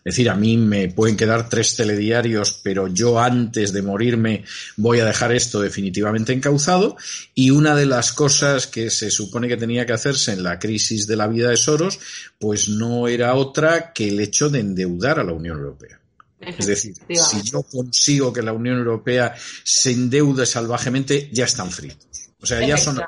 es 0.08 0.14
decir, 0.14 0.30
a 0.30 0.36
mí 0.36 0.56
me 0.56 0.88
pueden 0.88 1.18
quedar 1.18 1.50
tres 1.50 1.76
telediarios, 1.76 2.62
pero 2.64 2.88
yo 2.88 3.20
antes 3.20 3.74
de 3.74 3.82
morirme 3.82 4.46
voy 4.78 5.02
a 5.02 5.06
dejar 5.06 5.34
esto 5.34 5.60
definitivamente 5.60 6.32
encauzado. 6.32 6.96
Y 7.36 7.50
una 7.50 7.76
de 7.76 7.88
las 7.88 8.14
cosas 8.14 8.68
que 8.68 8.90
se 8.90 9.12
supone 9.12 9.50
que 9.50 9.58
tenía 9.58 9.86
que 9.86 9.92
hacerse 9.92 10.32
en 10.32 10.44
la 10.44 10.60
crisis 10.60 11.08
de 11.08 11.18
la 11.18 11.28
vida 11.28 11.50
de 11.50 11.58
Soros, 11.58 12.00
pues 12.40 12.70
no 12.70 13.10
era 13.10 13.36
otra 13.36 13.92
que 13.92 14.08
el 14.08 14.22
hecho 14.22 14.48
de 14.50 14.62
endeudar 14.62 15.20
a 15.20 15.26
la 15.26 15.34
Unión 15.34 15.58
Europea. 15.58 16.00
Es 16.40 16.68
decir, 16.68 16.96
si 17.10 17.42
yo 17.42 17.64
consigo 17.64 18.32
que 18.32 18.44
la 18.44 18.54
Unión 18.54 18.78
Europea 18.78 19.36
se 19.66 19.92
endeude 19.92 20.46
salvajemente, 20.46 21.30
ya 21.34 21.44
están 21.44 21.70
fritos. 21.70 22.30
O 22.40 22.46
sea, 22.46 22.66
ya 22.66 22.78
son, 22.78 23.02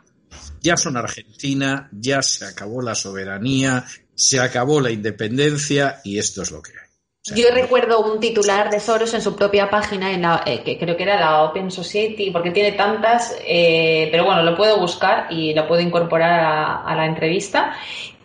ya 0.62 0.76
son 0.76 0.98
Argentina, 0.98 1.88
ya 1.94 2.22
se 2.22 2.44
acabó 2.44 2.82
la 2.82 2.94
soberanía, 2.94 3.86
se 4.16 4.42
acabó 4.42 4.82
la 4.82 4.92
independencia 4.92 6.02
y 6.04 6.18
esto 6.18 6.42
es 6.42 6.52
lo 6.52 6.62
que 6.62 6.72
hay. 6.72 6.89
Yo 7.36 7.50
recuerdo 7.54 8.02
un 8.02 8.20
titular 8.20 8.70
de 8.70 8.80
Soros 8.80 9.14
en 9.14 9.22
su 9.22 9.36
propia 9.36 9.70
página, 9.70 10.12
en 10.12 10.24
eh, 10.46 10.64
que 10.64 10.78
creo 10.78 10.96
que 10.96 11.04
era 11.04 11.20
la 11.20 11.44
Open 11.44 11.72
Society, 11.72 12.32
porque 12.32 12.52
tiene 12.52 12.74
tantas, 12.74 13.36
eh, 13.46 14.08
pero 14.12 14.26
bueno, 14.26 14.44
lo 14.44 14.56
puedo 14.56 14.80
buscar 14.80 15.28
y 15.32 15.54
lo 15.54 15.68
puedo 15.68 15.82
incorporar 15.82 16.84
a, 16.86 16.96
la 16.96 17.06
entrevista, 17.06 17.76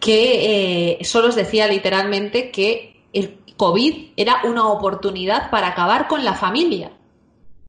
que 0.01 0.99
eh, 0.99 1.05
Soros 1.05 1.35
decía 1.35 1.67
literalmente 1.67 2.51
que 2.51 3.05
el 3.13 3.39
COVID 3.57 4.13
era 4.17 4.43
una 4.45 4.69
oportunidad 4.69 5.51
para 5.51 5.69
acabar 5.69 6.09
con 6.09 6.25
la 6.25 6.35
familia. 6.35 6.91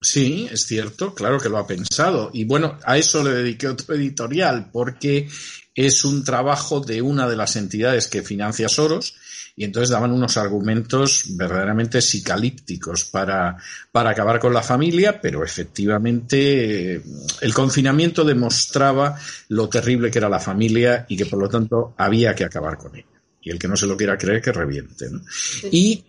Sí, 0.02 0.48
es 0.52 0.68
cierto, 0.68 1.16
claro 1.16 1.40
que 1.40 1.50
lo 1.50 1.58
ha 1.58 1.66
pensado. 1.66 2.30
Y 2.32 2.46
bueno, 2.46 2.78
a 2.86 2.98
eso 2.98 3.24
le 3.24 3.32
dediqué 3.32 3.68
otro 3.68 3.96
editorial, 3.96 4.70
porque 4.72 5.28
es 5.74 6.06
un 6.06 6.24
trabajo 6.24 6.80
de 6.80 7.02
una 7.02 7.28
de 7.28 7.36
las 7.36 7.56
entidades 7.56 8.08
que 8.08 8.22
financia 8.22 8.70
Soros, 8.70 9.16
y 9.58 9.64
entonces 9.64 9.90
daban 9.90 10.12
unos 10.12 10.36
argumentos 10.36 11.24
verdaderamente 11.30 12.02
psicalípticos 12.02 13.06
para, 13.06 13.58
para 13.92 14.10
acabar 14.10 14.40
con 14.40 14.54
la 14.54 14.62
familia, 14.62 15.22
pero 15.22 15.46
efectivamente 15.46 17.02
el 17.42 17.54
confinamiento 17.54 18.26
demostraba 18.26 19.18
lo 19.50 19.70
terrible 19.70 20.12
que 20.12 20.18
era 20.18 20.28
la 20.28 20.42
familia 20.42 21.06
y 21.08 21.16
que 21.16 21.26
por 21.26 21.40
lo 21.40 21.48
tanto 21.48 21.94
había 21.98 22.36
que 22.36 22.44
acabar 22.44 22.78
con 22.78 22.96
ella. 22.96 23.06
Y 23.42 23.52
el 23.52 23.60
que 23.60 23.68
no 23.68 23.78
se 23.78 23.88
lo 23.88 23.96
quiera 23.96 24.18
creer, 24.18 24.42
que 24.42 24.52
reviente. 24.52 25.08
Y 25.72 26.04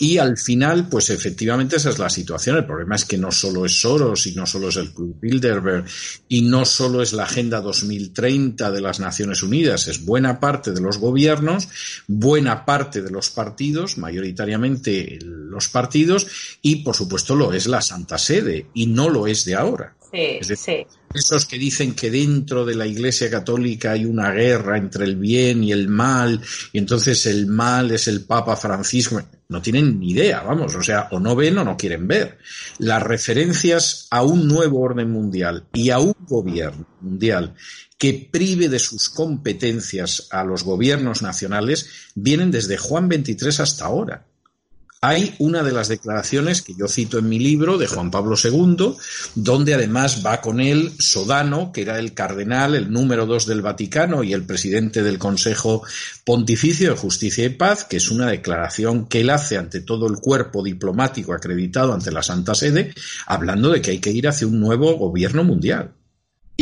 y 0.00 0.18
al 0.18 0.36
final, 0.36 0.88
pues 0.88 1.10
efectivamente 1.10 1.76
esa 1.76 1.90
es 1.90 1.98
la 1.98 2.10
situación. 2.10 2.56
El 2.56 2.66
problema 2.66 2.96
es 2.96 3.04
que 3.04 3.18
no 3.18 3.30
solo 3.30 3.64
es 3.64 3.80
Soros 3.80 4.26
y 4.26 4.34
no 4.34 4.46
solo 4.46 4.68
es 4.68 4.76
el 4.76 4.92
Club 4.92 5.18
Bilderberg 5.20 5.84
y 6.28 6.42
no 6.42 6.64
solo 6.64 7.02
es 7.02 7.12
la 7.12 7.24
Agenda 7.24 7.60
2030 7.60 8.70
de 8.70 8.80
las 8.80 9.00
Naciones 9.00 9.42
Unidas, 9.42 9.88
es 9.88 10.04
buena 10.04 10.40
parte 10.40 10.72
de 10.72 10.80
los 10.80 10.98
gobiernos, 10.98 11.68
buena 12.06 12.64
parte 12.64 13.02
de 13.02 13.10
los 13.10 13.30
partidos, 13.30 13.98
mayoritariamente 13.98 15.18
los 15.22 15.68
partidos, 15.68 16.26
y 16.62 16.76
por 16.76 16.94
supuesto 16.94 17.34
lo 17.34 17.52
es 17.52 17.66
la 17.66 17.80
Santa 17.80 18.18
Sede 18.18 18.66
y 18.74 18.86
no 18.86 19.08
lo 19.08 19.26
es 19.26 19.44
de 19.44 19.54
ahora. 19.54 19.96
Sí, 20.12 20.56
sí. 20.56 20.86
Esos 21.14 21.46
que 21.46 21.58
dicen 21.58 21.94
que 21.94 22.10
dentro 22.10 22.66
de 22.66 22.74
la 22.74 22.86
Iglesia 22.86 23.30
Católica 23.30 23.92
hay 23.92 24.04
una 24.04 24.30
guerra 24.30 24.76
entre 24.76 25.04
el 25.04 25.16
bien 25.16 25.64
y 25.64 25.72
el 25.72 25.88
mal, 25.88 26.40
y 26.72 26.78
entonces 26.78 27.24
el 27.26 27.46
mal 27.46 27.90
es 27.90 28.08
el 28.08 28.24
Papa 28.24 28.56
Francisco, 28.56 29.22
no 29.52 29.62
tienen 29.62 30.00
ni 30.00 30.10
idea, 30.10 30.42
vamos, 30.42 30.74
o 30.74 30.82
sea, 30.82 31.08
o 31.12 31.20
no 31.20 31.36
ven 31.36 31.58
o 31.58 31.64
no 31.64 31.76
quieren 31.76 32.08
ver. 32.08 32.38
Las 32.78 33.02
referencias 33.02 34.08
a 34.10 34.22
un 34.24 34.48
nuevo 34.48 34.80
orden 34.80 35.10
mundial 35.10 35.66
y 35.72 35.90
a 35.90 36.00
un 36.00 36.14
gobierno 36.26 36.86
mundial 37.00 37.54
que 37.98 38.28
prive 38.32 38.68
de 38.68 38.80
sus 38.80 39.08
competencias 39.08 40.26
a 40.32 40.42
los 40.42 40.64
gobiernos 40.64 41.22
nacionales 41.22 41.88
vienen 42.16 42.50
desde 42.50 42.78
Juan 42.78 43.08
XXIII 43.08 43.62
hasta 43.62 43.84
ahora. 43.84 44.26
Hay 45.04 45.34
una 45.40 45.64
de 45.64 45.72
las 45.72 45.88
declaraciones 45.88 46.62
que 46.62 46.74
yo 46.74 46.86
cito 46.86 47.18
en 47.18 47.28
mi 47.28 47.40
libro 47.40 47.76
de 47.76 47.88
Juan 47.88 48.12
Pablo 48.12 48.36
II, 48.40 48.94
donde 49.34 49.74
además 49.74 50.22
va 50.24 50.40
con 50.40 50.60
él 50.60 50.92
Sodano, 50.96 51.72
que 51.72 51.82
era 51.82 51.98
el 51.98 52.14
cardenal, 52.14 52.76
el 52.76 52.92
número 52.92 53.26
dos 53.26 53.46
del 53.46 53.62
Vaticano 53.62 54.22
y 54.22 54.32
el 54.32 54.44
presidente 54.44 55.02
del 55.02 55.18
Consejo 55.18 55.82
Pontificio 56.24 56.90
de 56.90 56.96
Justicia 56.96 57.44
y 57.44 57.48
Paz, 57.48 57.82
que 57.82 57.96
es 57.96 58.12
una 58.12 58.28
declaración 58.28 59.06
que 59.06 59.22
él 59.22 59.30
hace 59.30 59.58
ante 59.58 59.80
todo 59.80 60.06
el 60.06 60.18
cuerpo 60.18 60.62
diplomático 60.62 61.32
acreditado 61.32 61.92
ante 61.92 62.12
la 62.12 62.22
Santa 62.22 62.54
Sede, 62.54 62.94
hablando 63.26 63.70
de 63.70 63.82
que 63.82 63.90
hay 63.90 63.98
que 63.98 64.12
ir 64.12 64.28
hacia 64.28 64.46
un 64.46 64.60
nuevo 64.60 64.96
gobierno 64.96 65.42
mundial 65.42 65.94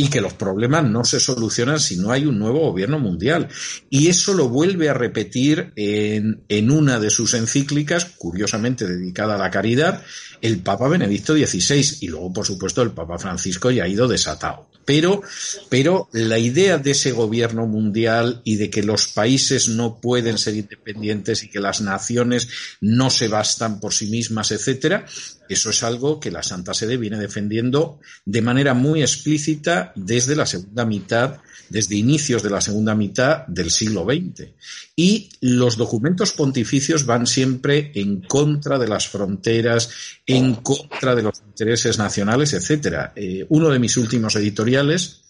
y 0.01 0.09
que 0.09 0.23
los 0.23 0.33
problemas 0.33 0.89
no 0.89 1.05
se 1.05 1.21
solucionan 1.21 1.79
si 1.79 1.97
no 1.97 2.11
hay 2.11 2.25
un 2.25 2.39
nuevo 2.39 2.61
gobierno 2.61 2.99
mundial. 2.99 3.49
Y 3.91 4.09
eso 4.09 4.33
lo 4.33 4.49
vuelve 4.49 4.89
a 4.89 4.95
repetir 4.95 5.75
en, 5.77 6.71
una 6.71 6.99
de 6.99 7.11
sus 7.11 7.35
encíclicas, 7.35 8.07
curiosamente 8.17 8.87
dedicada 8.87 9.35
a 9.35 9.39
la 9.39 9.51
caridad, 9.51 10.03
el 10.41 10.61
Papa 10.61 10.89
Benedicto 10.89 11.35
XVI 11.35 11.99
y 12.01 12.09
luego, 12.09 12.33
por 12.33 12.47
supuesto, 12.47 12.81
el 12.81 12.93
Papa 12.93 13.19
Francisco 13.19 13.71
ya 13.71 13.85
ha 13.85 13.89
ido 13.89 14.09
desatado. 14.09 14.71
Pero, 14.87 15.21
pero 15.69 16.09
la 16.13 16.39
idea 16.39 16.79
de 16.79 16.93
ese 16.93 17.13
gobierno 17.13 17.67
mundial 17.67 18.41
y 18.43 18.57
de 18.57 18.71
que 18.71 18.83
los 18.83 19.09
países 19.09 19.69
no 19.69 20.01
pueden 20.01 20.39
ser 20.39 20.57
independientes 20.57 21.43
y 21.43 21.51
que 21.51 21.61
las 21.61 21.83
naciones 21.83 22.49
no 22.81 23.11
se 23.11 23.29
bastan 23.29 23.81
por 23.81 23.93
sí 23.93 24.07
mismas, 24.07 24.51
etcétera, 24.51 25.05
eso 25.51 25.71
es 25.71 25.83
algo 25.83 26.21
que 26.21 26.31
la 26.31 26.43
Santa 26.43 26.75
Sede 26.75 26.97
viene 26.97 27.19
defendiendo 27.19 28.01
de 28.25 28.43
manera 28.43 28.75
muy 28.75 29.03
explícita 29.03 29.93
desde 29.97 30.37
la 30.37 30.47
segunda 30.47 30.85
mitad 30.85 31.41
desde 31.71 31.97
inicios 31.97 32.43
de 32.43 32.51
la 32.51 32.61
segunda 32.61 32.95
mitad 32.95 33.47
del 33.47 33.71
siglo 33.71 34.05
XX. 34.05 34.49
Y 34.97 35.31
los 35.41 35.77
documentos 35.77 36.33
pontificios 36.33 37.07
van 37.07 37.27
siempre 37.27 37.93
en 37.95 38.21
contra 38.23 38.79
de 38.79 38.89
las 38.89 39.09
fronteras, 39.09 39.89
en 40.27 40.57
contra 40.57 41.15
de 41.15 41.23
los 41.23 41.41
intereses 41.47 41.97
nacionales, 41.97 42.53
etc. 42.53 43.13
Eh, 43.15 43.47
uno 43.49 43.71
de 43.71 43.79
mis 43.79 43.97
últimos 43.97 44.35
editoriales 44.37 45.23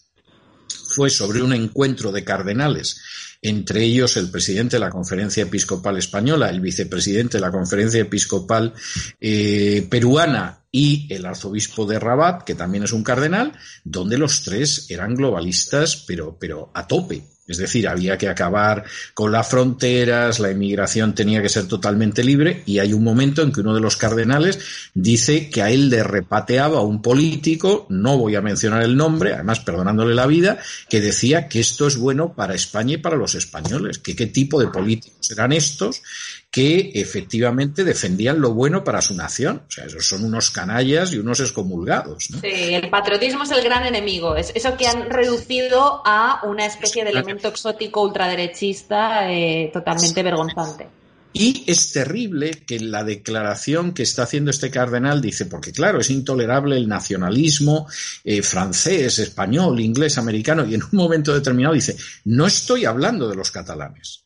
fue 0.94 1.10
sobre 1.10 1.42
un 1.42 1.52
encuentro 1.52 2.10
de 2.10 2.24
cardenales 2.24 3.00
entre 3.42 3.84
ellos 3.84 4.16
el 4.16 4.30
presidente 4.30 4.76
de 4.76 4.80
la 4.80 4.90
Conferencia 4.90 5.44
Episcopal 5.44 5.96
Española, 5.96 6.50
el 6.50 6.60
vicepresidente 6.60 7.38
de 7.38 7.42
la 7.42 7.50
Conferencia 7.50 8.00
Episcopal 8.00 8.74
eh, 9.20 9.86
Peruana 9.88 10.60
y 10.70 11.12
el 11.12 11.26
arzobispo 11.26 11.86
de 11.86 11.98
Rabat, 11.98 12.44
que 12.44 12.54
también 12.54 12.84
es 12.84 12.92
un 12.92 13.02
cardenal, 13.02 13.52
donde 13.84 14.18
los 14.18 14.42
tres 14.42 14.90
eran 14.90 15.14
globalistas, 15.14 16.04
pero, 16.06 16.36
pero 16.38 16.70
a 16.74 16.86
tope. 16.86 17.24
Es 17.50 17.58
decir, 17.58 17.88
había 17.88 18.16
que 18.16 18.28
acabar 18.28 18.84
con 19.12 19.32
las 19.32 19.48
fronteras, 19.48 20.38
la 20.38 20.52
inmigración 20.52 21.14
tenía 21.16 21.42
que 21.42 21.48
ser 21.48 21.66
totalmente 21.66 22.22
libre 22.22 22.62
y 22.64 22.78
hay 22.78 22.92
un 22.92 23.02
momento 23.02 23.42
en 23.42 23.52
que 23.52 23.60
uno 23.60 23.74
de 23.74 23.80
los 23.80 23.96
cardenales 23.96 24.60
dice 24.94 25.50
que 25.50 25.60
a 25.60 25.70
él 25.70 25.90
le 25.90 26.04
repateaba 26.04 26.78
a 26.78 26.82
un 26.82 27.02
político, 27.02 27.86
no 27.88 28.16
voy 28.16 28.36
a 28.36 28.40
mencionar 28.40 28.82
el 28.82 28.96
nombre, 28.96 29.34
además 29.34 29.58
perdonándole 29.60 30.14
la 30.14 30.28
vida, 30.28 30.58
que 30.88 31.00
decía 31.00 31.48
que 31.48 31.58
esto 31.58 31.88
es 31.88 31.96
bueno 31.96 32.34
para 32.34 32.54
España 32.54 32.94
y 32.94 32.98
para 32.98 33.16
los 33.16 33.34
españoles, 33.34 33.98
que 33.98 34.14
qué 34.14 34.26
tipo 34.26 34.60
de 34.60 34.68
políticos 34.68 35.30
eran 35.32 35.52
estos 35.52 36.02
que 36.50 36.90
efectivamente 36.94 37.84
defendían 37.84 38.40
lo 38.40 38.52
bueno 38.52 38.82
para 38.82 39.00
su 39.00 39.14
nación. 39.14 39.62
O 39.68 39.70
sea, 39.70 39.84
esos 39.84 40.06
son 40.06 40.24
unos 40.24 40.50
canallas 40.50 41.12
y 41.12 41.18
unos 41.18 41.38
excomulgados. 41.40 42.24
Sí, 42.24 42.74
el 42.74 42.90
patriotismo 42.90 43.44
es 43.44 43.52
el 43.52 43.62
gran 43.62 43.86
enemigo. 43.86 44.34
Es 44.34 44.50
eso 44.54 44.76
que 44.76 44.88
han 44.88 45.08
reducido 45.08 46.02
a 46.04 46.40
una 46.44 46.66
especie 46.66 47.04
de 47.04 47.10
elemento 47.10 47.48
exótico 47.48 48.02
ultraderechista 48.02 49.30
eh, 49.30 49.70
totalmente 49.72 50.22
vergonzante. 50.22 50.88
Y 51.32 51.62
es 51.68 51.92
terrible 51.92 52.50
que 52.66 52.80
la 52.80 53.04
declaración 53.04 53.94
que 53.94 54.02
está 54.02 54.24
haciendo 54.24 54.50
este 54.50 54.72
cardenal 54.72 55.20
dice, 55.20 55.46
porque 55.46 55.70
claro, 55.70 56.00
es 56.00 56.10
intolerable 56.10 56.76
el 56.76 56.88
nacionalismo 56.88 57.86
eh, 58.24 58.42
francés, 58.42 59.20
español, 59.20 59.78
inglés, 59.78 60.18
americano, 60.18 60.66
y 60.66 60.74
en 60.74 60.82
un 60.82 60.88
momento 60.92 61.32
determinado 61.32 61.74
dice, 61.74 61.96
no 62.24 62.48
estoy 62.48 62.84
hablando 62.84 63.28
de 63.28 63.36
los 63.36 63.52
catalanes 63.52 64.24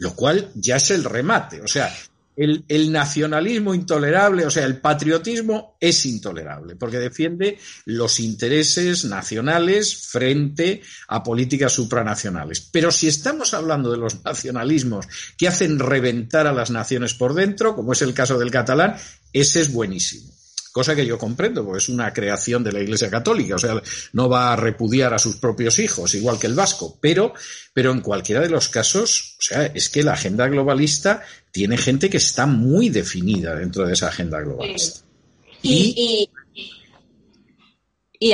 lo 0.00 0.14
cual 0.14 0.50
ya 0.54 0.76
es 0.76 0.90
el 0.90 1.04
remate. 1.04 1.60
O 1.60 1.68
sea, 1.68 1.94
el, 2.36 2.90
nacionalismo 2.90 3.74
intolerable, 3.74 4.46
o 4.46 4.50
sea, 4.50 4.64
el 4.64 4.78
patriotismo 4.78 5.76
es 5.78 6.06
intolerable, 6.06 6.74
porque 6.74 6.98
defiende 6.98 7.58
los 7.84 8.18
intereses 8.18 9.04
nacionales 9.04 9.94
frente 9.94 10.80
a 11.08 11.22
políticas 11.22 11.74
supranacionales. 11.74 12.62
Pero 12.62 12.90
si 12.90 13.08
estamos 13.08 13.52
hablando 13.52 13.90
de 13.90 13.98
los 13.98 14.24
nacionalismos 14.24 15.06
que 15.36 15.48
hacen 15.48 15.78
reventar 15.78 16.46
a 16.46 16.54
las 16.54 16.70
naciones 16.70 17.12
por 17.12 17.34
dentro, 17.34 17.76
como 17.76 17.92
es 17.92 18.00
el 18.00 18.14
caso 18.14 18.38
del 18.38 18.50
catalán, 18.50 18.96
ese 19.34 19.60
es 19.60 19.70
buenísimo 19.70 20.39
cosa 20.72 20.94
que 20.94 21.06
yo 21.06 21.18
comprendo, 21.18 21.64
porque 21.64 21.78
es 21.78 21.88
una 21.88 22.12
creación 22.12 22.62
de 22.64 22.72
la 22.72 22.80
Iglesia 22.80 23.10
Católica, 23.10 23.56
o 23.56 23.58
sea, 23.58 23.82
no 24.12 24.28
va 24.28 24.52
a 24.52 24.56
repudiar 24.56 25.12
a 25.14 25.18
sus 25.18 25.36
propios 25.36 25.78
hijos, 25.78 26.14
igual 26.14 26.38
que 26.38 26.46
el 26.46 26.54
vasco, 26.54 26.98
pero, 27.00 27.34
pero 27.72 27.92
en 27.92 28.00
cualquiera 28.00 28.40
de 28.40 28.50
los 28.50 28.68
casos, 28.68 29.36
o 29.38 29.42
sea, 29.42 29.66
es 29.66 29.88
que 29.88 30.02
la 30.02 30.12
agenda 30.12 30.48
globalista 30.48 31.22
tiene 31.50 31.76
gente 31.76 32.08
que 32.08 32.18
está 32.18 32.46
muy 32.46 32.88
definida 32.88 33.54
dentro 33.54 33.86
de 33.86 33.94
esa 33.94 34.08
agenda 34.08 34.40
globalista. 34.40 35.00
y, 35.62 35.94
y 35.96 36.30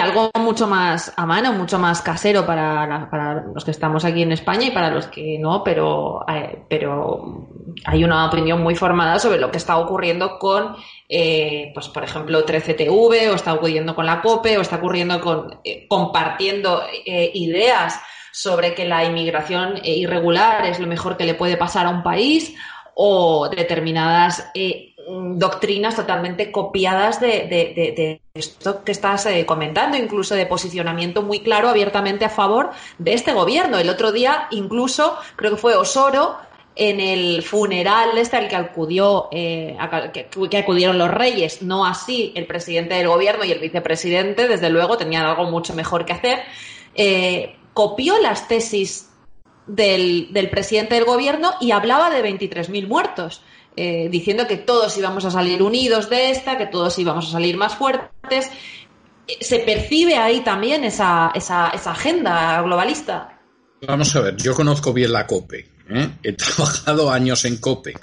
algo 0.01 0.31
mucho 0.41 0.67
más 0.67 1.13
a 1.17 1.25
mano, 1.27 1.53
mucho 1.53 1.79
más 1.79 2.03
casero 2.03 2.45
para, 2.45 3.09
para, 3.09 3.45
los 3.55 3.65
que 3.65 3.71
estamos 3.71 4.05
aquí 4.05 4.23
en 4.23 4.33
España 4.33 4.67
y 4.67 4.71
para 4.73 4.91
los 4.91 5.07
que 5.07 5.39
no, 5.39 5.63
pero, 5.63 6.25
eh, 6.29 6.65
pero 6.69 7.49
hay 7.85 8.03
una 8.03 8.27
opinión 8.27 8.61
muy 8.63 8.75
formada 8.75 9.21
sobre 9.21 9.39
lo 9.39 9.53
que 9.53 9.59
está 9.59 9.79
ocurriendo 9.79 10.41
con, 10.41 10.75
eh, 11.09 11.71
pues 11.73 11.89
por 11.89 12.03
ejemplo, 12.03 12.45
13TV, 12.45 13.31
o 13.31 13.35
está 13.37 13.55
ocurriendo 13.55 13.95
con 13.95 14.07
la 14.07 14.21
COPE, 14.21 14.59
o 14.59 14.63
está 14.63 14.77
ocurriendo 14.77 15.21
con 15.21 15.61
eh, 15.63 15.87
compartiendo 15.89 16.83
ideas 17.07 18.01
sobre 18.33 18.75
que 18.75 18.87
la 18.87 19.05
inmigración 19.05 19.81
irregular 19.85 20.67
es 20.67 20.81
lo 20.81 20.89
mejor 20.89 21.17
que 21.17 21.25
le 21.25 21.35
puede 21.35 21.57
pasar 21.57 21.87
a 21.87 21.91
un 21.91 22.03
país, 22.03 22.57
o 22.97 23.49
determinadas 23.49 24.51
doctrinas 25.07 25.95
totalmente 25.95 26.51
copiadas 26.51 27.21
de, 27.21 28.21
esto 28.35 28.83
que 28.83 28.93
estás 28.93 29.27
eh, 29.27 29.47
comentando, 29.47 29.97
incluso 29.97 30.35
de 30.35 30.47
posicionamiento 30.47 31.23
muy 31.23 31.41
claro, 31.41 31.69
abiertamente 31.69 32.25
a 32.25 32.29
favor 32.29 32.71
de 32.99 33.15
este 33.15 33.33
gobierno. 33.33 33.79
El 33.79 33.89
otro 33.89 34.11
día, 34.11 34.49
incluso, 34.51 35.17
creo 35.37 35.53
que 35.53 35.57
fue 35.57 35.77
Osoro, 35.77 36.37
en 36.75 37.01
el 37.01 37.43
funeral 37.43 38.19
este 38.19 38.37
al 38.37 38.49
que 38.49 38.57
acudió, 38.57 39.29
eh, 39.31 39.77
que, 40.13 40.59
acudieron 40.59 40.99
los 40.99 41.11
reyes, 41.11 41.63
no 41.63 41.87
así 41.87 42.33
el 42.35 42.47
presidente 42.47 42.95
del 42.95 43.09
gobierno 43.09 43.45
y 43.45 43.53
el 43.53 43.61
vicepresidente, 43.61 44.49
desde 44.49 44.71
luego, 44.71 44.99
tenían 44.99 45.25
algo 45.25 45.45
mucho 45.45 45.73
mejor 45.73 46.05
que 46.05 46.13
hacer, 46.13 46.41
eh, 46.95 47.57
copió 47.73 48.19
las 48.19 48.49
tesis 48.49 49.09
del, 49.67 50.33
del 50.33 50.51
presidente 50.51 50.97
del 50.97 51.05
gobierno 51.05 51.53
y 51.61 51.71
hablaba 51.71 52.11
de 52.11 52.23
23.000 52.23 52.89
muertos. 52.89 53.43
Eh, 53.79 54.09
diciendo 54.11 54.47
que 54.47 54.57
todos 54.57 54.97
íbamos 54.97 55.27
a 55.27 55.31
salir 55.31 55.63
unidos 55.63 56.09
de 56.09 56.31
esta, 56.31 56.57
que 56.57 56.67
todos 56.67 56.99
íbamos 56.99 57.29
a 57.29 57.33
salir 57.33 57.59
más 57.59 57.75
fuertes. 57.75 58.49
¿Se 59.41 59.59
percibe 59.59 60.17
ahí 60.17 60.41
también 60.41 60.83
esa, 60.85 61.31
esa, 61.35 61.69
esa 61.71 61.91
agenda 61.91 62.63
globalista? 62.63 63.39
Vamos 63.87 64.17
a 64.17 64.21
ver, 64.21 64.37
yo 64.37 64.55
conozco 64.55 64.95
bien 64.95 65.13
la 65.13 65.27
COPE. 65.27 65.69
¿eh? 65.91 66.11
He 66.23 66.33
trabajado 66.35 67.11
años 67.11 67.45
en 67.45 67.59
COPE. 67.59 67.95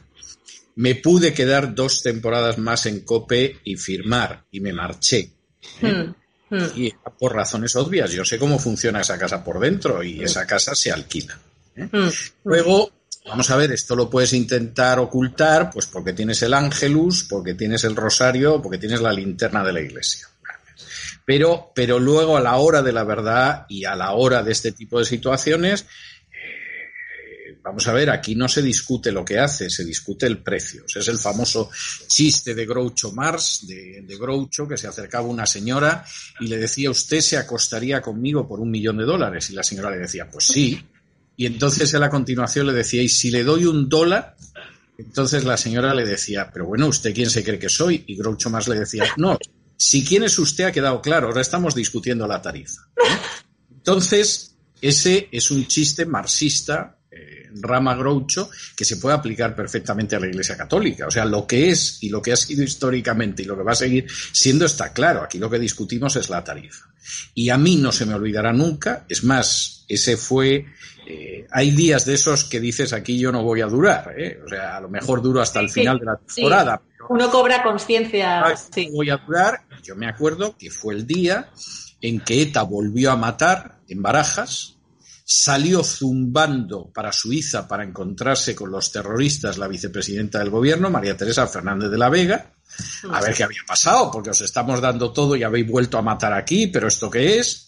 Me 0.76 0.96
pude 0.96 1.34
quedar 1.34 1.74
dos 1.74 2.04
temporadas 2.04 2.58
más 2.60 2.86
en 2.86 3.02
COPE 3.02 3.62
y 3.64 3.76
firmar, 3.76 4.46
y 4.52 4.60
me 4.60 4.74
marché. 4.74 5.32
¿eh? 5.82 6.14
Hmm, 6.52 6.56
hmm. 6.56 6.72
Y 6.76 6.94
por 7.20 7.34
razones 7.34 7.76
obvias, 7.76 8.12
yo 8.12 8.24
sé 8.26 8.38
cómo 8.38 8.60
funciona 8.60 9.02
esa 9.02 9.18
casa 9.18 9.44
por 9.44 9.60
dentro 9.60 10.04
y 10.04 10.24
esa 10.24 10.46
casa 10.46 10.76
se 10.76 10.92
alquila. 10.92 11.40
Hmm, 11.76 12.10
Luego, 12.44 12.92
Vamos 13.26 13.50
a 13.50 13.56
ver, 13.56 13.72
esto 13.72 13.96
lo 13.96 14.10
puedes 14.10 14.34
intentar 14.34 15.00
ocultar, 15.00 15.70
pues 15.72 15.88
porque 15.88 16.14
tienes 16.14 16.42
el 16.42 16.54
ángelus, 16.54 17.24
porque 17.24 17.54
tienes 17.54 17.84
el 17.86 17.96
rosario, 17.96 18.62
porque 18.62 18.78
tienes 18.78 19.02
la 19.02 19.14
linterna 19.14 19.64
de 19.64 19.74
la 19.74 19.82
iglesia. 19.82 20.28
Pero, 21.26 21.72
pero 21.74 22.00
luego 22.00 22.36
a 22.36 22.42
la 22.42 22.58
hora 22.58 22.82
de 22.82 22.92
la 22.92 23.06
verdad 23.06 23.66
y 23.70 23.86
a 23.86 23.96
la 23.96 24.12
hora 24.12 24.44
de 24.44 24.52
este 24.52 24.74
tipo 24.74 25.00
de 25.00 25.06
situaciones, 25.06 25.86
eh, 26.34 27.58
vamos 27.64 27.88
a 27.88 27.94
ver, 27.94 28.10
aquí 28.10 28.36
no 28.36 28.50
se 28.50 28.62
discute 28.62 29.10
lo 29.14 29.24
que 29.24 29.40
hace, 29.40 29.70
se 29.70 29.86
discute 29.86 30.26
el 30.26 30.44
precio. 30.44 30.84
es 30.86 31.08
el 31.08 31.18
famoso 31.18 31.70
chiste 32.08 32.54
de 32.54 32.66
Groucho 32.66 33.14
Mars, 33.14 33.66
de, 33.66 34.02
de 34.02 34.18
Groucho, 34.18 34.68
que 34.68 34.78
se 34.78 34.90
acercaba 34.90 35.26
una 35.26 35.46
señora 35.46 36.06
y 36.42 36.48
le 36.48 36.58
decía, 36.58 36.92
usted 36.92 37.22
se 37.22 37.38
acostaría 37.38 38.02
conmigo 38.02 38.46
por 38.46 38.60
un 38.60 38.70
millón 38.70 38.98
de 38.98 39.06
dólares. 39.06 39.50
Y 39.50 39.54
la 39.54 39.64
señora 39.64 39.92
le 39.92 40.00
decía, 40.00 40.30
pues 40.30 40.48
sí. 40.48 40.86
Y 41.36 41.46
entonces 41.46 41.94
él 41.94 42.04
a 42.04 42.10
continuación 42.10 42.68
le 42.68 42.74
decía, 42.74 43.02
y 43.02 43.10
si 43.10 43.32
le 43.32 43.44
doy 43.44 43.66
un 43.66 43.90
dólar, 43.90 44.36
entonces 44.98 45.44
la 45.44 45.58
señora 45.58 45.94
le 45.94 46.06
decía, 46.06 46.50
pero 46.54 46.66
bueno, 46.66 46.88
¿usted 46.88 47.14
quién 47.14 47.30
se 47.30 47.44
cree 47.44 47.60
que 47.60 47.70
soy? 47.70 48.04
Y 48.08 48.16
Groucho 48.16 48.50
más 48.50 48.68
le 48.68 48.80
decía, 48.80 49.06
no, 49.18 49.38
si 49.76 50.06
quién 50.06 50.24
es 50.24 50.38
usted 50.38 50.66
ha 50.66 50.72
quedado 50.72 51.02
claro, 51.02 51.28
ahora 51.28 51.42
estamos 51.42 51.76
discutiendo 51.76 52.28
la 52.28 52.42
tarifa. 52.42 52.82
Entonces, 53.72 54.56
ese 54.82 55.30
es 55.32 55.52
un 55.52 55.68
chiste 55.68 56.06
marxista, 56.06 56.98
eh, 57.26 57.50
rama 57.62 57.96
Groucho, 57.96 58.50
que 58.76 58.86
se 58.86 58.98
puede 58.98 59.16
aplicar 59.16 59.56
perfectamente 59.56 60.16
a 60.16 60.20
la 60.20 60.28
Iglesia 60.28 60.58
Católica. 60.58 61.08
O 61.08 61.12
sea, 61.12 61.26
lo 61.26 61.48
que 61.48 61.70
es 61.70 62.02
y 62.02 62.10
lo 62.10 62.22
que 62.22 62.34
ha 62.34 62.36
sido 62.36 62.64
históricamente 62.64 63.44
y 63.44 63.46
lo 63.46 63.58
que 63.58 63.64
va 63.64 63.72
a 63.72 63.76
seguir 63.76 64.08
siendo 64.32 64.66
está 64.66 64.94
claro. 64.94 65.22
Aquí 65.24 65.38
lo 65.38 65.50
que 65.50 65.60
discutimos 65.60 66.16
es 66.16 66.30
la 66.30 66.44
tarifa. 66.44 66.88
Y 67.34 67.50
a 67.50 67.58
mí 67.58 67.78
no 67.78 67.92
se 67.92 68.06
me 68.06 68.14
olvidará 68.14 68.54
nunca, 68.54 69.06
es 69.10 69.24
más, 69.24 69.86
ese 69.90 70.16
fue 70.18 70.66
eh, 71.06 71.48
hay 71.52 71.72
días 71.72 72.06
de 72.06 72.14
esos 72.14 72.46
que 72.46 72.60
dices 72.60 72.94
aquí 72.94 73.20
yo 73.20 73.32
no 73.32 73.44
voy 73.44 73.62
a 73.62 73.66
durar, 73.66 74.14
¿eh? 74.18 74.40
o 74.44 74.48
sea, 74.48 74.78
a 74.78 74.82
lo 74.82 74.90
mejor 74.90 75.22
duro 75.22 75.42
hasta 75.42 75.60
el 75.60 75.70
final 75.70 76.00
de 76.00 76.06
la 76.06 76.18
temporada. 76.18 76.82
Uno 77.10 77.30
cobra 77.30 77.62
conciencia. 77.62 78.56
Sí. 78.74 78.90
Voy 78.94 79.10
a 79.10 79.18
durar. 79.18 79.64
Yo 79.84 79.96
me 79.96 80.08
acuerdo 80.08 80.56
que 80.58 80.72
fue 80.72 80.94
el 80.94 81.06
día 81.06 81.50
en 82.02 82.22
que 82.22 82.42
ETA 82.42 82.64
volvió 82.64 83.12
a 83.12 83.18
matar 83.18 83.80
en 83.90 84.02
Barajas, 84.02 84.73
salió 85.36 85.84
zumbando 85.84 86.92
para 86.94 87.12
Suiza 87.12 87.68
para 87.68 87.84
encontrarse 87.84 88.54
con 88.54 88.70
los 88.70 88.92
terroristas 88.92 89.58
la 89.58 89.68
vicepresidenta 89.68 90.38
del 90.38 90.52
gobierno, 90.52 90.92
María 90.92 91.18
Teresa 91.18 91.48
Fernández 91.48 91.90
de 91.90 91.98
la 91.98 92.10
Vega, 92.10 92.54
a 93.10 93.20
ver 93.20 93.34
qué 93.34 93.44
había 93.44 93.64
pasado, 93.66 94.12
porque 94.12 94.30
os 94.30 94.42
estamos 94.42 94.80
dando 94.80 95.12
todo 95.12 95.36
y 95.36 95.42
habéis 95.42 95.68
vuelto 95.68 95.98
a 95.98 96.04
matar 96.04 96.34
aquí, 96.34 96.68
pero 96.68 96.88
¿esto 96.88 97.10
qué 97.10 97.40
es? 97.40 97.68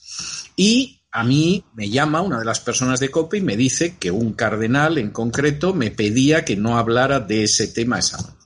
Y 0.55 1.01
a 1.11 1.23
mí 1.23 1.65
me 1.73 1.89
llama 1.89 2.21
una 2.21 2.37
de 2.37 2.45
las 2.45 2.59
personas 2.59 2.99
de 2.99 3.09
COPE 3.09 3.39
y 3.39 3.41
me 3.41 3.57
dice 3.57 3.97
que 3.97 4.11
un 4.11 4.33
cardenal 4.33 4.99
en 4.99 5.09
concreto 5.09 5.73
me 5.73 5.89
pedía 5.89 6.45
que 6.45 6.55
no 6.55 6.77
hablara 6.77 7.19
de 7.19 7.45
ese 7.45 7.69
tema 7.69 7.97
esa 7.97 8.17
noche. 8.17 8.45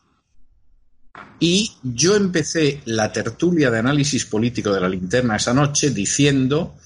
Y 1.41 1.73
yo 1.83 2.15
empecé 2.15 2.81
la 2.85 3.11
tertulia 3.11 3.69
de 3.69 3.79
análisis 3.79 4.25
político 4.25 4.71
de 4.71 4.79
la 4.79 4.87
linterna 4.87 5.35
esa 5.35 5.53
noche 5.53 5.89
diciendo, 5.89 6.77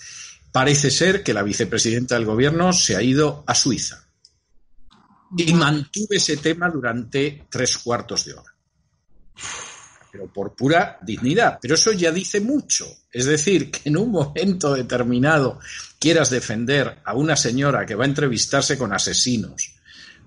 parece 0.53 0.89
ser 0.89 1.21
que 1.23 1.33
la 1.33 1.43
vicepresidenta 1.43 2.15
del 2.15 2.25
gobierno 2.25 2.71
se 2.71 2.95
ha 2.95 3.01
ido 3.01 3.43
a 3.45 3.53
Suiza. 3.53 4.07
Y 5.35 5.53
mantuve 5.53 6.15
ese 6.15 6.37
tema 6.37 6.69
durante 6.69 7.47
tres 7.49 7.77
cuartos 7.79 8.23
de 8.23 8.33
hora 8.35 8.53
pero 10.13 10.31
por 10.31 10.55
pura 10.55 10.99
dignidad. 11.01 11.57
Pero 11.59 11.73
eso 11.73 11.91
ya 11.91 12.11
dice 12.11 12.39
mucho. 12.39 12.85
Es 13.11 13.25
decir, 13.25 13.71
que 13.71 13.89
en 13.89 13.97
un 13.97 14.11
momento 14.11 14.75
determinado 14.75 15.59
quieras 15.99 16.29
defender 16.29 17.01
a 17.03 17.15
una 17.15 17.35
señora 17.35 17.83
que 17.83 17.95
va 17.95 18.03
a 18.03 18.07
entrevistarse 18.07 18.77
con 18.77 18.93
asesinos 18.93 19.73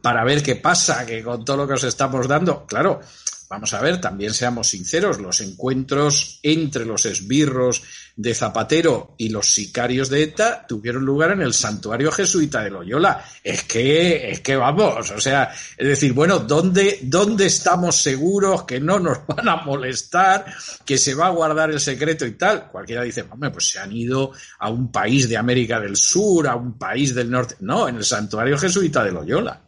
para 0.02 0.24
ver 0.24 0.42
qué 0.42 0.56
pasa, 0.56 1.06
que 1.06 1.22
con 1.22 1.44
todo 1.44 1.58
lo 1.58 1.68
que 1.68 1.74
os 1.74 1.84
estamos 1.84 2.26
dando, 2.26 2.66
claro, 2.66 3.00
vamos 3.48 3.72
a 3.74 3.80
ver, 3.80 4.00
también 4.00 4.34
seamos 4.34 4.68
sinceros, 4.68 5.18
los 5.18 5.40
encuentros 5.40 6.40
entre 6.42 6.84
los 6.84 7.06
esbirros 7.06 7.82
de 8.16 8.34
Zapatero 8.34 9.14
y 9.18 9.28
los 9.28 9.52
sicarios 9.52 10.08
de 10.08 10.22
ETA 10.22 10.66
tuvieron 10.66 11.04
lugar 11.04 11.32
en 11.32 11.42
el 11.42 11.52
santuario 11.52 12.10
jesuita 12.10 12.64
de 12.64 12.70
Loyola. 12.70 13.22
Es 13.44 13.64
que, 13.64 14.30
es 14.30 14.40
que 14.40 14.56
vamos, 14.56 15.10
o 15.10 15.20
sea, 15.20 15.54
es 15.76 15.86
decir, 15.86 16.14
bueno, 16.14 16.38
¿dónde, 16.38 17.00
dónde 17.02 17.46
estamos 17.46 17.96
seguros 17.96 18.64
que 18.64 18.80
no 18.80 18.98
nos 18.98 19.26
van 19.26 19.48
a 19.48 19.56
molestar, 19.56 20.46
que 20.84 20.96
se 20.96 21.14
va 21.14 21.26
a 21.26 21.30
guardar 21.30 21.70
el 21.70 21.80
secreto 21.80 22.26
y 22.26 22.32
tal? 22.32 22.70
Cualquiera 22.70 23.02
dice, 23.02 23.24
hombre, 23.30 23.50
pues 23.50 23.68
se 23.68 23.78
han 23.78 23.92
ido 23.92 24.32
a 24.58 24.70
un 24.70 24.90
país 24.90 25.28
de 25.28 25.36
América 25.36 25.78
del 25.78 25.96
Sur, 25.96 26.48
a 26.48 26.56
un 26.56 26.78
país 26.78 27.14
del 27.14 27.30
norte. 27.30 27.56
No, 27.60 27.86
en 27.86 27.96
el 27.96 28.04
santuario 28.04 28.58
jesuita 28.58 29.04
de 29.04 29.12
Loyola. 29.12 29.62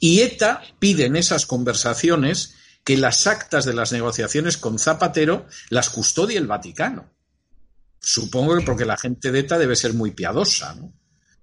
Y 0.00 0.20
ETA 0.20 0.60
pide 0.80 1.06
en 1.06 1.14
esas 1.14 1.46
conversaciones 1.46 2.56
que 2.84 2.96
las 2.96 3.26
actas 3.26 3.64
de 3.64 3.74
las 3.74 3.92
negociaciones 3.92 4.56
con 4.56 4.78
Zapatero 4.78 5.46
las 5.70 5.90
custodie 5.90 6.38
el 6.38 6.46
Vaticano. 6.46 7.10
Supongo 8.00 8.56
que 8.56 8.64
porque 8.64 8.84
la 8.84 8.96
gente 8.96 9.30
de 9.30 9.40
ETA 9.40 9.58
debe 9.58 9.76
ser 9.76 9.94
muy 9.94 10.10
piadosa, 10.10 10.74
¿no? 10.74 10.92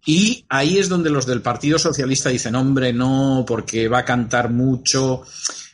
Y 0.05 0.45
ahí 0.49 0.77
es 0.77 0.89
donde 0.89 1.09
los 1.09 1.25
del 1.25 1.41
Partido 1.41 1.77
Socialista 1.77 2.29
dicen, 2.29 2.55
hombre, 2.55 2.93
no, 2.93 3.43
porque 3.45 3.87
va 3.87 3.99
a 3.99 4.05
cantar 4.05 4.49
mucho, 4.49 5.23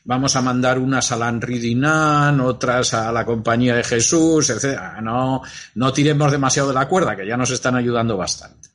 vamos 0.03 0.35
a 0.35 0.41
mandar 0.41 0.79
unas 0.79 1.11
a 1.11 1.17
Lanridinan, 1.17 2.41
otras 2.41 2.93
a 2.93 3.11
la 3.11 3.23
Compañía 3.23 3.75
de 3.75 3.83
Jesús, 3.83 4.49
etc. 4.49 4.79
No, 5.01 5.41
no 5.75 5.93
tiremos 5.93 6.31
demasiado 6.31 6.69
de 6.69 6.75
la 6.75 6.87
cuerda, 6.87 7.15
que 7.15 7.27
ya 7.27 7.37
nos 7.37 7.51
están 7.51 7.75
ayudando 7.75 8.17
bastante. 8.17 8.69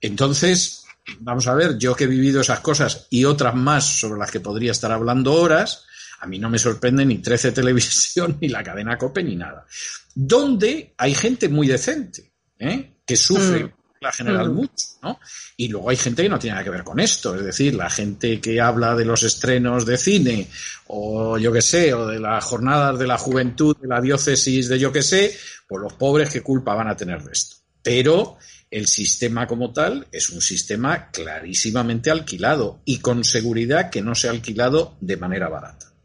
Entonces, 0.00 0.84
vamos 1.20 1.46
a 1.46 1.54
ver, 1.54 1.78
yo 1.78 1.94
que 1.94 2.04
he 2.04 2.08
vivido 2.08 2.42
esas 2.42 2.60
cosas 2.60 3.06
y 3.10 3.24
otras 3.24 3.54
más 3.54 3.84
sobre 3.84 4.18
las 4.18 4.30
que 4.30 4.40
podría 4.40 4.72
estar 4.72 4.92
hablando 4.92 5.34
horas, 5.34 5.84
a 6.20 6.26
mí 6.26 6.38
no 6.38 6.48
me 6.48 6.58
sorprende 6.58 7.04
ni 7.04 7.18
13 7.18 7.52
Televisión, 7.52 8.38
ni 8.40 8.48
la 8.48 8.62
cadena 8.62 8.98
COPE, 8.98 9.24
ni 9.24 9.36
nada. 9.36 9.66
Donde 10.14 10.94
hay 10.96 11.14
gente 11.14 11.48
muy 11.48 11.66
decente, 11.66 12.32
¿eh? 12.58 12.98
que 13.04 13.16
sufre 13.16 13.64
mm. 13.64 13.72
la 14.00 14.12
general 14.12 14.50
mm. 14.50 14.54
mucho, 14.54 14.86
¿no? 15.02 15.20
Y 15.56 15.68
luego 15.68 15.90
hay 15.90 15.96
gente 15.96 16.22
que 16.22 16.28
no 16.28 16.38
tiene 16.38 16.54
nada 16.54 16.64
que 16.64 16.70
ver 16.70 16.84
con 16.84 17.00
esto, 17.00 17.34
es 17.34 17.44
decir, 17.44 17.74
la 17.74 17.90
gente 17.90 18.40
que 18.40 18.60
habla 18.60 18.94
de 18.94 19.04
los 19.04 19.22
estrenos 19.22 19.86
de 19.86 19.96
cine, 19.98 20.48
o 20.88 21.38
yo 21.38 21.52
qué 21.52 21.62
sé, 21.62 21.92
o 21.94 22.06
de 22.06 22.18
las 22.18 22.44
jornadas 22.44 22.98
de 22.98 23.06
la 23.06 23.18
juventud, 23.18 23.76
de 23.76 23.88
la 23.88 24.00
diócesis 24.00 24.68
de 24.68 24.78
yo 24.78 24.92
qué 24.92 25.02
sé, 25.02 25.36
pues 25.68 25.82
los 25.82 25.94
pobres 25.94 26.30
qué 26.30 26.42
culpa 26.42 26.74
van 26.74 26.88
a 26.88 26.96
tener 26.96 27.22
de 27.22 27.32
esto. 27.32 27.56
Pero 27.82 28.38
el 28.70 28.86
sistema 28.88 29.46
como 29.46 29.72
tal 29.72 30.08
es 30.10 30.30
un 30.30 30.40
sistema 30.40 31.10
clarísimamente 31.10 32.10
alquilado 32.10 32.80
y 32.84 32.98
con 32.98 33.22
seguridad 33.22 33.90
que 33.90 34.02
no 34.02 34.14
se 34.14 34.28
ha 34.28 34.32
alquilado 34.32 34.96
de 35.00 35.16
manera 35.16 35.48
barata 35.48 35.95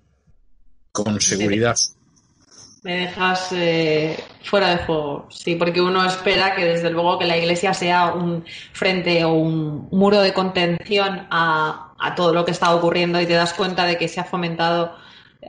con 0.92 1.20
seguridad. 1.22 1.76
Me 2.84 3.02
dejas 3.02 3.50
eh, 3.52 4.18
fuera 4.44 4.70
de 4.70 4.84
juego, 4.84 5.28
sí, 5.30 5.56
porque 5.56 5.82
uno 5.82 6.04
espera 6.04 6.56
que 6.56 6.66
desde 6.66 6.90
luego 6.90 7.20
que 7.20 7.28
la 7.28 7.38
Iglesia 7.38 7.76
sea 7.76 8.14
un 8.14 8.44
frente 8.74 9.24
o 9.24 9.34
un 9.34 9.88
muro 9.92 10.20
de 10.20 10.34
contención 10.34 11.28
a, 11.30 11.94
a 12.00 12.16
todo 12.16 12.34
lo 12.34 12.44
que 12.44 12.52
está 12.52 12.74
ocurriendo 12.74 13.22
y 13.22 13.28
te 13.28 13.34
das 13.34 13.54
cuenta 13.54 13.86
de 13.86 13.98
que 13.98 14.08
se 14.08 14.20
ha 14.20 14.24
fomentado 14.24 14.96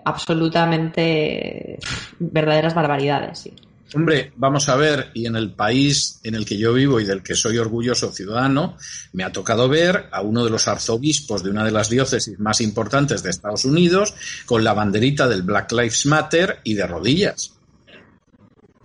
absolutamente 0.05 1.79
verdaderas 2.19 2.75
barbaridades. 2.75 3.39
Sí. 3.39 3.55
Hombre, 3.95 4.33
vamos 4.37 4.69
a 4.71 4.77
ver, 4.77 5.11
y 5.13 5.27
en 5.27 5.37
el 5.37 5.53
país 5.53 6.19
en 6.23 6.35
el 6.35 6.47
que 6.47 6.57
yo 6.57 6.73
vivo 6.73 6.99
y 6.99 7.05
del 7.05 7.23
que 7.23 7.35
soy 7.35 7.59
orgulloso 7.59 8.11
ciudadano, 8.11 8.79
me 9.13 9.23
ha 9.23 9.33
tocado 9.33 9.69
ver 9.69 10.09
a 10.13 10.23
uno 10.23 10.45
de 10.45 10.51
los 10.51 10.67
arzobispos 10.67 11.43
de 11.43 11.51
una 11.51 11.65
de 11.65 11.73
las 11.73 11.91
diócesis 11.91 12.39
más 12.39 12.63
importantes 12.63 13.23
de 13.23 13.31
Estados 13.31 13.67
Unidos 13.67 14.15
con 14.47 14.65
la 14.65 14.73
banderita 14.73 15.29
del 15.29 15.43
Black 15.43 15.73
Lives 15.73 16.07
Matter 16.07 16.61
y 16.65 16.75
de 16.75 16.87
rodillas. 16.87 17.53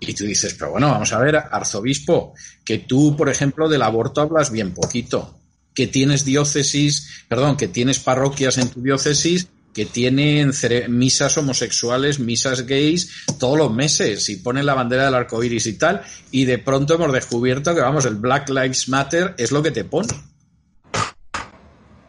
Y 0.00 0.12
tú 0.12 0.24
dices, 0.24 0.54
pero 0.58 0.72
bueno, 0.72 0.90
vamos 0.90 1.12
a 1.12 1.18
ver, 1.20 1.36
arzobispo, 1.36 2.34
que 2.64 2.78
tú, 2.78 3.16
por 3.16 3.30
ejemplo, 3.30 3.68
del 3.68 3.82
aborto 3.82 4.20
hablas 4.20 4.50
bien 4.50 4.74
poquito, 4.74 5.38
que 5.74 5.86
tienes 5.86 6.24
diócesis, 6.24 7.24
perdón, 7.28 7.56
que 7.56 7.68
tienes 7.68 7.98
parroquias 7.98 8.58
en 8.58 8.68
tu 8.68 8.82
diócesis 8.82 9.48
que 9.72 9.86
tienen 9.86 10.52
misas 10.88 11.38
homosexuales, 11.38 12.18
misas 12.18 12.66
gays 12.66 13.26
todos 13.38 13.58
los 13.58 13.72
meses 13.72 14.28
y 14.28 14.36
ponen 14.36 14.66
la 14.66 14.74
bandera 14.74 15.04
del 15.04 15.14
arco 15.14 15.42
iris 15.42 15.66
y 15.66 15.78
tal, 15.78 16.02
y 16.30 16.44
de 16.44 16.58
pronto 16.58 16.94
hemos 16.94 17.12
descubierto 17.12 17.74
que, 17.74 17.80
vamos, 17.80 18.04
el 18.06 18.16
Black 18.16 18.48
Lives 18.48 18.88
Matter 18.88 19.34
es 19.38 19.52
lo 19.52 19.62
que 19.62 19.70
te 19.70 19.84
pone. 19.84 20.08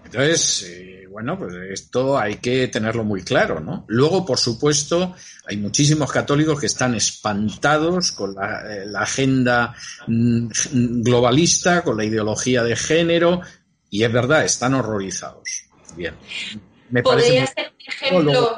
Entonces, 0.06 0.66
eh, 0.68 1.08
bueno, 1.12 1.38
pues 1.38 1.54
esto 1.72 2.18
hay 2.18 2.38
que 2.38 2.68
tenerlo 2.70 3.04
muy 3.04 3.22
claro, 3.22 3.60
¿no? 3.60 3.86
Luego, 3.88 4.26
por 4.26 4.40
supuesto, 4.40 5.14
hay 5.46 5.58
muchísimos 5.58 6.12
católicos 6.12 6.60
que 6.60 6.66
están 6.66 6.96
espantados 6.96 8.12
con 8.14 8.34
la, 8.34 8.62
eh, 8.68 8.86
la 8.88 9.02
agenda 9.02 9.76
mm, 10.08 10.48
globalista, 11.04 11.84
con 11.84 11.98
la 11.98 12.06
ideología 12.06 12.64
de 12.64 12.76
género, 12.76 13.42
y 13.92 14.04
es 14.04 14.12
verdad, 14.12 14.44
están 14.44 14.74
horrorizados. 14.74 15.66
Bien 15.96 16.16
podría 17.04 17.46
ser 17.48 17.72
un 17.74 17.82
ejemplo. 17.88 18.56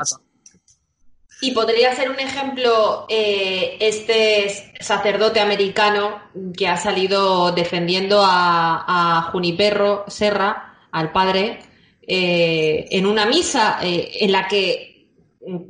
Y 1.43 1.51
podría 1.51 1.95
ser 1.95 2.11
un 2.11 2.19
ejemplo 2.19 3.07
eh, 3.09 3.77
este 3.79 4.75
sacerdote 4.79 5.39
americano 5.39 6.21
que 6.55 6.67
ha 6.67 6.77
salido 6.77 7.51
defendiendo 7.51 8.21
a, 8.23 9.29
Juniperro 9.31 10.05
Serra, 10.07 10.77
al 10.91 11.11
padre, 11.11 11.59
eh, 12.03 12.85
en 12.91 13.07
una 13.07 13.25
misa 13.25 13.79
eh, 13.81 14.11
en 14.19 14.31
la 14.31 14.47
que 14.47 15.07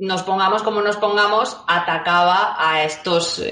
nos 0.00 0.22
pongamos 0.24 0.62
como 0.62 0.82
nos 0.82 0.98
pongamos, 0.98 1.56
atacaba 1.66 2.56
a 2.58 2.84
estos 2.84 3.42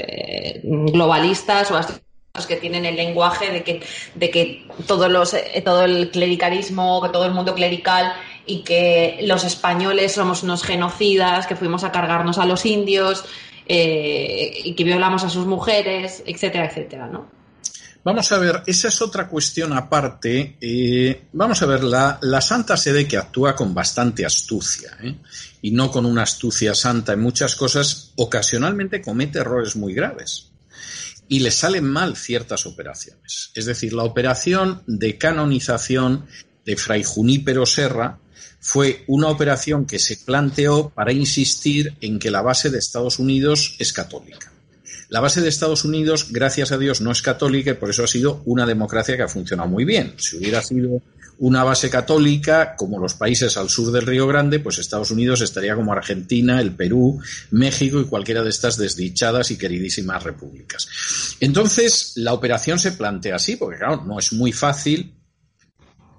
globalistas 0.62 1.70
o 1.70 1.76
a 1.78 1.80
estos 1.80 2.02
que 2.46 2.56
tienen 2.56 2.86
el 2.86 2.96
lenguaje 2.96 3.50
de 3.50 3.64
que, 3.64 3.82
de 4.14 4.30
que 4.30 4.66
todos 4.86 5.10
los, 5.10 5.34
todo 5.64 5.84
el 5.84 6.10
clericalismo, 6.10 7.02
que 7.02 7.08
todo 7.08 7.24
el 7.24 7.32
mundo 7.32 7.54
clerical 7.54 8.12
y 8.46 8.62
que 8.62 9.18
los 9.22 9.44
españoles 9.44 10.12
somos 10.12 10.42
unos 10.42 10.62
genocidas, 10.62 11.46
que 11.46 11.56
fuimos 11.56 11.84
a 11.84 11.92
cargarnos 11.92 12.38
a 12.38 12.46
los 12.46 12.64
indios 12.66 13.24
eh, 13.66 14.60
y 14.64 14.74
que 14.74 14.84
violamos 14.84 15.24
a 15.24 15.28
sus 15.28 15.46
mujeres, 15.46 16.22
etcétera, 16.26 16.66
etcétera, 16.66 17.06
¿no? 17.06 17.40
Vamos 18.02 18.32
a 18.32 18.38
ver, 18.38 18.62
esa 18.66 18.88
es 18.88 19.02
otra 19.02 19.28
cuestión 19.28 19.74
aparte. 19.74 20.56
Eh, 20.58 21.26
vamos 21.32 21.60
a 21.60 21.66
ver, 21.66 21.84
la, 21.84 22.40
Santa 22.40 22.78
Sede 22.78 23.06
que 23.06 23.18
actúa 23.18 23.54
con 23.54 23.74
bastante 23.74 24.24
astucia, 24.24 24.96
¿eh? 25.02 25.16
y 25.60 25.72
no 25.72 25.90
con 25.90 26.06
una 26.06 26.22
astucia 26.22 26.74
santa 26.74 27.12
en 27.12 27.20
muchas 27.20 27.56
cosas, 27.56 28.12
ocasionalmente 28.16 29.02
comete 29.02 29.40
errores 29.40 29.76
muy 29.76 29.92
graves. 29.92 30.49
Y 31.30 31.38
le 31.40 31.50
salen 31.50 31.84
mal 31.84 32.16
ciertas 32.16 32.66
operaciones. 32.66 33.52
Es 33.54 33.64
decir, 33.64 33.94
la 33.94 34.02
operación 34.02 34.82
de 34.86 35.16
canonización 35.16 36.26
de 36.66 36.76
Fray 36.76 37.04
Junípero 37.04 37.64
Serra 37.64 38.18
fue 38.58 39.04
una 39.06 39.28
operación 39.28 39.86
que 39.86 39.98
se 39.98 40.18
planteó 40.18 40.90
para 40.90 41.12
insistir 41.12 41.96
en 42.02 42.18
que 42.18 42.30
la 42.30 42.42
base 42.42 42.68
de 42.68 42.78
Estados 42.78 43.18
Unidos 43.18 43.76
es 43.78 43.92
católica. 43.92 44.52
La 45.08 45.20
base 45.20 45.40
de 45.40 45.48
Estados 45.48 45.84
Unidos, 45.84 46.28
gracias 46.30 46.70
a 46.72 46.78
Dios, 46.78 47.00
no 47.00 47.10
es 47.10 47.22
católica 47.22 47.70
y 47.70 47.74
por 47.74 47.90
eso 47.90 48.04
ha 48.04 48.08
sido 48.08 48.42
una 48.44 48.66
democracia 48.66 49.16
que 49.16 49.22
ha 49.22 49.28
funcionado 49.28 49.68
muy 49.68 49.84
bien. 49.84 50.14
Si 50.18 50.36
hubiera 50.36 50.62
sido 50.62 51.00
una 51.40 51.64
base 51.64 51.88
católica, 51.88 52.76
como 52.76 52.98
los 52.98 53.14
países 53.14 53.56
al 53.56 53.70
sur 53.70 53.90
del 53.90 54.06
Río 54.06 54.26
Grande, 54.26 54.60
pues 54.60 54.78
Estados 54.78 55.10
Unidos 55.10 55.40
estaría 55.40 55.74
como 55.74 55.92
Argentina, 55.92 56.60
el 56.60 56.72
Perú, 56.72 57.18
México 57.50 57.98
y 57.98 58.04
cualquiera 58.04 58.42
de 58.42 58.50
estas 58.50 58.76
desdichadas 58.76 59.50
y 59.50 59.56
queridísimas 59.56 60.22
repúblicas. 60.22 60.86
Entonces, 61.40 62.12
la 62.16 62.34
operación 62.34 62.78
se 62.78 62.92
plantea 62.92 63.36
así, 63.36 63.56
porque 63.56 63.78
claro, 63.78 64.04
no 64.04 64.18
es 64.18 64.34
muy 64.34 64.52
fácil 64.52 65.14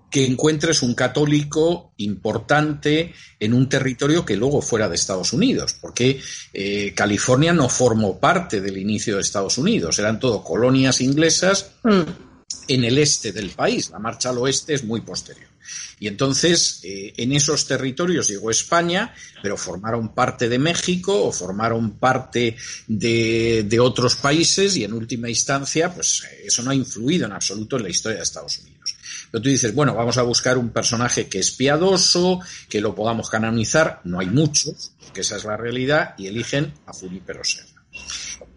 que 0.09 0.25
encuentres 0.25 0.81
un 0.81 0.95
católico 0.95 1.93
importante 1.97 3.13
en 3.39 3.53
un 3.53 3.69
territorio 3.69 4.25
que 4.25 4.35
luego 4.35 4.61
fuera 4.63 4.89
de 4.89 4.95
Estados 4.95 5.33
Unidos, 5.33 5.77
porque 5.79 6.19
eh, 6.51 6.93
California 6.95 7.53
no 7.53 7.69
formó 7.69 8.19
parte 8.19 8.59
del 8.59 8.77
inicio 8.77 9.15
de 9.15 9.21
Estados 9.21 9.59
Unidos, 9.59 9.99
eran 9.99 10.19
todo 10.19 10.43
colonias 10.43 10.99
inglesas 10.99 11.73
mm. 11.83 12.30
En 12.67 12.83
el 12.83 12.97
este 12.97 13.31
del 13.31 13.51
país, 13.51 13.89
la 13.89 13.99
marcha 13.99 14.29
al 14.29 14.37
oeste 14.37 14.73
es 14.73 14.83
muy 14.83 15.01
posterior. 15.01 15.51
Y 15.99 16.07
entonces 16.07 16.79
eh, 16.83 17.13
en 17.17 17.31
esos 17.31 17.67
territorios 17.67 18.27
llegó 18.27 18.49
España, 18.49 19.13
pero 19.41 19.55
formaron 19.55 20.13
parte 20.13 20.49
de 20.49 20.57
México 20.57 21.25
o 21.25 21.31
formaron 21.31 21.91
parte 21.91 22.55
de, 22.87 23.79
otros 23.79 24.15
países 24.15 24.75
y 24.77 24.83
en 24.83 24.93
última 24.93 25.29
instancia, 25.29 25.93
pues 25.93 26.23
eso 26.43 26.63
no 26.63 26.71
ha 26.71 26.75
influido 26.75 27.27
en 27.27 27.33
absoluto 27.33 27.77
en 27.77 27.83
la 27.83 27.89
historia 27.89 28.17
de 28.17 28.23
Estados 28.23 28.59
Unidos. 28.59 28.95
Pero 29.29 29.41
tú 29.41 29.49
dices, 29.49 29.73
bueno, 29.73 29.95
vamos 29.95 30.17
a 30.17 30.23
buscar 30.23 30.57
un 30.57 30.71
personaje 30.71 31.27
que 31.27 31.39
es 31.39 31.51
piadoso, 31.51 32.39
que 32.67 32.81
lo 32.81 32.93
podamos 32.93 33.29
canonizar. 33.29 34.01
No 34.03 34.19
hay 34.19 34.27
muchos, 34.27 34.93
que 35.13 35.21
esa 35.21 35.37
es 35.37 35.45
la 35.45 35.55
realidad, 35.55 36.15
y 36.17 36.27
eligen 36.27 36.73
a 36.85 36.93
Junípero 36.93 37.43
Serra. 37.43 37.85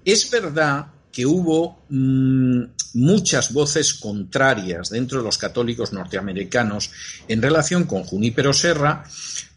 Es 0.04 0.30
verdad 0.30 0.86
que 1.14 1.24
hubo 1.24 1.84
mm, 1.88 2.62
muchas 2.94 3.52
voces 3.52 3.94
contrarias 3.94 4.90
dentro 4.90 5.18
de 5.18 5.24
los 5.24 5.38
católicos 5.38 5.92
norteamericanos 5.92 6.90
en 7.28 7.40
relación 7.40 7.84
con 7.84 8.02
Junípero 8.02 8.52
Serra, 8.52 9.04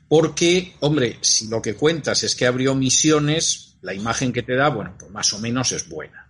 porque, 0.08 0.76
hombre, 0.82 1.18
si 1.22 1.48
lo 1.48 1.62
que 1.62 1.74
cuentas 1.74 2.24
es 2.24 2.36
que 2.36 2.46
abrió 2.46 2.76
misiones, 2.76 3.76
la 3.82 3.96
imagen 3.96 4.32
que 4.32 4.44
te 4.44 4.56
da, 4.56 4.70
bueno, 4.70 4.94
pues 5.00 5.12
más 5.12 5.34
o 5.34 5.40
menos 5.40 5.72
es 5.72 5.90
buena. 5.90 6.28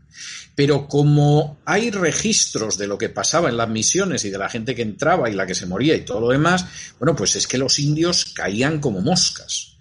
Pero 0.56 0.88
como 0.88 1.60
hay 1.66 1.92
registros 1.92 2.78
de 2.78 2.88
lo 2.88 2.98
que 2.98 3.10
pasaba 3.10 3.50
en 3.50 3.58
las 3.58 3.70
misiones 3.70 4.26
y 4.26 4.32
de 4.32 4.38
la 4.40 4.50
gente 4.50 4.74
que 4.74 4.82
entraba 4.82 5.30
y 5.30 5.34
la 5.34 5.46
que 5.46 5.54
se 5.54 5.68
moría 5.68 5.96
y 5.96 6.06
todo 6.06 6.22
lo 6.22 6.30
demás, 6.30 6.66
bueno, 7.00 7.16
pues 7.16 7.36
es 7.36 7.48
que 7.48 7.58
los 7.58 7.78
indios 7.80 8.34
caían 8.34 8.80
como 8.80 9.02
moscas 9.02 9.77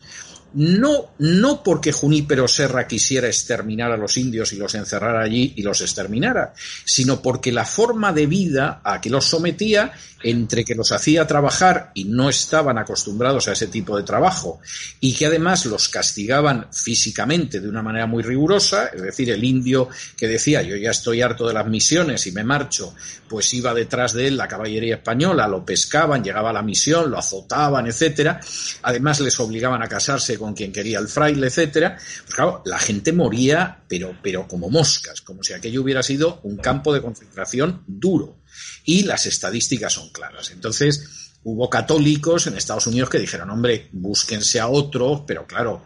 no, 0.57 1.11
no 1.19 1.63
porque 1.63 1.93
Junípero 1.93 2.49
Serra 2.49 2.87
quisiera 2.87 3.27
exterminar 3.27 3.93
a 3.93 3.99
los 3.99 4.17
indios 4.17 4.55
y 4.55 4.57
los 4.57 4.75
encerrara 4.75 5.23
allí 5.23 5.53
y 5.55 5.63
los 5.63 5.83
exterminara, 5.83 6.55
sino 6.85 7.21
porque 7.21 7.53
la 7.53 7.67
forma 7.67 8.15
de 8.15 8.27
vida 8.27 8.81
a 8.83 8.99
que 9.03 9.11
los 9.11 9.27
sometía, 9.27 9.93
entre 10.23 10.65
que 10.65 10.75
los 10.75 10.93
hacía 10.93 11.27
trabajar 11.27 11.91
y 11.93 12.05
no 12.05 12.31
estaban 12.31 12.79
acostumbrados 12.79 13.49
a 13.49 13.53
ese 13.53 13.67
tipo 13.67 13.99
de 13.99 14.03
trabajo, 14.03 14.61
y 14.99 15.15
que 15.15 15.27
además 15.27 15.67
los 15.67 15.91
castigaban 15.91 16.69
físicamente 16.73 17.61
de 17.61 17.69
una 17.69 17.83
manera 17.83 18.07
muy 18.07 18.23
rigurosa, 18.23 18.87
es 18.87 19.03
decir, 19.03 19.31
el 19.31 19.45
indio 19.45 19.91
que 20.17 20.27
decía 20.27 20.63
yo 20.63 20.75
ya 20.77 20.91
estoy 20.91 21.21
harto 21.21 21.47
de 21.47 21.53
las 21.53 21.67
misiones 21.67 22.27
y 22.27 22.33
me 22.33 22.45
marcho, 22.45 22.95
pues 23.29 23.53
iba 23.53 23.75
detrás 23.75 24.15
de 24.15 24.29
él 24.29 24.39
la 24.39 24.49
caballería 24.49 24.97
española, 24.97 25.47
lo 25.47 25.67
pescaban, 25.67 26.25
llegaba 26.25 26.49
a 26.49 26.55
la 26.55 26.63
misión, 26.63 27.11
lo 27.11 27.19
azotaban, 27.19 27.87
etcétera, 27.87 28.41
además 28.83 29.21
les 29.21 29.39
obligaban 29.39 29.83
a 29.83 29.89
casarse 29.89 30.39
con 30.39 30.46
con 30.47 30.55
quien 30.55 30.71
quería 30.71 31.01
el 31.01 31.09
fraile, 31.09 31.49
etcétera, 31.49 31.97
pues 31.97 32.33
claro, 32.33 32.63
la 32.67 32.79
gente 32.79 33.13
moría, 33.13 33.83
pero, 33.89 34.17
pero 34.23 34.47
como 34.47 34.71
moscas, 34.71 35.21
como 35.21 35.43
si 35.43 35.53
aquello 35.53 35.83
hubiera 35.83 36.05
sido 36.05 36.39
un 36.45 36.59
campo 36.59 36.95
de 36.95 37.03
concentración 37.03 37.83
duro. 37.89 38.39
Y 38.85 39.03
las 39.03 39.27
estadísticas 39.27 39.95
son 39.95 40.11
claras. 40.11 40.53
Entonces, 40.53 41.33
hubo 41.43 41.69
católicos 41.69 42.47
en 42.47 42.57
Estados 42.57 42.87
Unidos 42.87 43.11
que 43.11 43.19
dijeron, 43.19 43.51
hombre, 43.51 43.89
búsquense 43.91 44.61
a 44.61 44.69
otros, 44.69 45.23
pero 45.27 45.49
claro, 45.49 45.85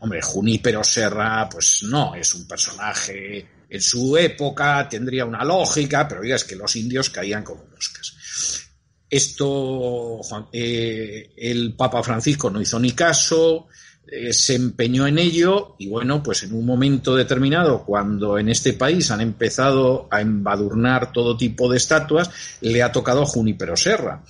hombre, 0.00 0.20
Junípero 0.20 0.84
Serra, 0.84 1.48
pues 1.48 1.82
no, 1.84 2.14
es 2.14 2.34
un 2.34 2.46
personaje, 2.46 3.48
en 3.70 3.80
su 3.80 4.14
época 4.18 4.86
tendría 4.90 5.24
una 5.24 5.42
lógica, 5.42 6.06
pero 6.06 6.20
oiga, 6.20 6.36
es 6.36 6.44
que 6.44 6.56
los 6.56 6.76
indios 6.76 7.08
caían 7.08 7.44
como 7.44 7.64
moscas. 7.64 8.12
Esto, 9.08 10.20
eh, 10.52 11.32
el 11.34 11.74
Papa 11.74 12.02
Francisco 12.02 12.50
no 12.50 12.60
hizo 12.60 12.78
ni 12.78 12.92
caso, 12.92 13.68
eh, 14.14 14.34
se 14.34 14.54
empeñó 14.56 15.06
en 15.06 15.18
ello 15.18 15.74
y 15.78 15.88
bueno, 15.88 16.22
pues 16.22 16.42
en 16.42 16.52
un 16.52 16.66
momento 16.66 17.16
determinado, 17.16 17.82
cuando 17.82 18.36
en 18.38 18.50
este 18.50 18.74
país 18.74 19.10
han 19.10 19.22
empezado 19.22 20.06
a 20.10 20.20
embadurnar 20.20 21.12
todo 21.12 21.34
tipo 21.34 21.70
de 21.70 21.78
estatuas, 21.78 22.30
le 22.60 22.82
ha 22.82 22.92
tocado 22.92 23.22
a 23.22 23.26
Junípero 23.26 23.74
Serra 23.74 24.22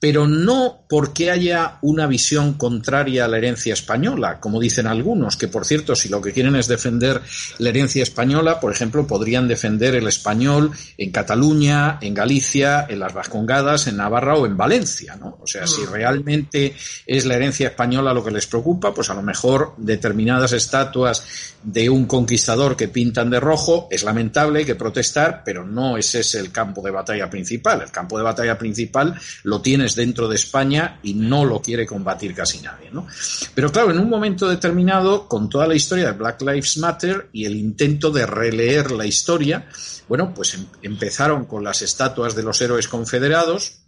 pero 0.00 0.26
no 0.26 0.86
porque 0.88 1.30
haya 1.30 1.78
una 1.82 2.06
visión 2.06 2.54
contraria 2.54 3.26
a 3.26 3.28
la 3.28 3.36
herencia 3.36 3.74
española, 3.74 4.40
como 4.40 4.58
dicen 4.58 4.86
algunos, 4.86 5.36
que 5.36 5.46
por 5.46 5.66
cierto, 5.66 5.94
si 5.94 6.08
lo 6.08 6.22
que 6.22 6.32
quieren 6.32 6.56
es 6.56 6.66
defender 6.66 7.20
la 7.58 7.68
herencia 7.68 8.02
española, 8.02 8.58
por 8.58 8.72
ejemplo, 8.72 9.06
podrían 9.06 9.46
defender 9.46 9.94
el 9.94 10.08
español 10.08 10.72
en 10.96 11.12
Cataluña, 11.12 11.98
en 12.00 12.14
Galicia, 12.14 12.86
en 12.88 12.98
las 12.98 13.12
Vascongadas, 13.12 13.86
en 13.86 13.98
Navarra 13.98 14.36
o 14.36 14.46
en 14.46 14.56
Valencia, 14.56 15.16
¿no? 15.16 15.38
O 15.40 15.46
sea, 15.46 15.66
si 15.66 15.82
mm. 15.82 15.92
realmente 15.92 16.74
es 17.06 17.26
la 17.26 17.34
herencia 17.34 17.68
española 17.68 18.14
lo 18.14 18.24
que 18.24 18.30
les 18.30 18.46
preocupa, 18.46 18.94
pues 18.94 19.10
a 19.10 19.14
lo 19.14 19.22
mejor 19.22 19.74
determinadas 19.76 20.52
estatuas 20.52 21.24
de 21.62 21.90
un 21.90 22.06
conquistador 22.06 22.74
que 22.74 22.88
pintan 22.88 23.28
de 23.28 23.38
rojo 23.38 23.86
es 23.90 24.02
lamentable, 24.02 24.60
hay 24.60 24.64
que 24.64 24.74
protestar, 24.76 25.42
pero 25.44 25.66
no 25.66 25.98
ese 25.98 26.20
es 26.20 26.34
el 26.34 26.50
campo 26.50 26.80
de 26.82 26.90
batalla 26.90 27.28
principal. 27.28 27.82
El 27.82 27.90
campo 27.90 28.16
de 28.16 28.24
batalla 28.24 28.56
principal 28.56 29.14
lo 29.42 29.60
tienes 29.60 29.89
dentro 29.94 30.28
de 30.28 30.36
España 30.36 30.98
y 31.02 31.14
no 31.14 31.44
lo 31.44 31.60
quiere 31.60 31.86
combatir 31.86 32.34
casi 32.34 32.60
nadie. 32.60 32.90
¿no? 32.90 33.06
Pero 33.54 33.70
claro, 33.70 33.90
en 33.90 33.98
un 33.98 34.08
momento 34.08 34.48
determinado, 34.48 35.28
con 35.28 35.48
toda 35.48 35.66
la 35.66 35.74
historia 35.74 36.06
de 36.06 36.18
Black 36.18 36.42
Lives 36.42 36.78
Matter 36.78 37.28
y 37.32 37.44
el 37.44 37.56
intento 37.56 38.10
de 38.10 38.26
releer 38.26 38.90
la 38.92 39.06
historia, 39.06 39.66
bueno, 40.08 40.32
pues 40.34 40.54
em, 40.54 40.66
empezaron 40.82 41.44
con 41.44 41.62
las 41.62 41.82
estatuas 41.82 42.34
de 42.34 42.42
los 42.42 42.60
héroes 42.60 42.88
confederados, 42.88 43.80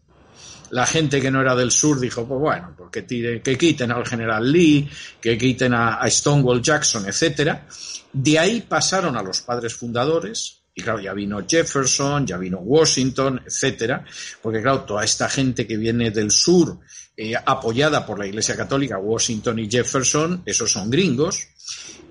la 0.71 0.87
gente 0.87 1.21
que 1.21 1.31
no 1.31 1.43
era 1.43 1.55
del 1.55 1.71
sur 1.71 2.01
dijo, 2.01 2.27
pues 2.27 2.41
bueno, 2.41 2.75
pues 2.77 2.91
que, 2.91 3.43
que 3.43 3.59
quiten 3.59 3.93
al 3.93 4.07
general 4.07 4.51
Lee, 4.51 4.89
que 5.21 5.37
quiten 5.37 5.75
a, 5.75 5.97
a, 5.97 6.11
Stonewall 6.11 6.63
Jackson, 6.63 7.07
etcétera. 7.07 7.67
De 8.11 8.39
ahí 8.39 8.63
pasaron 8.63 9.17
a 9.17 9.23
los 9.23 9.43
padres 9.43 9.75
fundadores, 9.75 10.62
y 10.75 10.83
claro, 10.83 11.01
ya 11.01 11.13
vino 11.13 11.45
Jefferson, 11.47 12.27
ya 12.27 12.39
vino 12.39 12.59
Washington, 12.59 13.43
etcétera, 13.45 14.05
porque 14.41 14.63
claro, 14.63 14.83
toda 14.83 15.05
esta 15.05 15.29
gente 15.29 15.67
que 15.67 15.77
viene 15.77 16.11
del 16.11 16.31
sur, 16.31 16.79
eh, 17.15 17.35
apoyada 17.37 18.07
por 18.07 18.19
la 18.19 18.27
Iglesia 18.27 18.57
Católica, 18.57 18.99
Washington 18.99 19.59
y 19.59 19.71
Jefferson, 19.71 20.43
esos 20.47 20.73
son 20.73 20.91
gringos. 20.91 21.49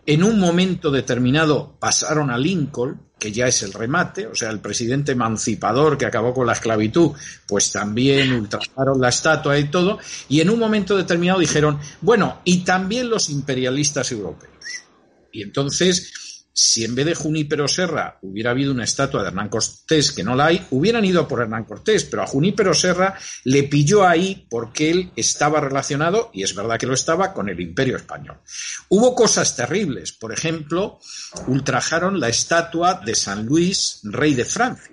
En 0.06 0.24
un 0.24 0.40
momento 0.40 0.92
determinado 0.92 1.76
pasaron 1.80 2.30
a 2.30 2.38
Lincoln, 2.38 3.10
que 3.18 3.32
ya 3.32 3.48
es 3.48 3.64
el 3.64 3.74
remate, 3.74 4.28
o 4.28 4.36
sea, 4.36 4.50
el 4.50 4.60
presidente 4.60 5.12
emancipador 5.12 5.98
que 5.98 6.06
acabó 6.06 6.34
con 6.34 6.48
la 6.48 6.54
esclavitud, 6.54 7.12
pues 7.48 7.72
también 7.72 8.32
ultrajaron 8.34 9.00
la 9.00 9.10
estatua 9.10 9.58
y 9.60 9.66
todo, 9.66 10.00
y 10.28 10.42
en 10.42 10.50
un 10.50 10.60
momento 10.60 10.98
determinado 10.98 11.40
dijeron, 11.40 11.80
bueno, 12.02 12.42
y 12.46 12.64
también 12.64 13.10
los 13.10 13.30
imperialistas 13.30 14.12
europeos. 14.12 14.52
Y 15.32 15.44
entonces 15.44 16.31
si 16.54 16.84
en 16.84 16.96
vez 16.96 17.06
de 17.06 17.16
Junípero 17.16 17.68
Serra 17.68 18.20
hubiera 18.22 18.52
habido 18.52 18.72
una 18.72 18.84
estatua 18.84 19.22
de 19.22 19.30
Hernán 19.30 19.50
Cortés, 19.50 20.12
que 20.12 20.24
no 20.24 20.36
la 20.36 20.48
hay, 20.48 20.66
hubieran 20.72 21.06
ido 21.06 21.28
por 21.28 21.42
Hernán 21.42 21.66
Cortés, 21.66 22.04
pero 22.04 22.24
a 22.24 22.28
Junípero 22.28 22.74
Serra 22.74 23.16
le 23.46 23.64
pilló 23.64 24.06
ahí 24.06 24.46
porque 24.50 24.92
él 24.92 25.12
estaba 25.16 25.62
relacionado, 25.62 26.30
y 26.34 26.44
es 26.44 26.54
verdad 26.54 26.78
que 26.78 26.88
lo 26.88 26.94
estaba, 26.94 27.34
con 27.34 27.50
el 27.50 27.60
Imperio 27.60 27.96
Español. 27.96 28.38
Hubo 28.90 29.16
cosas 29.16 29.56
terribles, 29.56 30.12
por 30.12 30.34
ejemplo, 30.34 31.00
ultrajaron 31.48 32.20
la 32.20 32.30
estatua 32.30 33.02
de 33.06 33.16
San 33.16 33.46
Luis, 33.46 34.00
rey 34.04 34.34
de 34.34 34.46
Francia. 34.46 34.91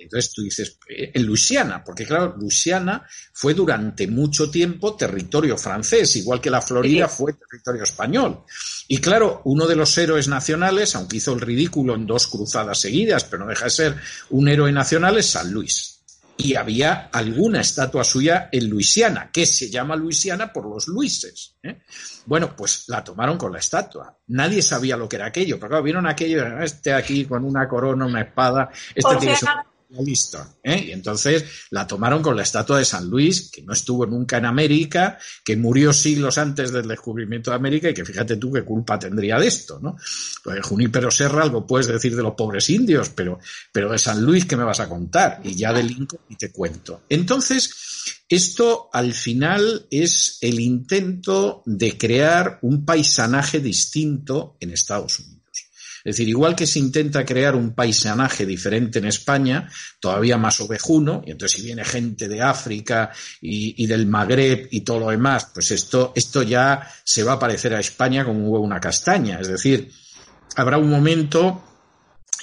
Entonces 0.00 0.32
tú 0.32 0.42
dices, 0.42 0.78
eh, 0.88 1.10
en 1.14 1.26
Luisiana, 1.26 1.84
porque 1.84 2.06
claro, 2.06 2.34
Luisiana 2.38 3.06
fue 3.32 3.54
durante 3.54 4.06
mucho 4.06 4.50
tiempo 4.50 4.96
territorio 4.96 5.56
francés, 5.56 6.16
igual 6.16 6.40
que 6.40 6.50
la 6.50 6.62
Florida 6.62 7.08
fue 7.08 7.34
territorio 7.34 7.82
español. 7.82 8.44
Y 8.88 8.98
claro, 8.98 9.42
uno 9.44 9.66
de 9.66 9.76
los 9.76 9.96
héroes 9.98 10.28
nacionales, 10.28 10.94
aunque 10.96 11.18
hizo 11.18 11.32
el 11.32 11.40
ridículo 11.40 11.94
en 11.94 12.06
dos 12.06 12.26
cruzadas 12.26 12.80
seguidas, 12.80 13.24
pero 13.24 13.44
no 13.44 13.50
deja 13.50 13.66
de 13.66 13.70
ser 13.70 13.96
un 14.30 14.48
héroe 14.48 14.72
nacional, 14.72 15.18
es 15.18 15.26
San 15.26 15.52
Luis. 15.52 15.98
Y 16.36 16.54
había 16.54 17.10
alguna 17.12 17.60
estatua 17.60 18.02
suya 18.02 18.48
en 18.50 18.70
Luisiana, 18.70 19.30
que 19.30 19.44
se 19.44 19.68
llama 19.68 19.94
Luisiana 19.94 20.50
por 20.50 20.66
los 20.66 20.88
Luises. 20.88 21.58
¿eh? 21.62 21.82
Bueno, 22.24 22.56
pues 22.56 22.84
la 22.88 23.04
tomaron 23.04 23.36
con 23.36 23.52
la 23.52 23.58
estatua. 23.58 24.16
Nadie 24.28 24.62
sabía 24.62 24.96
lo 24.96 25.06
que 25.06 25.16
era 25.16 25.26
aquello, 25.26 25.56
pero 25.58 25.68
claro, 25.68 25.84
vieron 25.84 26.06
aquello, 26.06 26.60
este 26.62 26.94
aquí 26.94 27.26
con 27.26 27.44
una 27.44 27.68
corona, 27.68 28.06
una 28.06 28.22
espada, 28.22 28.70
este 28.94 29.16
tiene 29.16 29.36
lista. 29.98 30.56
¿eh? 30.62 30.86
Y 30.88 30.92
entonces 30.92 31.44
la 31.70 31.86
tomaron 31.86 32.22
con 32.22 32.36
la 32.36 32.42
estatua 32.42 32.78
de 32.78 32.84
San 32.84 33.08
Luis, 33.08 33.50
que 33.50 33.62
no 33.62 33.72
estuvo 33.72 34.06
nunca 34.06 34.38
en 34.38 34.46
América, 34.46 35.18
que 35.44 35.56
murió 35.56 35.92
siglos 35.92 36.38
antes 36.38 36.72
del 36.72 36.86
descubrimiento 36.86 37.50
de 37.50 37.56
América 37.56 37.90
y 37.90 37.94
que 37.94 38.04
fíjate 38.04 38.36
tú 38.36 38.52
qué 38.52 38.62
culpa 38.62 38.98
tendría 38.98 39.38
de 39.38 39.48
esto, 39.48 39.80
¿no? 39.80 39.96
Pues 40.44 40.64
Junípero 40.64 41.10
Serra 41.10 41.42
algo 41.42 41.66
puedes 41.66 41.88
decir 41.88 42.14
de 42.14 42.22
los 42.22 42.34
pobres 42.34 42.70
indios, 42.70 43.10
pero, 43.10 43.38
pero 43.72 43.90
de 43.90 43.98
San 43.98 44.22
Luis, 44.22 44.44
¿qué 44.44 44.56
me 44.56 44.64
vas 44.64 44.80
a 44.80 44.88
contar? 44.88 45.40
Y 45.44 45.54
ya 45.54 45.72
de 45.72 45.82
Lincoln 45.82 46.22
y 46.28 46.36
te 46.36 46.52
cuento. 46.52 47.02
Entonces, 47.08 48.14
esto 48.28 48.88
al 48.92 49.12
final 49.12 49.86
es 49.90 50.38
el 50.40 50.60
intento 50.60 51.62
de 51.66 51.98
crear 51.98 52.58
un 52.62 52.84
paisanaje 52.84 53.60
distinto 53.60 54.56
en 54.60 54.70
Estados 54.70 55.18
Unidos. 55.18 55.39
Es 56.04 56.16
decir, 56.16 56.28
igual 56.28 56.56
que 56.56 56.66
se 56.66 56.78
intenta 56.78 57.24
crear 57.24 57.54
un 57.54 57.74
paisanaje 57.74 58.46
diferente 58.46 58.98
en 58.98 59.06
España, 59.06 59.68
todavía 60.00 60.38
más 60.38 60.60
ovejuno, 60.60 61.22
y 61.26 61.32
entonces 61.32 61.60
si 61.60 61.66
viene 61.66 61.84
gente 61.84 62.28
de 62.28 62.42
África 62.42 63.10
y, 63.40 63.86
del 63.86 64.06
Magreb 64.06 64.68
y 64.70 64.80
todo 64.82 65.00
lo 65.00 65.10
demás, 65.10 65.50
pues 65.52 65.70
esto, 65.70 66.12
esto 66.14 66.42
ya 66.42 66.88
se 67.04 67.22
va 67.22 67.32
a 67.32 67.38
parecer 67.38 67.74
a 67.74 67.80
España 67.80 68.24
como 68.24 68.50
una 68.50 68.80
castaña. 68.80 69.40
Es 69.40 69.48
decir, 69.48 69.90
habrá 70.56 70.78
un 70.78 70.88
momento 70.88 71.69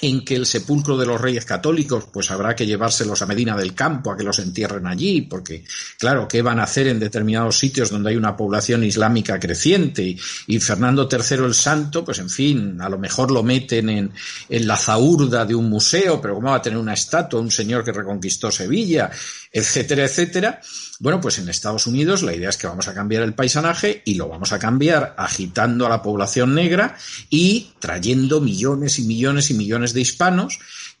en 0.00 0.24
que 0.24 0.36
el 0.36 0.46
sepulcro 0.46 0.96
de 0.96 1.06
los 1.06 1.20
reyes 1.20 1.44
católicos, 1.44 2.04
pues 2.12 2.30
habrá 2.30 2.54
que 2.54 2.66
llevárselos 2.66 3.20
a 3.22 3.26
Medina 3.26 3.56
del 3.56 3.74
Campo, 3.74 4.10
a 4.10 4.16
que 4.16 4.24
los 4.24 4.38
entierren 4.38 4.86
allí, 4.86 5.22
porque, 5.22 5.64
claro, 5.98 6.28
¿qué 6.28 6.42
van 6.42 6.60
a 6.60 6.64
hacer 6.64 6.88
en 6.88 7.00
determinados 7.00 7.58
sitios 7.58 7.90
donde 7.90 8.10
hay 8.10 8.16
una 8.16 8.36
población 8.36 8.84
islámica 8.84 9.38
creciente? 9.38 10.16
Y, 10.46 10.58
Fernando 10.60 11.08
III 11.10 11.44
el 11.44 11.54
Santo, 11.54 12.04
pues 12.04 12.18
en 12.18 12.28
fin, 12.28 12.80
a 12.80 12.88
lo 12.88 12.98
mejor 12.98 13.30
lo 13.30 13.42
meten 13.42 13.88
en, 13.88 14.12
la 14.48 14.76
zaurda 14.76 15.44
de 15.44 15.54
un 15.54 15.68
museo, 15.68 16.20
pero 16.20 16.34
¿cómo 16.34 16.50
va 16.50 16.56
a 16.56 16.62
tener 16.62 16.78
una 16.78 16.94
estatua 16.94 17.40
un 17.40 17.50
señor 17.50 17.84
que 17.84 17.92
reconquistó 17.92 18.50
Sevilla? 18.50 19.10
Etcétera, 19.52 20.04
etcétera. 20.04 20.60
Bueno, 21.00 21.20
pues 21.20 21.38
en 21.38 21.48
Estados 21.48 21.86
Unidos 21.86 22.22
la 22.22 22.34
idea 22.34 22.50
es 22.50 22.56
que 22.56 22.66
vamos 22.66 22.88
a 22.88 22.94
cambiar 22.94 23.22
el 23.22 23.34
paisanaje 23.34 24.02
y 24.04 24.14
lo 24.14 24.28
vamos 24.28 24.52
a 24.52 24.58
cambiar 24.58 25.14
agitando 25.16 25.86
a 25.86 25.88
la 25.88 26.02
población 26.02 26.54
negra 26.54 26.96
y 27.30 27.72
trayendo 27.78 28.40
millones 28.40 28.98
y 28.98 29.02
millones 29.02 29.50
y 29.50 29.54
millones 29.54 29.94
de 29.94 30.00
hispanos 30.00 30.58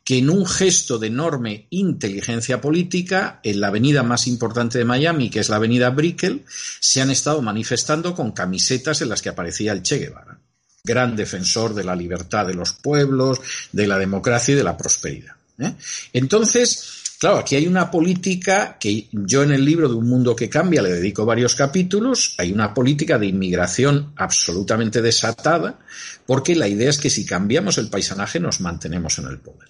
que 0.08 0.16
en 0.16 0.30
un 0.30 0.46
gesto 0.46 0.98
de 0.98 1.08
enorme 1.08 1.66
inteligencia 1.68 2.62
política, 2.62 3.40
en 3.42 3.60
la 3.60 3.66
avenida 3.66 4.02
más 4.02 4.26
importante 4.26 4.78
de 4.78 4.86
Miami, 4.86 5.28
que 5.28 5.40
es 5.40 5.50
la 5.50 5.56
avenida 5.56 5.90
Brickell, 5.90 6.46
se 6.80 7.02
han 7.02 7.10
estado 7.10 7.42
manifestando 7.42 8.14
con 8.14 8.32
camisetas 8.32 9.02
en 9.02 9.10
las 9.10 9.20
que 9.20 9.28
aparecía 9.28 9.72
el 9.72 9.82
Che 9.82 9.98
Guevara, 9.98 10.38
gran 10.82 11.14
defensor 11.14 11.74
de 11.74 11.84
la 11.84 11.94
libertad 11.94 12.46
de 12.46 12.54
los 12.54 12.72
pueblos, 12.72 13.40
de 13.70 13.86
la 13.86 13.98
democracia 13.98 14.52
y 14.52 14.56
de 14.56 14.64
la 14.64 14.78
prosperidad. 14.78 15.36
¿eh? 15.58 15.74
Entonces, 16.14 17.07
Claro, 17.18 17.38
aquí 17.38 17.56
hay 17.56 17.66
una 17.66 17.90
política 17.90 18.76
que 18.78 19.08
yo 19.10 19.42
en 19.42 19.50
el 19.50 19.64
libro 19.64 19.88
de 19.88 19.96
Un 19.96 20.08
Mundo 20.08 20.36
que 20.36 20.48
Cambia 20.48 20.82
le 20.82 20.92
dedico 20.92 21.26
varios 21.26 21.56
capítulos, 21.56 22.36
hay 22.38 22.52
una 22.52 22.72
política 22.72 23.18
de 23.18 23.26
inmigración 23.26 24.12
absolutamente 24.14 25.02
desatada, 25.02 25.80
porque 26.26 26.54
la 26.54 26.68
idea 26.68 26.90
es 26.90 26.98
que 26.98 27.10
si 27.10 27.26
cambiamos 27.26 27.76
el 27.78 27.90
paisanaje 27.90 28.38
nos 28.38 28.60
mantenemos 28.60 29.18
en 29.18 29.26
el 29.26 29.38
poder. 29.38 29.68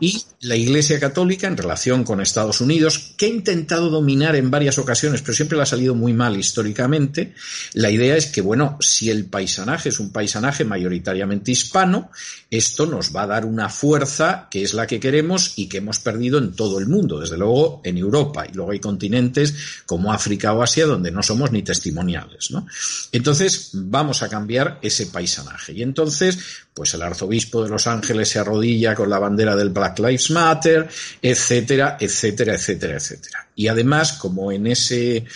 Y 0.00 0.22
la 0.40 0.56
Iglesia 0.56 1.00
Católica, 1.00 1.46
en 1.46 1.56
relación 1.56 2.04
con 2.04 2.20
Estados 2.20 2.60
Unidos, 2.60 3.14
que 3.16 3.26
ha 3.26 3.28
intentado 3.28 3.90
dominar 3.90 4.36
en 4.36 4.50
varias 4.50 4.78
ocasiones, 4.78 5.20
pero 5.22 5.34
siempre 5.34 5.56
le 5.56 5.62
ha 5.62 5.66
salido 5.66 5.94
muy 5.94 6.12
mal 6.12 6.36
históricamente, 6.38 7.34
la 7.74 7.90
idea 7.90 8.16
es 8.16 8.26
que, 8.26 8.40
bueno, 8.40 8.76
si 8.80 9.10
el 9.10 9.26
paisanaje 9.26 9.88
es 9.88 9.98
un 9.98 10.10
paisanaje 10.10 10.64
mayoritariamente 10.64 11.50
hispano, 11.50 12.10
esto 12.50 12.86
nos 12.86 13.14
va 13.14 13.22
a 13.22 13.26
dar 13.26 13.44
una 13.44 13.68
fuerza 13.68 14.48
que 14.50 14.62
es 14.62 14.74
la 14.74 14.86
que 14.86 15.00
queremos 15.00 15.54
y 15.56 15.68
que 15.68 15.78
hemos 15.78 15.98
perdido 15.98 16.38
en 16.38 16.52
todo 16.52 16.78
el 16.78 16.86
mundo, 16.86 17.20
desde 17.20 17.36
luego 17.36 17.80
en 17.84 17.98
Europa. 17.98 18.46
Y 18.48 18.54
luego 18.54 18.72
hay 18.72 18.80
continentes 18.80 19.54
como 19.86 20.12
África 20.12 20.52
o 20.52 20.62
Asia 20.62 20.86
donde 20.86 21.10
no 21.10 21.22
somos 21.22 21.50
ni 21.52 21.62
testimoniales, 21.62 22.50
¿no? 22.50 22.66
Entonces, 23.12 23.70
vamos 23.72 24.22
a 24.22 24.28
cambiar 24.28 24.78
ese 24.82 25.06
paisanaje. 25.06 25.72
Y 25.72 25.82
entonces, 25.82 26.38
pues 26.78 26.94
el 26.94 27.02
arzobispo 27.02 27.64
de 27.64 27.70
Los 27.70 27.88
Ángeles 27.88 28.28
se 28.28 28.38
arrodilla 28.38 28.94
con 28.94 29.10
la 29.10 29.18
bandera 29.18 29.56
del 29.56 29.70
Black 29.70 29.98
Lives 29.98 30.30
Matter, 30.30 30.88
etcétera, 31.20 31.96
etcétera, 31.98 32.54
etcétera, 32.54 32.94
etcétera. 32.94 33.47
Y 33.58 33.66
además, 33.66 34.12
como 34.12 34.52
en 34.52 34.68
ese 34.68 35.26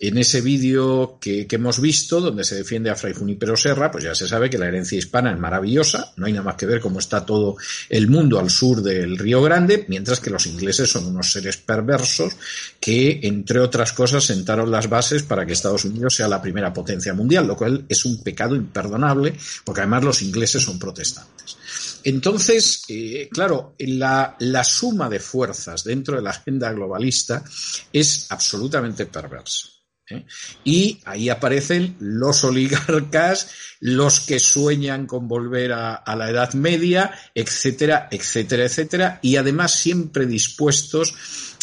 en 0.00 0.16
ese 0.16 0.40
vídeo 0.40 1.18
que, 1.20 1.46
hemos 1.50 1.80
visto, 1.80 2.20
donde 2.22 2.44
se 2.44 2.56
defiende 2.56 2.88
a 2.88 2.94
Fray 2.94 3.14
Junipero 3.14 3.54
Serra, 3.54 3.90
pues 3.90 4.04
ya 4.04 4.14
se 4.14 4.28
sabe 4.28 4.48
que 4.48 4.56
la 4.56 4.66
herencia 4.66 4.98
hispana 4.98 5.30
es 5.30 5.38
maravillosa, 5.38 6.12
no 6.16 6.26
hay 6.26 6.32
nada 6.32 6.44
más 6.44 6.56
que 6.56 6.64
ver 6.64 6.80
cómo 6.80 6.98
está 6.98 7.24
todo 7.24 7.56
el 7.88 8.08
mundo 8.08 8.38
al 8.38 8.48
sur 8.48 8.82
del 8.82 9.18
Río 9.18 9.42
Grande, 9.42 9.84
mientras 9.88 10.20
que 10.20 10.30
los 10.30 10.46
ingleses 10.46 10.90
son 10.90 11.06
unos 11.06 11.32
seres 11.32 11.58
perversos 11.58 12.34
que, 12.80 13.20
entre 13.22 13.60
otras 13.60 13.92
cosas, 13.92 14.24
sentaron 14.24 14.70
las 14.70 14.88
bases 14.88 15.22
para 15.22 15.44
que 15.44 15.52
Estados 15.52 15.84
Unidos 15.84 16.14
sea 16.14 16.28
la 16.28 16.40
primera 16.40 16.72
potencia 16.72 17.12
mundial, 17.12 17.46
lo 17.46 17.56
cual 17.56 17.84
es 17.88 18.04
un 18.06 18.22
pecado 18.22 18.56
imperdonable, 18.56 19.34
porque 19.64 19.82
además 19.82 20.04
los 20.04 20.22
ingleses 20.22 20.62
son 20.62 20.78
protestantes. 20.78 21.56
Entonces, 22.04 22.84
eh, 22.88 23.28
claro, 23.30 23.74
la, 23.78 24.36
la, 24.38 24.64
suma 24.64 25.08
de 25.08 25.20
fuerzas 25.20 25.84
dentro 25.84 26.16
de 26.16 26.22
la 26.22 26.30
agenda 26.30 26.72
globalista 26.72 27.44
es 27.92 28.26
absolutamente 28.30 29.06
perversa. 29.06 29.68
¿eh? 30.08 30.24
Y 30.64 31.00
ahí 31.04 31.28
aparecen 31.28 31.96
los 32.00 32.44
oligarcas, 32.44 33.50
los 33.80 34.20
que 34.20 34.38
sueñan 34.38 35.06
con 35.06 35.28
volver 35.28 35.72
a, 35.72 36.02
la 36.16 36.30
Edad 36.30 36.54
Media, 36.54 37.12
etcétera, 37.34 38.08
etcétera, 38.10 38.64
etcétera, 38.64 39.18
y 39.22 39.36
además 39.36 39.72
siempre 39.72 40.26
dispuestos 40.26 41.14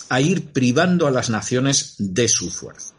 a 0.09 0.21
ir 0.21 0.51
privando 0.51 1.05
a 1.07 1.11
las 1.11 1.29
naciones 1.29 1.95
de 1.97 2.27
su 2.27 2.49
fuerza. 2.49 2.93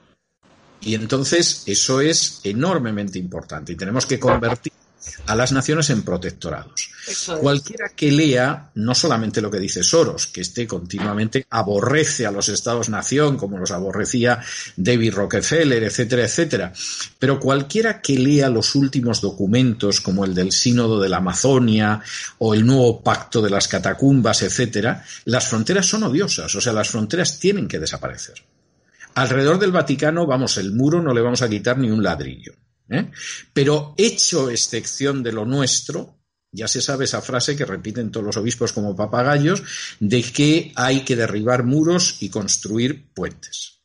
Y 0.81 0.95
entonces 0.95 1.65
eso 1.67 2.01
es 2.01 2.41
enormemente 2.45 3.19
importante 3.19 3.73
y 3.73 3.77
tenemos 3.77 4.07
que 4.07 4.21
convertir 4.21 4.73
a 5.27 5.35
las 5.35 5.53
naciones 5.53 5.91
en 5.91 6.03
protectorados. 6.03 6.91
Cualquiera 7.41 7.91
que 7.97 8.11
lea 8.13 8.71
no 8.75 8.95
solamente 8.95 9.41
lo 9.41 9.51
que 9.51 9.59
dice 9.59 9.83
Soros, 9.83 10.27
que 10.27 10.43
este 10.43 10.67
continuamente 10.67 11.47
aborrece 11.51 12.27
a 12.27 12.31
los 12.31 12.49
estados-nación, 12.49 13.37
como 13.37 13.59
los 13.59 13.71
aborrecía 13.71 14.41
David 14.77 15.15
Rockefeller, 15.15 15.83
etcétera, 15.85 16.25
etcétera, 16.25 16.73
pero 17.19 17.41
cualquiera 17.41 18.03
que 18.03 18.19
lea 18.19 18.51
los 18.51 18.75
últimos 18.75 19.21
documentos, 19.21 20.01
como 20.01 20.25
el 20.25 20.35
del 20.35 20.53
Sínodo 20.53 21.01
de 21.01 21.09
la 21.09 21.19
Amazonia 21.19 22.01
o 22.39 22.55
el 22.55 22.67
nuevo 22.67 23.03
Pacto 23.03 23.41
de 23.41 23.51
las 23.51 23.69
Catacumbas, 23.69 24.43
etcétera, 24.43 25.05
las 25.25 25.49
fronteras 25.49 25.87
son 25.87 26.03
odiosas, 26.03 26.55
o 26.55 26.61
sea, 26.61 26.73
las 26.73 26.91
fronteras 26.91 27.39
tienen 27.39 27.69
que 27.69 27.79
desaparecer. 27.79 28.45
Alrededor 29.15 29.59
del 29.59 29.73
Vaticano, 29.73 30.27
vamos, 30.27 30.59
el 30.59 30.73
muro 30.73 31.03
no 31.03 31.13
le 31.13 31.23
vamos 31.23 31.43
a 31.43 31.49
quitar 31.49 31.79
ni 31.79 31.91
un 31.91 32.03
ladrillo. 32.03 32.53
¿Eh? 32.91 33.11
Pero 33.53 33.95
hecho 33.97 34.51
excepción 34.51 35.23
de 35.23 35.33
lo 35.33 35.45
nuestro, 35.45 36.19
ya 36.51 36.69
se 36.69 36.81
sabe 36.81 37.05
esa 37.05 37.21
frase 37.21 37.57
que 37.57 37.65
repiten 37.65 38.11
todos 38.11 38.27
los 38.27 38.37
obispos 38.37 38.73
como 38.73 38.97
papagayos, 38.97 39.63
de 40.01 40.23
que 40.23 40.73
hay 40.75 41.05
que 41.05 41.17
derribar 41.17 41.65
muros 41.65 42.17
y 42.21 42.31
construir 42.31 43.09
puentes. 43.13 43.81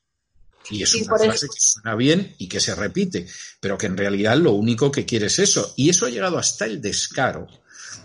Y 0.69 0.81
es 0.81 0.95
una 0.95 1.17
frase 1.17 1.47
que 1.47 1.59
suena 1.59 1.95
bien 1.95 2.35
y 2.37 2.47
que 2.47 2.59
se 2.59 2.73
repite, 2.73 3.27
pero 3.59 3.77
que 3.77 3.87
en 3.87 3.97
realidad 3.97 4.37
lo 4.37 4.53
único 4.53 4.91
que 4.91 5.05
quiere 5.05 5.25
es 5.25 5.39
eso. 5.39 5.73
Y 5.75 5.89
eso 5.89 6.05
ha 6.05 6.09
llegado 6.09 6.37
hasta 6.37 6.65
el 6.65 6.81
descaro 6.81 7.47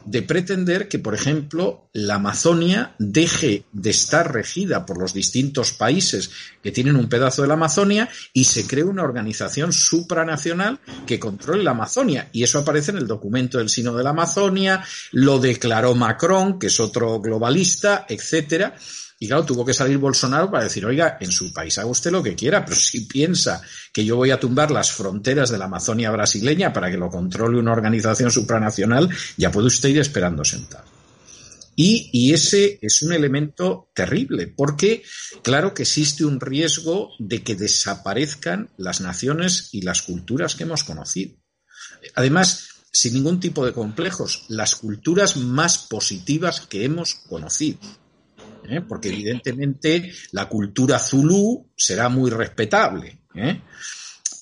de 0.05 0.23
pretender 0.23 0.89
que, 0.89 0.99
por 0.99 1.15
ejemplo, 1.15 1.89
la 1.93 2.15
Amazonia 2.15 2.95
deje 2.99 3.65
de 3.73 3.91
estar 3.91 4.33
regida 4.33 4.87
por 4.87 4.99
los 4.99 5.13
distintos 5.13 5.73
países 5.73 6.31
que 6.63 6.73
tienen 6.73 6.97
un 6.97 7.09
pedazo 7.09 7.43
de 7.43 7.49
la 7.49 7.55
Amazonia 7.55 8.09
y 8.33 8.45
se 8.45 8.67
cree 8.67 8.85
una 8.85 9.03
organización 9.03 9.73
supranacional 9.73 10.81
que 11.07 11.21
controle 11.21 11.63
la 11.63 11.73
Amazonia. 11.73 12.29
Y 12.33 12.43
eso 12.43 12.59
aparece 12.59 12.91
en 12.91 12.99
el 12.99 13.07
documento 13.07 13.59
del 13.59 13.69
Sino 13.69 13.95
de 13.95 14.05
la 14.05 14.11
Amazonia, 14.11 14.85
lo 15.13 15.39
declaró 15.39 15.95
Macron, 15.95 16.59
que 16.59 16.69
es 16.69 16.81
otro 16.81 17.21
globalista, 17.21 18.07
etcétera. 18.09 18.75
Y 19.21 19.27
claro, 19.27 19.45
tuvo 19.45 19.65
que 19.65 19.75
salir 19.75 19.99
Bolsonaro 19.99 20.51
para 20.51 20.65
decir, 20.65 20.87
oiga, 20.87 21.19
en 21.21 21.33
su 21.33 21.53
país 21.53 21.77
haga 21.79 21.89
usted 21.89 22.13
lo 22.13 22.23
que 22.23 22.37
quiera, 22.37 22.65
pero 22.65 22.77
si 22.77 23.01
piensa 23.01 23.61
que 23.93 24.05
yo 24.05 24.17
voy 24.17 24.31
a 24.31 24.39
tumbar 24.39 24.71
las 24.71 24.93
fronteras 24.93 25.51
de 25.51 25.59
la 25.59 25.65
Amazonia 25.65 26.11
brasileña 26.13 26.73
para 26.73 26.89
que 26.91 26.97
lo 26.97 27.11
controle 27.11 27.59
una 27.59 27.73
organización 27.73 28.31
supranacional, 28.31 29.09
ya 29.37 29.51
puede 29.51 29.67
usted 29.67 29.89
ir 29.89 29.99
esperando 29.99 30.45
sentado. 30.45 30.85
Y, 31.75 32.11
y, 32.13 32.33
ese 32.33 32.79
es 32.83 33.03
un 33.03 33.13
elemento 33.13 33.91
terrible, 33.95 34.49
porque 34.49 35.05
claro 35.43 35.75
que 35.75 35.83
existe 35.83 36.25
un 36.25 36.41
riesgo 36.41 37.11
de 37.21 37.43
que 37.43 37.55
desaparezcan 37.55 38.71
las 38.77 39.01
naciones 39.01 39.69
y 39.73 39.83
las 39.83 40.03
culturas 40.03 40.57
que 40.57 40.65
hemos 40.65 40.83
conocido. 40.83 41.37
Además, 42.17 42.69
sin 42.93 43.15
ningún 43.15 43.39
tipo 43.39 43.65
de 43.65 43.73
complejos, 43.73 44.45
las 44.49 44.75
culturas 44.75 45.37
más 45.37 45.79
positivas 45.79 46.63
que 46.63 46.85
hemos 46.85 47.15
conocido. 47.15 47.79
¿Eh? 48.69 48.81
porque 48.81 49.09
evidentemente 49.09 50.13
la 50.33 50.49
cultura 50.49 50.99
zulú 50.99 51.71
será 51.77 52.09
muy 52.09 52.31
respetable. 52.31 53.19
¿eh? 53.35 53.61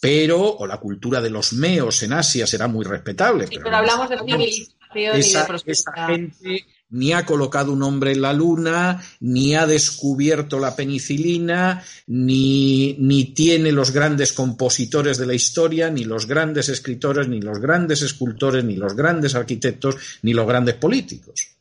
Pero, 0.00 0.56
o 0.56 0.66
la 0.66 0.78
cultura 0.78 1.20
de 1.20 1.30
los 1.30 1.52
meos 1.52 2.02
en 2.02 2.12
Asia 2.12 2.46
será 2.46 2.68
muy 2.68 2.84
respetable. 2.84 3.46
pero, 3.48 3.76
hablamos 3.76 4.08
de 4.10 4.18
civilización 4.18 4.76
esa, 5.16 5.46
esa 5.66 6.06
gente 6.06 6.66
ni 6.88 7.12
ha 7.12 7.26
colocado 7.26 7.72
un 7.72 7.82
hombre 7.82 8.12
en 8.12 8.22
la 8.22 8.32
luna, 8.32 9.02
ni 9.20 9.54
ha 9.54 9.66
descubierto 9.66 10.58
la 10.58 10.76
penicilina, 10.76 11.82
ni, 12.06 12.96
ni 12.98 13.24
tiene 13.34 13.72
los 13.72 13.90
grandes 13.90 14.32
compositores 14.32 15.18
de 15.18 15.26
la 15.26 15.34
historia, 15.34 15.90
ni 15.90 16.04
los 16.04 16.26
grandes 16.26 16.68
escritores, 16.68 17.28
ni 17.28 17.40
los 17.40 17.58
grandes 17.58 18.02
escultores, 18.02 18.64
ni 18.64 18.76
los 18.76 18.94
grandes 18.94 19.34
arquitectos, 19.34 19.96
ni 20.22 20.32
los 20.32 20.46
grandes 20.46 20.76
políticos. 20.76 21.55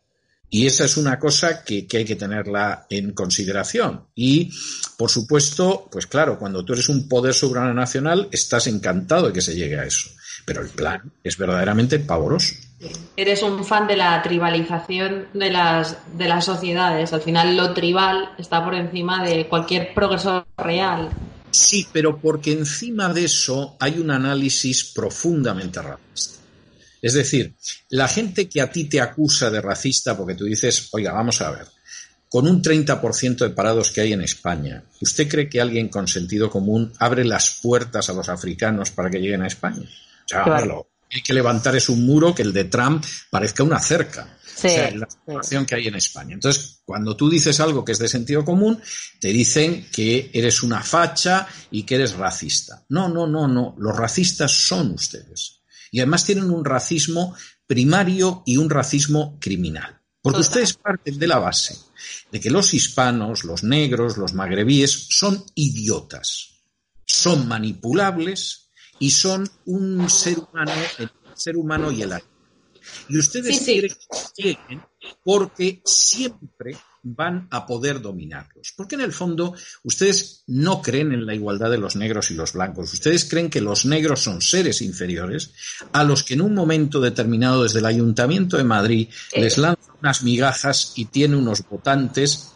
Y 0.49 0.67
esa 0.67 0.85
es 0.85 0.97
una 0.97 1.19
cosa 1.19 1.63
que, 1.63 1.87
que, 1.87 1.97
hay 1.97 2.05
que 2.05 2.15
tenerla 2.15 2.85
en 2.89 3.11
consideración. 3.11 4.05
Y, 4.15 4.51
por 4.97 5.09
supuesto, 5.09 5.87
pues 5.91 6.07
claro, 6.07 6.39
cuando 6.39 6.63
tú 6.63 6.73
eres 6.73 6.89
un 6.89 7.09
poder 7.09 7.33
soberano 7.33 7.73
nacional, 7.73 8.29
estás 8.31 8.67
encantado 8.67 9.27
de 9.27 9.33
que 9.33 9.41
se 9.41 9.55
llegue 9.55 9.79
a 9.79 9.85
eso. 9.85 10.09
Pero 10.45 10.61
el 10.61 10.69
plan 10.69 11.11
es 11.23 11.37
verdaderamente 11.37 11.99
pavoroso. 11.99 12.55
Eres 13.17 13.41
un 13.41 13.63
fan 13.63 13.87
de 13.87 13.97
la 13.97 14.21
tribalización 14.21 15.27
de 15.33 15.49
las, 15.49 15.97
de 16.17 16.27
las 16.27 16.45
sociedades. 16.45 17.13
Al 17.13 17.21
final, 17.21 17.55
lo 17.55 17.73
tribal 17.73 18.29
está 18.37 18.63
por 18.63 18.75
encima 18.75 19.23
de 19.23 19.47
cualquier 19.47 19.93
progreso 19.93 20.45
real. 20.57 21.09
Sí, 21.51 21.87
pero 21.91 22.17
porque 22.17 22.51
encima 22.51 23.13
de 23.13 23.25
eso 23.25 23.77
hay 23.79 23.97
un 23.99 24.11
análisis 24.11 24.83
profundamente 24.83 25.81
racista. 25.81 26.41
Es 27.05 27.13
decir, 27.13 27.55
la 27.89 28.07
gente 28.07 28.49
que 28.49 28.61
a 28.61 28.71
ti 28.71 28.85
te 28.85 28.99
acusa 28.99 29.51
de 29.51 29.61
racista 29.61 30.17
porque 30.17 30.33
tú 30.33 30.45
dices, 30.45 30.89
oiga, 30.91 31.11
vamos 31.11 31.39
a 31.39 31.51
ver, 31.51 31.67
con 32.27 32.47
un 32.47 32.63
30% 32.63 33.37
de 33.37 33.51
parados 33.51 33.91
que 33.91 34.01
hay 34.01 34.13
en 34.13 34.23
España, 34.23 34.83
¿usted 34.99 35.27
cree 35.27 35.47
que 35.47 35.61
alguien 35.61 35.89
con 35.89 36.07
sentido 36.07 36.49
común 36.49 36.91
abre 36.97 37.23
las 37.23 37.59
puertas 37.61 38.09
a 38.09 38.13
los 38.13 38.27
africanos 38.27 38.89
para 38.89 39.11
que 39.11 39.19
lleguen 39.19 39.43
a 39.43 39.47
España? 39.47 39.83
O 39.83 40.27
sea, 40.27 40.45
claro. 40.45 40.89
hay 41.11 41.21
que 41.21 41.35
levantar 41.35 41.75
es 41.75 41.89
un 41.89 42.03
muro 42.07 42.33
que 42.33 42.41
el 42.41 42.51
de 42.51 42.63
Trump 42.63 43.05
parezca 43.29 43.61
una 43.61 43.79
cerca. 43.79 44.39
Sí, 44.43 44.65
o 44.65 44.71
sea, 44.71 44.91
la 44.95 45.07
situación 45.07 45.63
que 45.67 45.75
hay 45.75 45.85
en 45.85 45.95
España. 45.97 46.33
Entonces, 46.33 46.81
cuando 46.85 47.15
tú 47.15 47.29
dices 47.29 47.59
algo 47.59 47.85
que 47.85 47.91
es 47.91 47.99
de 47.99 48.07
sentido 48.07 48.43
común, 48.43 48.81
te 49.19 49.27
dicen 49.27 49.85
que 49.91 50.31
eres 50.33 50.63
una 50.63 50.81
facha 50.81 51.47
y 51.69 51.83
que 51.83 51.95
eres 51.95 52.13
racista. 52.13 52.83
No, 52.89 53.07
no, 53.09 53.27
no, 53.27 53.47
no. 53.47 53.75
Los 53.77 53.95
racistas 53.95 54.51
son 54.51 54.93
ustedes. 54.93 55.54
Y 55.95 56.01
además 56.01 56.25
tienen 56.25 56.51
un 56.51 56.65
racismo 56.65 57.37
primario 57.65 58.43
y 58.45 58.57
un 58.57 58.69
racismo 58.69 59.37
criminal. 59.39 60.01
Porque 60.21 60.41
ustedes 60.41 60.73
parten 60.73 61.17
de 61.17 61.25
la 61.25 61.39
base 61.39 61.77
de 62.29 62.41
que 62.41 62.51
los 62.51 62.73
hispanos, 62.73 63.45
los 63.45 63.63
negros, 63.63 64.17
los 64.17 64.33
magrebíes 64.33 64.91
son 64.91 65.41
idiotas, 65.55 66.65
son 67.05 67.47
manipulables 67.47 68.71
y 68.99 69.11
son 69.11 69.49
un 69.67 70.09
ser 70.09 70.37
humano, 70.37 70.73
el 70.99 71.09
ser 71.33 71.55
humano 71.55 71.89
y 71.93 72.01
el 72.01 72.11
aire. 72.11 72.27
Y 73.07 73.17
ustedes 73.17 73.57
Sí, 73.57 73.81
sí. 73.87 73.95
quieren 74.35 74.83
porque 75.23 75.81
siempre 75.85 76.75
van 77.07 77.47
a 77.51 77.67
poder 77.67 78.01
dominarlos. 78.01 78.73
Porque 78.75 78.95
en 78.95 79.01
el 79.01 79.13
fondo 79.13 79.53
ustedes 79.83 80.43
no 80.47 80.81
creen 80.81 81.11
en 81.13 81.25
la 81.27 81.35
igualdad 81.35 81.69
de 81.69 81.77
los 81.77 81.95
negros 81.95 82.31
y 82.31 82.33
los 82.33 82.53
blancos. 82.53 82.91
Ustedes 82.93 83.25
creen 83.25 83.49
que 83.51 83.61
los 83.61 83.85
negros 83.85 84.23
son 84.23 84.41
seres 84.41 84.81
inferiores 84.81 85.51
a 85.93 86.03
los 86.03 86.23
que 86.23 86.33
en 86.33 86.41
un 86.41 86.55
momento 86.55 86.99
determinado 86.99 87.61
desde 87.63 87.77
el 87.79 87.85
Ayuntamiento 87.85 88.57
de 88.57 88.63
Madrid 88.63 89.09
les 89.35 89.57
lanza 89.59 89.93
unas 90.01 90.23
migajas 90.23 90.93
y 90.95 91.05
tiene 91.05 91.35
unos 91.35 91.61
votantes 91.69 92.51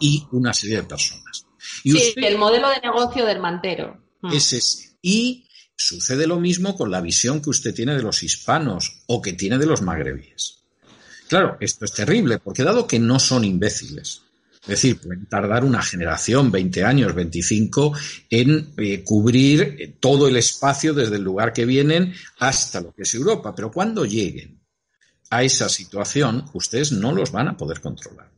y 0.00 0.24
una 0.32 0.54
serie 0.54 0.76
de 0.76 0.82
personas. 0.84 1.44
Y 1.84 1.92
Sí, 1.92 1.98
usted- 2.08 2.22
el 2.24 2.38
modelo 2.38 2.70
de 2.70 2.80
negocio 2.80 3.26
del 3.26 3.40
mantero. 3.40 4.02
Mm. 4.22 4.32
es 4.32 4.52
ese. 4.54 4.98
Y 5.02 5.46
sucede 5.76 6.26
lo 6.26 6.40
mismo 6.40 6.74
con 6.76 6.90
la 6.90 7.00
visión 7.00 7.40
que 7.40 7.50
usted 7.50 7.72
tiene 7.74 7.94
de 7.94 8.02
los 8.02 8.22
hispanos 8.24 9.02
o 9.06 9.20
que 9.22 9.34
tiene 9.34 9.58
de 9.58 9.66
los 9.66 9.80
magrebíes. 9.82 10.64
Claro, 11.28 11.56
esto 11.60 11.84
es 11.84 11.92
terrible, 11.92 12.38
porque 12.38 12.64
dado 12.64 12.86
que 12.86 12.98
no 12.98 13.18
son 13.18 13.44
imbéciles, 13.44 14.22
es 14.62 14.68
decir, 14.68 15.00
pueden 15.00 15.26
tardar 15.26 15.64
una 15.64 15.82
generación, 15.82 16.50
20 16.50 16.84
años, 16.84 17.14
25, 17.14 17.92
en 18.28 18.74
eh, 18.76 19.02
cubrir 19.02 19.62
eh, 19.62 19.96
todo 19.98 20.28
el 20.28 20.36
espacio 20.36 20.92
desde 20.92 21.16
el 21.16 21.22
lugar 21.22 21.52
que 21.52 21.64
vienen 21.64 22.12
hasta 22.38 22.80
lo 22.80 22.92
que 22.92 23.02
es 23.02 23.14
Europa. 23.14 23.54
Pero 23.54 23.70
cuando 23.70 24.04
lleguen 24.04 24.60
a 25.30 25.42
esa 25.42 25.68
situación, 25.68 26.44
ustedes 26.52 26.92
no 26.92 27.12
los 27.12 27.32
van 27.32 27.48
a 27.48 27.56
poder 27.56 27.80
controlar. 27.80 28.28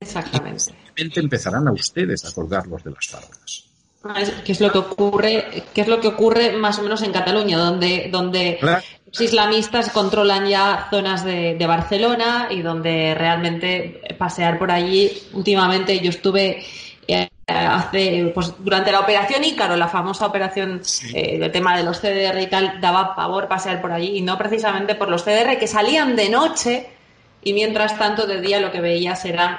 Exactamente. 0.00 0.60
Simplemente 0.60 1.20
empezarán 1.20 1.68
a 1.68 1.72
ustedes 1.72 2.24
a 2.24 2.32
colgarlos 2.32 2.82
de 2.84 2.90
las 2.90 3.06
fábricas. 3.06 3.71
¿Qué 4.44 4.52
es 4.52 4.60
lo 4.60 4.72
que 4.72 4.78
ocurre? 4.78 5.64
¿Qué 5.72 5.82
es 5.82 5.88
lo 5.88 6.00
que 6.00 6.08
ocurre 6.08 6.52
más 6.52 6.78
o 6.78 6.82
menos 6.82 7.02
en 7.02 7.12
Cataluña, 7.12 7.58
donde, 7.58 8.08
donde 8.10 8.58
los 8.60 9.20
islamistas 9.20 9.90
controlan 9.90 10.46
ya 10.48 10.88
zonas 10.90 11.24
de, 11.24 11.54
de 11.54 11.66
Barcelona 11.66 12.48
y 12.50 12.62
donde 12.62 13.14
realmente 13.14 14.00
pasear 14.18 14.58
por 14.58 14.70
allí? 14.70 15.10
Últimamente 15.32 16.00
yo 16.00 16.10
estuve 16.10 16.64
eh, 17.06 17.28
hace 17.46 18.30
pues 18.34 18.54
durante 18.58 18.92
la 18.92 19.00
operación 19.00 19.44
Ícaro, 19.44 19.76
la 19.76 19.88
famosa 19.88 20.26
operación 20.26 20.80
eh, 21.12 21.38
del 21.38 21.50
tema 21.50 21.76
de 21.76 21.82
los 21.82 22.00
CDR 22.00 22.40
y 22.40 22.46
tal, 22.46 22.80
daba 22.80 23.14
pavor 23.14 23.48
pasear 23.48 23.80
por 23.80 23.92
allí 23.92 24.18
y 24.18 24.20
no 24.22 24.38
precisamente 24.38 24.94
por 24.94 25.08
los 25.08 25.24
CDR 25.24 25.58
que 25.58 25.66
salían 25.66 26.14
de 26.16 26.28
noche 26.28 26.86
y 27.42 27.52
mientras 27.52 27.98
tanto 27.98 28.26
de 28.26 28.40
día 28.40 28.60
lo 28.60 28.70
que 28.70 28.80
veías 28.80 29.24
eran 29.24 29.58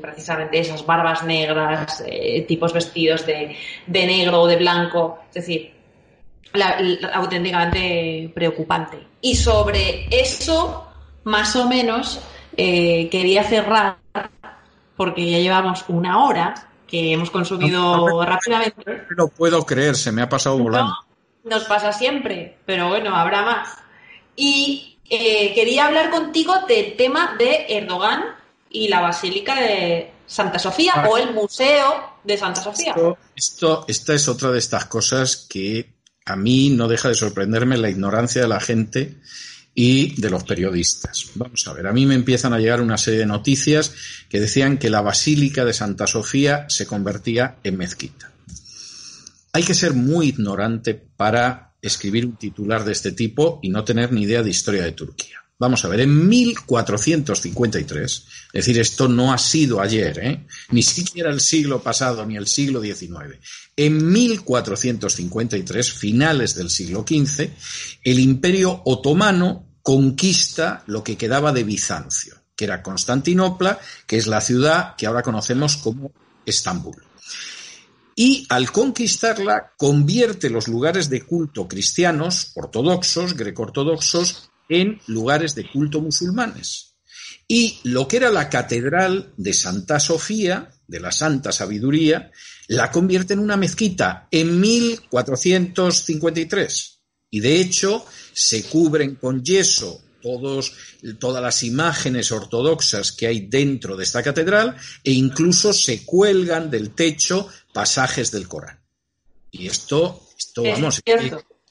precisamente 0.00 0.58
esas 0.58 0.84
barbas 0.84 1.22
negras, 1.24 2.02
eh, 2.06 2.42
tipos 2.48 2.72
vestidos 2.72 3.24
de, 3.26 3.56
de 3.86 4.06
negro 4.06 4.42
o 4.42 4.46
de 4.46 4.56
blanco, 4.56 5.18
es 5.28 5.34
decir, 5.34 5.72
la- 6.52 6.80
la- 6.80 7.08
auténticamente 7.08 8.30
preocupante. 8.34 8.98
Y 9.20 9.34
sobre 9.36 10.06
eso, 10.10 10.86
más 11.24 11.54
o 11.56 11.68
menos, 11.68 12.20
eh, 12.56 13.08
quería 13.10 13.44
cerrar, 13.44 13.96
porque 14.96 15.30
ya 15.30 15.38
llevamos 15.38 15.84
una 15.88 16.24
hora 16.24 16.54
que 16.86 17.12
hemos 17.12 17.30
consumido 17.30 18.22
rápidamente. 18.24 18.82
No 19.10 19.16
lo 19.16 19.28
puedo 19.28 19.64
creer, 19.66 19.96
se 19.96 20.12
me 20.12 20.22
ha 20.22 20.28
pasado 20.28 20.56
volando. 20.58 20.92
No, 21.44 21.50
nos 21.56 21.64
pasa 21.64 21.92
siempre, 21.92 22.56
pero 22.64 22.88
bueno, 22.88 23.14
habrá 23.14 23.42
más. 23.42 23.76
Y 24.36 24.98
eh, 25.10 25.52
quería 25.54 25.86
hablar 25.86 26.10
contigo 26.10 26.54
del 26.68 26.96
tema 26.96 27.34
de 27.38 27.66
Erdogan 27.68 28.24
y 28.76 28.88
la 28.88 29.00
Basílica 29.00 29.60
de 29.60 30.10
Santa 30.26 30.58
Sofía 30.58 31.06
o 31.08 31.16
el 31.18 31.32
Museo 31.32 32.18
de 32.24 32.36
Santa 32.36 32.62
Sofía. 32.62 32.90
Esto, 32.92 33.18
esto- 33.34 33.84
esta 33.88 34.14
es 34.14 34.28
otra 34.28 34.50
de 34.50 34.58
estas 34.58 34.86
cosas 34.86 35.46
que 35.48 35.94
a 36.24 36.36
mí 36.36 36.70
no 36.70 36.88
deja 36.88 37.08
de 37.08 37.14
sorprenderme 37.14 37.78
la 37.78 37.88
ignorancia 37.88 38.42
de 38.42 38.48
la 38.48 38.60
gente 38.60 39.16
y 39.74 40.20
de 40.20 40.30
los 40.30 40.44
periodistas. 40.44 41.26
Vamos 41.36 41.66
a 41.68 41.72
ver, 41.72 41.86
a 41.86 41.92
mí 41.92 42.04
me 42.06 42.14
empiezan 42.14 42.52
a 42.52 42.58
llegar 42.58 42.80
una 42.80 42.98
serie 42.98 43.20
de 43.20 43.26
noticias 43.26 43.92
que 44.28 44.40
decían 44.40 44.78
que 44.78 44.90
la 44.90 45.00
Basílica 45.02 45.64
de 45.64 45.72
Santa 45.72 46.06
Sofía 46.06 46.66
se 46.68 46.86
convertía 46.86 47.56
en 47.62 47.76
mezquita. 47.76 48.30
Hay 49.52 49.62
que 49.62 49.74
ser 49.74 49.94
muy 49.94 50.28
ignorante 50.28 50.94
para 50.94 51.72
escribir 51.80 52.26
un 52.26 52.36
titular 52.36 52.84
de 52.84 52.92
este 52.92 53.12
tipo 53.12 53.58
y 53.62 53.68
no 53.70 53.84
tener 53.84 54.12
ni 54.12 54.22
idea 54.22 54.42
de 54.42 54.50
historia 54.50 54.82
de 54.84 54.92
Turquía. 54.92 55.42
Vamos 55.58 55.82
a 55.84 55.88
ver, 55.88 56.00
en 56.00 56.28
1453, 56.28 58.12
es 58.12 58.52
decir, 58.52 58.78
esto 58.78 59.08
no 59.08 59.32
ha 59.32 59.38
sido 59.38 59.80
ayer, 59.80 60.18
¿eh? 60.18 60.46
ni 60.70 60.82
siquiera 60.82 61.30
el 61.30 61.40
siglo 61.40 61.82
pasado 61.82 62.26
ni 62.26 62.36
el 62.36 62.46
siglo 62.46 62.82
XIX. 62.82 63.38
En 63.74 64.12
1453, 64.12 65.92
finales 65.92 66.54
del 66.54 66.68
siglo 66.68 67.06
XV, 67.08 67.48
el 68.04 68.18
imperio 68.18 68.82
otomano 68.84 69.78
conquista 69.80 70.84
lo 70.88 71.02
que 71.02 71.16
quedaba 71.16 71.52
de 71.52 71.64
Bizancio, 71.64 72.34
que 72.54 72.66
era 72.66 72.82
Constantinopla, 72.82 73.80
que 74.06 74.18
es 74.18 74.26
la 74.26 74.42
ciudad 74.42 74.94
que 74.94 75.06
ahora 75.06 75.22
conocemos 75.22 75.78
como 75.78 76.12
Estambul 76.44 77.06
y 78.18 78.46
al 78.48 78.72
conquistarla 78.72 79.74
convierte 79.76 80.48
los 80.48 80.68
lugares 80.68 81.10
de 81.10 81.22
culto 81.22 81.68
cristianos, 81.68 82.52
ortodoxos, 82.54 83.34
greco-ortodoxos, 83.36 84.48
en 84.68 85.00
lugares 85.06 85.54
de 85.54 85.70
culto 85.70 86.00
musulmanes. 86.00 86.96
Y 87.48 87.78
lo 87.84 88.08
que 88.08 88.16
era 88.16 88.30
la 88.30 88.50
catedral 88.50 89.32
de 89.36 89.52
Santa 89.52 90.00
Sofía, 90.00 90.72
de 90.86 91.00
la 91.00 91.12
Santa 91.12 91.52
Sabiduría, 91.52 92.30
la 92.68 92.90
convierte 92.90 93.34
en 93.34 93.40
una 93.40 93.56
mezquita 93.56 94.28
en 94.30 94.58
1453. 94.60 97.00
Y 97.30 97.40
de 97.40 97.60
hecho 97.60 98.06
se 98.32 98.62
cubren 98.64 99.16
con 99.16 99.44
yeso 99.44 100.00
todos, 100.22 100.72
todas 101.20 101.42
las 101.42 101.62
imágenes 101.62 102.32
ortodoxas 102.32 103.12
que 103.12 103.26
hay 103.28 103.46
dentro 103.46 103.96
de 103.96 104.02
esta 104.02 104.22
catedral 104.22 104.76
e 105.04 105.12
incluso 105.12 105.72
se 105.72 106.04
cuelgan 106.04 106.70
del 106.70 106.90
techo 106.90 107.48
pasajes 107.72 108.32
del 108.32 108.48
Corán. 108.48 108.80
Y 109.52 109.68
esto, 109.68 110.26
esto 110.36 110.64
Es 110.64 110.72
vamos. 110.72 111.00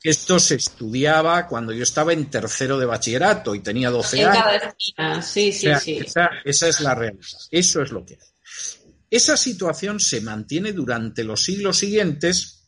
Esto 0.09 0.39
se 0.39 0.55
estudiaba 0.55 1.47
cuando 1.47 1.73
yo 1.73 1.83
estaba 1.83 2.13
en 2.13 2.29
tercero 2.29 2.77
de 2.77 2.85
bachillerato 2.85 3.55
y 3.55 3.61
tenía 3.61 3.89
12 3.89 4.19
En 4.19 4.27
años. 4.27 4.37
cada 4.37 4.55
esquina, 4.57 5.21
sí, 5.21 5.51
sí, 5.51 5.67
O 5.67 5.69
sea, 5.69 5.79
sí. 5.79 5.97
Esa, 5.97 6.29
esa 6.43 6.67
es 6.67 6.79
la 6.81 6.95
realidad. 6.95 7.25
Eso 7.51 7.81
es 7.81 7.91
lo 7.91 8.05
que 8.05 8.13
hay. 8.13 8.19
Esa 9.09 9.37
situación 9.37 9.99
se 9.99 10.21
mantiene 10.21 10.73
durante 10.73 11.23
los 11.23 11.43
siglos 11.43 11.77
siguientes 11.77 12.63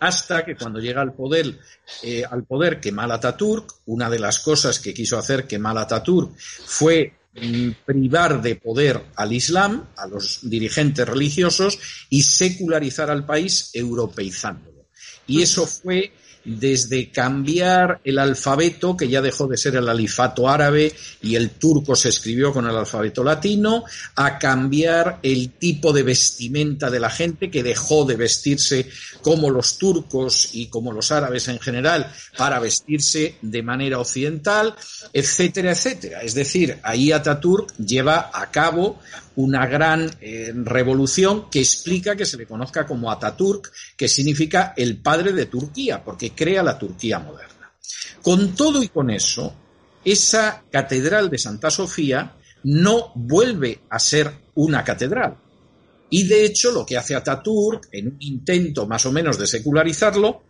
hasta 0.00 0.44
que 0.44 0.56
cuando 0.56 0.80
llega 0.80 1.00
al 1.00 1.12
poder, 1.12 1.60
eh, 2.02 2.24
al 2.28 2.44
poder 2.44 2.80
Kemal 2.80 3.12
Atatürk, 3.12 3.72
una 3.86 4.10
de 4.10 4.18
las 4.18 4.40
cosas 4.40 4.80
que 4.80 4.92
quiso 4.92 5.16
hacer 5.16 5.46
Kemal 5.46 5.78
Atatürk 5.78 6.36
fue 6.36 7.14
mm, 7.34 7.68
privar 7.86 8.42
de 8.42 8.56
poder 8.56 9.00
al 9.14 9.32
Islam, 9.32 9.90
a 9.96 10.08
los 10.08 10.40
dirigentes 10.42 11.08
religiosos, 11.08 11.78
y 12.10 12.24
secularizar 12.24 13.10
al 13.10 13.24
país 13.24 13.70
europeizándolo. 13.74 14.88
Y 15.28 15.40
eso 15.42 15.68
fue 15.68 16.12
desde 16.44 17.10
cambiar 17.10 18.00
el 18.04 18.18
alfabeto, 18.18 18.96
que 18.96 19.08
ya 19.08 19.20
dejó 19.20 19.46
de 19.46 19.56
ser 19.56 19.76
el 19.76 19.88
alifato 19.88 20.48
árabe 20.48 20.92
y 21.22 21.36
el 21.36 21.50
turco 21.50 21.94
se 21.94 22.08
escribió 22.08 22.52
con 22.52 22.66
el 22.66 22.76
alfabeto 22.76 23.22
latino, 23.22 23.84
a 24.16 24.38
cambiar 24.38 25.18
el 25.22 25.50
tipo 25.52 25.92
de 25.92 26.02
vestimenta 26.02 26.90
de 26.90 27.00
la 27.00 27.10
gente, 27.10 27.50
que 27.50 27.62
dejó 27.62 28.04
de 28.04 28.16
vestirse 28.16 28.88
como 29.22 29.50
los 29.50 29.78
turcos 29.78 30.50
y 30.52 30.66
como 30.66 30.92
los 30.92 31.12
árabes 31.12 31.48
en 31.48 31.60
general, 31.60 32.12
para 32.36 32.58
vestirse 32.58 33.36
de 33.42 33.62
manera 33.62 33.98
occidental, 33.98 34.74
etcétera, 35.12 35.72
etcétera. 35.72 36.22
Es 36.22 36.34
decir, 36.34 36.78
ahí 36.82 37.12
Ataturk 37.12 37.76
lleva 37.76 38.30
a 38.32 38.50
cabo 38.50 38.98
una 39.36 39.66
gran 39.66 40.10
eh, 40.20 40.52
revolución 40.54 41.50
que 41.50 41.60
explica 41.60 42.16
que 42.16 42.26
se 42.26 42.36
le 42.36 42.46
conozca 42.46 42.86
como 42.86 43.10
Ataturk, 43.10 43.72
que 43.96 44.08
significa 44.08 44.74
el 44.76 44.98
padre 44.98 45.32
de 45.32 45.46
Turquía, 45.46 46.02
porque 46.04 46.32
crea 46.32 46.62
la 46.62 46.78
Turquía 46.78 47.18
moderna. 47.18 47.72
Con 48.22 48.54
todo 48.54 48.82
y 48.82 48.88
con 48.88 49.10
eso, 49.10 49.54
esa 50.04 50.64
catedral 50.70 51.30
de 51.30 51.38
Santa 51.38 51.70
Sofía 51.70 52.36
no 52.64 53.12
vuelve 53.14 53.80
a 53.88 53.98
ser 53.98 54.32
una 54.54 54.84
catedral. 54.84 55.36
Y 56.10 56.24
de 56.24 56.44
hecho, 56.44 56.70
lo 56.70 56.84
que 56.84 56.98
hace 56.98 57.14
Ataturk, 57.14 57.88
en 57.90 58.08
un 58.08 58.16
intento 58.20 58.86
más 58.86 59.06
o 59.06 59.12
menos 59.12 59.38
de 59.38 59.46
secularizarlo, 59.46 60.42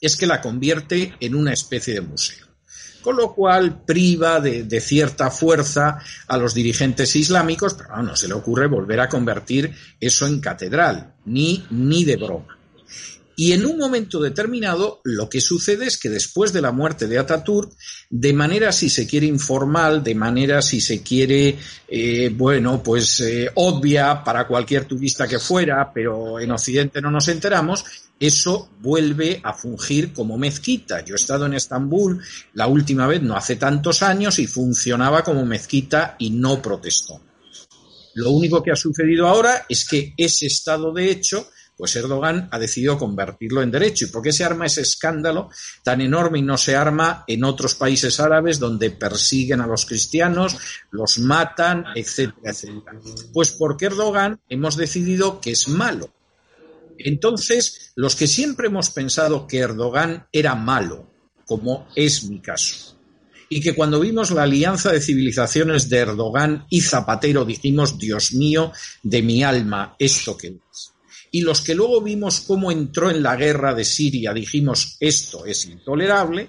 es 0.00 0.16
que 0.16 0.26
la 0.26 0.42
convierte 0.42 1.14
en 1.18 1.34
una 1.34 1.54
especie 1.54 1.94
de 1.94 2.02
museo 2.02 2.45
con 3.06 3.16
lo 3.16 3.32
cual 3.32 3.84
priva 3.84 4.40
de, 4.40 4.80
cierta 4.80 5.30
fuerza 5.30 6.00
a 6.26 6.36
los 6.38 6.54
dirigentes 6.54 7.14
islámicos, 7.14 7.74
pero 7.74 8.02
no 8.02 8.16
se 8.16 8.26
le 8.26 8.34
ocurre 8.34 8.66
volver 8.66 8.98
a 8.98 9.08
convertir 9.08 9.72
eso 10.00 10.26
en 10.26 10.40
catedral, 10.40 11.14
ni, 11.24 11.64
ni 11.70 12.04
de 12.04 12.16
broma. 12.16 12.58
Y 13.38 13.52
en 13.52 13.66
un 13.66 13.76
momento 13.76 14.18
determinado, 14.18 15.02
lo 15.04 15.28
que 15.28 15.42
sucede 15.42 15.84
es 15.84 15.98
que 15.98 16.08
después 16.08 16.54
de 16.54 16.62
la 16.62 16.72
muerte 16.72 17.06
de 17.06 17.18
Ataturk, 17.18 17.70
de 18.08 18.32
manera, 18.32 18.72
si 18.72 18.88
se 18.88 19.06
quiere, 19.06 19.26
informal, 19.26 20.02
de 20.02 20.14
manera, 20.14 20.62
si 20.62 20.80
se 20.80 21.02
quiere, 21.02 21.58
eh, 21.86 22.30
bueno, 22.34 22.82
pues 22.82 23.20
eh, 23.20 23.50
obvia 23.56 24.24
para 24.24 24.48
cualquier 24.48 24.86
turista 24.86 25.28
que 25.28 25.38
fuera, 25.38 25.92
pero 25.92 26.40
en 26.40 26.50
Occidente 26.50 27.02
no 27.02 27.10
nos 27.10 27.28
enteramos, 27.28 27.84
eso 28.18 28.70
vuelve 28.80 29.38
a 29.44 29.52
fungir 29.52 30.14
como 30.14 30.38
mezquita. 30.38 31.04
Yo 31.04 31.14
he 31.14 31.16
estado 31.16 31.44
en 31.44 31.52
Estambul 31.52 32.22
la 32.54 32.66
última 32.68 33.06
vez, 33.06 33.20
no 33.20 33.36
hace 33.36 33.56
tantos 33.56 34.02
años, 34.02 34.38
y 34.38 34.46
funcionaba 34.46 35.22
como 35.22 35.44
mezquita 35.44 36.16
y 36.18 36.30
no 36.30 36.62
protestó. 36.62 37.20
Lo 38.14 38.30
único 38.30 38.62
que 38.62 38.72
ha 38.72 38.76
sucedido 38.76 39.28
ahora 39.28 39.66
es 39.68 39.86
que 39.86 40.14
ese 40.16 40.46
estado 40.46 40.90
de 40.94 41.10
hecho 41.10 41.50
pues 41.76 41.94
Erdogan 41.96 42.48
ha 42.50 42.58
decidido 42.58 42.98
convertirlo 42.98 43.62
en 43.62 43.70
derecho. 43.70 44.06
¿Y 44.06 44.08
por 44.08 44.22
qué 44.22 44.32
se 44.32 44.44
arma 44.44 44.66
ese 44.66 44.80
escándalo 44.80 45.50
tan 45.82 46.00
enorme 46.00 46.38
y 46.38 46.42
no 46.42 46.56
se 46.56 46.74
arma 46.74 47.24
en 47.26 47.44
otros 47.44 47.74
países 47.74 48.18
árabes 48.18 48.58
donde 48.58 48.90
persiguen 48.90 49.60
a 49.60 49.66
los 49.66 49.84
cristianos, 49.84 50.56
los 50.90 51.18
matan, 51.18 51.84
etcétera, 51.94 52.50
etcétera? 52.50 52.98
Pues 53.32 53.52
porque 53.52 53.86
Erdogan 53.86 54.40
hemos 54.48 54.76
decidido 54.76 55.40
que 55.40 55.50
es 55.50 55.68
malo. 55.68 56.10
Entonces, 56.98 57.92
los 57.94 58.16
que 58.16 58.26
siempre 58.26 58.68
hemos 58.68 58.88
pensado 58.88 59.46
que 59.46 59.58
Erdogan 59.58 60.26
era 60.32 60.54
malo, 60.54 61.12
como 61.44 61.88
es 61.94 62.24
mi 62.24 62.40
caso, 62.40 62.98
y 63.50 63.60
que 63.60 63.74
cuando 63.74 64.00
vimos 64.00 64.30
la 64.30 64.44
alianza 64.44 64.92
de 64.92 65.02
civilizaciones 65.02 65.90
de 65.90 65.98
Erdogan 65.98 66.66
y 66.70 66.80
Zapatero 66.80 67.44
dijimos, 67.44 67.98
Dios 67.98 68.32
mío, 68.32 68.72
de 69.02 69.20
mi 69.20 69.44
alma, 69.44 69.94
esto 69.98 70.38
que 70.38 70.48
es 70.48 70.95
y 71.30 71.42
los 71.42 71.60
que 71.60 71.74
luego 71.74 72.00
vimos 72.00 72.40
cómo 72.40 72.70
entró 72.70 73.10
en 73.10 73.22
la 73.22 73.36
guerra 73.36 73.74
de 73.74 73.84
Siria 73.84 74.32
dijimos 74.32 74.96
esto 75.00 75.44
es 75.44 75.64
intolerable, 75.66 76.48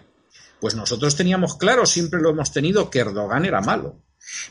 pues 0.60 0.76
nosotros 0.76 1.16
teníamos 1.16 1.56
claro, 1.58 1.86
siempre 1.86 2.22
lo 2.22 2.32
hemos 2.32 2.52
tenido, 2.52 2.90
que 2.90 3.00
Erdogan 3.00 3.46
era 3.46 3.62
malo. 3.62 4.02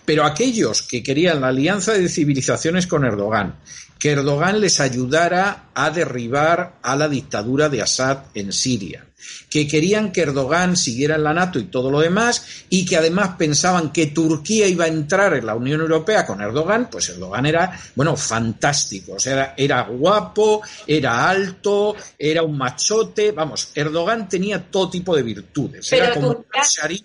Pero 0.05 0.25
aquellos 0.25 0.83
que 0.83 1.03
querían 1.03 1.41
la 1.41 1.49
alianza 1.49 1.93
de 1.93 2.09
civilizaciones 2.09 2.87
con 2.87 3.05
Erdogan, 3.05 3.61
que 3.99 4.11
Erdogan 4.11 4.61
les 4.61 4.81
ayudara 4.81 5.71
a 5.75 5.91
derribar 5.91 6.79
a 6.83 6.97
la 6.97 7.09
dictadura 7.09 7.69
de 7.69 7.83
Assad 7.83 8.25
en 8.35 8.53
Siria, 8.53 9.07
que 9.49 9.67
querían 9.67 10.13
que 10.13 10.23
Erdogan 10.23 10.77
siguiera 10.77 11.17
en 11.17 11.25
la 11.25 11.33
NATO 11.33 11.59
y 11.59 11.65
todo 11.65 11.91
lo 11.91 12.01
demás, 12.01 12.45
y 12.69 12.85
que 12.85 12.97
además 12.97 13.37
pensaban 13.39 13.93
que 13.93 14.07
Turquía 14.07 14.67
iba 14.69 14.85
a 14.85 14.89
entrar 14.89 15.35
en 15.35 15.47
la 15.47 15.55
Unión 15.55 15.81
Europea 15.81 16.27
con 16.27 16.41
Erdogan, 16.41 16.91
pues 16.91 17.09
Erdogan 17.09 17.47
era, 17.47 17.79
bueno, 17.95 18.17
fantástico. 18.17 19.15
O 19.15 19.21
sea, 19.21 19.55
era, 19.57 19.83
guapo, 19.85 20.63
era 20.87 21.29
alto, 21.29 21.97
era 22.19 22.43
un 22.43 22.57
machote, 22.59 23.33
vamos, 23.33 23.71
Erdogan 23.75 24.29
tenía 24.29 24.71
todo 24.71 24.91
tipo 24.91 25.17
de 25.17 25.23
virtudes. 25.23 25.91
era 25.91 26.13
como 26.13 26.45
Sharif, 26.53 27.03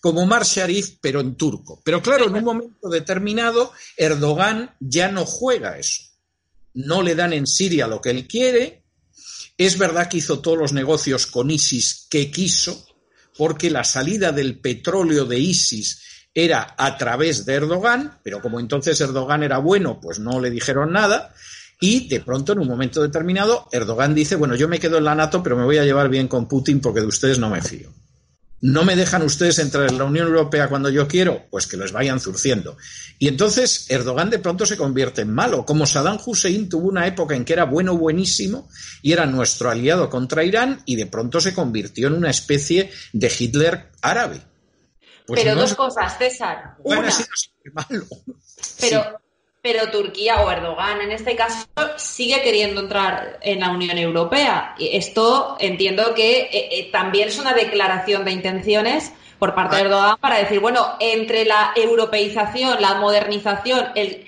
como 0.00 0.24
Mar 0.26 0.44
Sharif, 0.44 0.96
pero 1.00 1.20
en 1.20 1.34
turco. 1.34 1.80
Pero 1.84 2.00
claro, 2.00 2.26
en 2.26 2.36
un 2.36 2.44
momento 2.44 2.88
determinado, 2.88 3.72
Erdogan 3.96 4.74
ya 4.78 5.10
no 5.10 5.26
juega 5.26 5.76
eso. 5.76 6.09
No 6.74 7.02
le 7.02 7.14
dan 7.14 7.32
en 7.32 7.46
Siria 7.46 7.86
lo 7.86 8.00
que 8.00 8.10
él 8.10 8.26
quiere, 8.26 8.80
es 9.60 9.76
verdad 9.76 10.08
que 10.08 10.16
hizo 10.16 10.40
todos 10.40 10.56
los 10.56 10.72
negocios 10.72 11.26
con 11.26 11.50
ISIS 11.50 12.06
que 12.08 12.30
quiso, 12.30 12.86
porque 13.36 13.68
la 13.68 13.84
salida 13.84 14.32
del 14.32 14.58
petróleo 14.58 15.26
de 15.26 15.38
ISIS 15.38 16.00
era 16.32 16.74
a 16.78 16.96
través 16.96 17.44
de 17.44 17.54
Erdogan, 17.54 18.20
pero 18.22 18.40
como 18.40 18.58
entonces 18.58 18.98
Erdogan 19.00 19.42
era 19.42 19.58
bueno, 19.58 20.00
pues 20.00 20.18
no 20.18 20.40
le 20.40 20.50
dijeron 20.50 20.92
nada. 20.92 21.34
Y 21.78 22.08
de 22.08 22.20
pronto, 22.20 22.52
en 22.52 22.60
un 22.60 22.68
momento 22.68 23.02
determinado, 23.02 23.68
Erdogan 23.70 24.14
dice, 24.14 24.36
bueno, 24.36 24.54
yo 24.54 24.66
me 24.66 24.78
quedo 24.78 24.96
en 24.96 25.04
la 25.04 25.14
NATO, 25.14 25.42
pero 25.42 25.56
me 25.56 25.64
voy 25.64 25.76
a 25.76 25.84
llevar 25.84 26.08
bien 26.08 26.28
con 26.28 26.48
Putin 26.48 26.80
porque 26.80 27.00
de 27.00 27.06
ustedes 27.06 27.38
no 27.38 27.50
me 27.50 27.60
fío. 27.60 27.92
¿No 28.62 28.84
me 28.84 28.94
dejan 28.94 29.22
ustedes 29.22 29.58
entrar 29.58 29.88
en 29.88 29.96
la 29.96 30.04
Unión 30.04 30.26
Europea 30.26 30.68
cuando 30.68 30.90
yo 30.90 31.08
quiero? 31.08 31.46
Pues 31.50 31.66
que 31.66 31.78
los 31.78 31.92
vayan 31.92 32.20
zurciendo. 32.20 32.76
Y 33.18 33.28
entonces 33.28 33.86
Erdogan 33.88 34.28
de 34.28 34.38
pronto 34.38 34.66
se 34.66 34.76
convierte 34.76 35.22
en 35.22 35.32
malo, 35.32 35.64
como 35.64 35.86
Saddam 35.86 36.18
Hussein 36.24 36.68
tuvo 36.68 36.88
una 36.88 37.06
época 37.06 37.34
en 37.34 37.44
que 37.44 37.54
era 37.54 37.64
bueno, 37.64 37.96
buenísimo, 37.96 38.68
y 39.00 39.12
era 39.12 39.24
nuestro 39.24 39.70
aliado 39.70 40.10
contra 40.10 40.44
Irán, 40.44 40.82
y 40.84 40.96
de 40.96 41.06
pronto 41.06 41.40
se 41.40 41.54
convirtió 41.54 42.08
en 42.08 42.14
una 42.14 42.30
especie 42.30 42.90
de 43.14 43.32
Hitler 43.36 43.92
árabe. 44.02 44.42
Pues 45.26 45.42
pero 45.42 45.54
dos 45.54 45.74
cosas, 45.74 46.18
César. 46.18 46.76
Una, 46.82 47.08
malo. 47.72 48.06
Pero 48.78 49.20
pero 49.62 49.90
Turquía 49.90 50.40
o 50.40 50.50
Erdogan 50.50 51.02
en 51.02 51.12
este 51.12 51.36
caso 51.36 51.66
sigue 51.96 52.42
queriendo 52.42 52.80
entrar 52.80 53.38
en 53.42 53.60
la 53.60 53.70
Unión 53.70 53.98
Europea. 53.98 54.74
Y 54.78 54.96
esto 54.96 55.56
entiendo 55.60 56.14
que 56.14 56.42
eh, 56.42 56.68
eh, 56.72 56.90
también 56.90 57.28
es 57.28 57.38
una 57.38 57.52
declaración 57.52 58.24
de 58.24 58.32
intenciones 58.32 59.12
por 59.38 59.54
parte 59.54 59.76
de 59.76 59.82
Erdogan 59.82 60.18
para 60.20 60.38
decir, 60.38 60.60
bueno, 60.60 60.96
entre 61.00 61.44
la 61.44 61.72
europeización, 61.74 62.80
la 62.80 62.94
modernización, 62.96 63.86
el, 63.94 64.26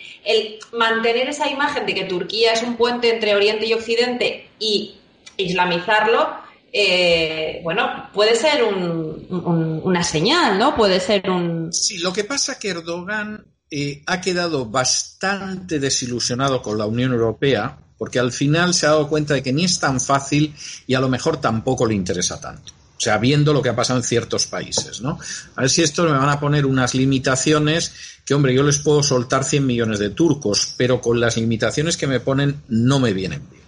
mantener 0.72 1.28
esa 1.28 1.48
imagen 1.48 1.84
de 1.84 1.94
que 1.94 2.04
Turquía 2.04 2.52
es 2.52 2.62
un 2.62 2.76
puente 2.76 3.10
entre 3.10 3.34
Oriente 3.34 3.66
y 3.66 3.74
Occidente 3.74 4.48
y 4.58 4.96
islamizarlo, 5.36 6.34
eh, 6.72 7.60
bueno, 7.62 8.08
puede 8.14 8.34
ser 8.34 8.64
una 8.64 10.02
señal, 10.02 10.58
¿no? 10.58 10.74
Puede 10.74 11.00
ser 11.00 11.28
un... 11.28 11.70
Sí, 11.70 11.98
lo 11.98 12.14
que 12.14 12.24
pasa 12.24 12.58
que 12.58 12.70
Erdogan 12.70 13.51
eh, 13.74 14.02
ha 14.04 14.20
quedado 14.20 14.66
bastante 14.66 15.80
desilusionado 15.80 16.60
con 16.60 16.76
la 16.76 16.84
Unión 16.84 17.12
Europea 17.12 17.78
porque 17.96 18.18
al 18.18 18.30
final 18.30 18.74
se 18.74 18.84
ha 18.84 18.90
dado 18.90 19.08
cuenta 19.08 19.32
de 19.32 19.42
que 19.42 19.50
ni 19.50 19.64
es 19.64 19.80
tan 19.80 19.98
fácil 19.98 20.54
y 20.86 20.92
a 20.92 21.00
lo 21.00 21.08
mejor 21.08 21.40
tampoco 21.40 21.86
le 21.86 21.94
interesa 21.94 22.38
tanto. 22.38 22.70
O 22.70 23.00
sea, 23.00 23.16
viendo 23.16 23.54
lo 23.54 23.62
que 23.62 23.70
ha 23.70 23.74
pasado 23.74 23.98
en 23.98 24.04
ciertos 24.04 24.44
países, 24.44 25.00
¿no? 25.00 25.18
A 25.56 25.62
ver 25.62 25.70
si 25.70 25.80
esto 25.80 26.04
me 26.04 26.10
van 26.10 26.28
a 26.28 26.38
poner 26.38 26.66
unas 26.66 26.94
limitaciones 26.94 27.94
que, 28.26 28.34
hombre, 28.34 28.52
yo 28.52 28.62
les 28.62 28.78
puedo 28.78 29.02
soltar 29.02 29.42
100 29.42 29.64
millones 29.64 29.98
de 30.00 30.10
turcos, 30.10 30.74
pero 30.76 31.00
con 31.00 31.18
las 31.18 31.38
limitaciones 31.38 31.96
que 31.96 32.06
me 32.06 32.20
ponen 32.20 32.60
no 32.68 33.00
me 33.00 33.14
vienen 33.14 33.40
bien. 33.50 33.62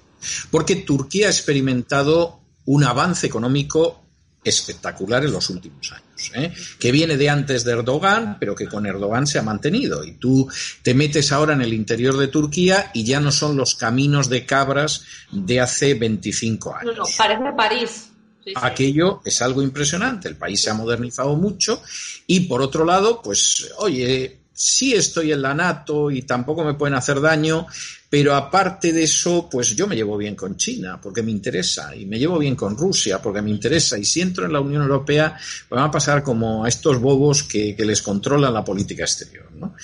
Porque 0.50 0.76
Turquía 0.76 1.28
ha 1.28 1.30
experimentado 1.30 2.40
un 2.66 2.84
avance 2.84 3.26
económico 3.26 4.03
espectacular 4.44 5.24
en 5.24 5.32
los 5.32 5.48
últimos 5.50 5.92
años, 5.92 6.30
¿eh? 6.34 6.52
que 6.78 6.92
viene 6.92 7.16
de 7.16 7.30
antes 7.30 7.64
de 7.64 7.72
Erdogan, 7.72 8.36
pero 8.38 8.54
que 8.54 8.66
con 8.66 8.86
Erdogan 8.86 9.26
se 9.26 9.38
ha 9.38 9.42
mantenido. 9.42 10.04
Y 10.04 10.12
tú 10.12 10.48
te 10.82 10.94
metes 10.94 11.32
ahora 11.32 11.54
en 11.54 11.62
el 11.62 11.72
interior 11.72 12.16
de 12.16 12.28
Turquía 12.28 12.90
y 12.92 13.04
ya 13.04 13.20
no 13.20 13.32
son 13.32 13.56
los 13.56 13.74
caminos 13.74 14.28
de 14.28 14.44
cabras 14.44 15.04
de 15.30 15.60
hace 15.60 15.94
25 15.94 16.76
años. 16.76 16.96
No, 16.96 17.04
parece 17.16 17.52
París. 17.56 18.10
Aquello 18.56 19.22
es 19.24 19.40
algo 19.40 19.62
impresionante. 19.62 20.28
El 20.28 20.36
país 20.36 20.60
se 20.60 20.70
ha 20.70 20.74
modernizado 20.74 21.34
mucho 21.36 21.82
y 22.26 22.40
por 22.40 22.60
otro 22.60 22.84
lado, 22.84 23.22
pues, 23.22 23.70
oye, 23.78 24.40
sí 24.52 24.94
estoy 24.94 25.32
en 25.32 25.42
la 25.42 25.54
NATO 25.54 26.10
y 26.10 26.22
tampoco 26.22 26.64
me 26.64 26.74
pueden 26.74 26.94
hacer 26.94 27.20
daño, 27.20 27.66
Pero 28.14 28.32
aparte 28.36 28.92
de 28.92 29.02
eso, 29.02 29.48
pues 29.50 29.74
yo 29.74 29.88
me 29.88 29.96
llevo 29.96 30.16
bien 30.16 30.36
con 30.36 30.56
China 30.56 31.00
porque 31.02 31.20
me 31.20 31.32
interesa 31.32 31.96
y 31.96 32.06
me 32.06 32.16
llevo 32.16 32.38
bien 32.38 32.54
con 32.54 32.76
Rusia 32.76 33.20
porque 33.20 33.42
me 33.42 33.50
interesa 33.50 33.98
y 33.98 34.04
si 34.04 34.20
entro 34.20 34.46
en 34.46 34.52
la 34.52 34.60
Unión 34.60 34.82
Europea, 34.82 35.36
pues 35.68 35.80
va 35.80 35.86
a 35.86 35.90
pasar 35.90 36.22
como 36.22 36.64
a 36.64 36.68
estos 36.68 37.00
bobos 37.00 37.42
que, 37.42 37.74
les 37.76 38.02
controlan 38.02 38.54
la 38.54 38.64
política 38.64 39.02
exterior, 39.02 39.50
¿no? 39.56 39.74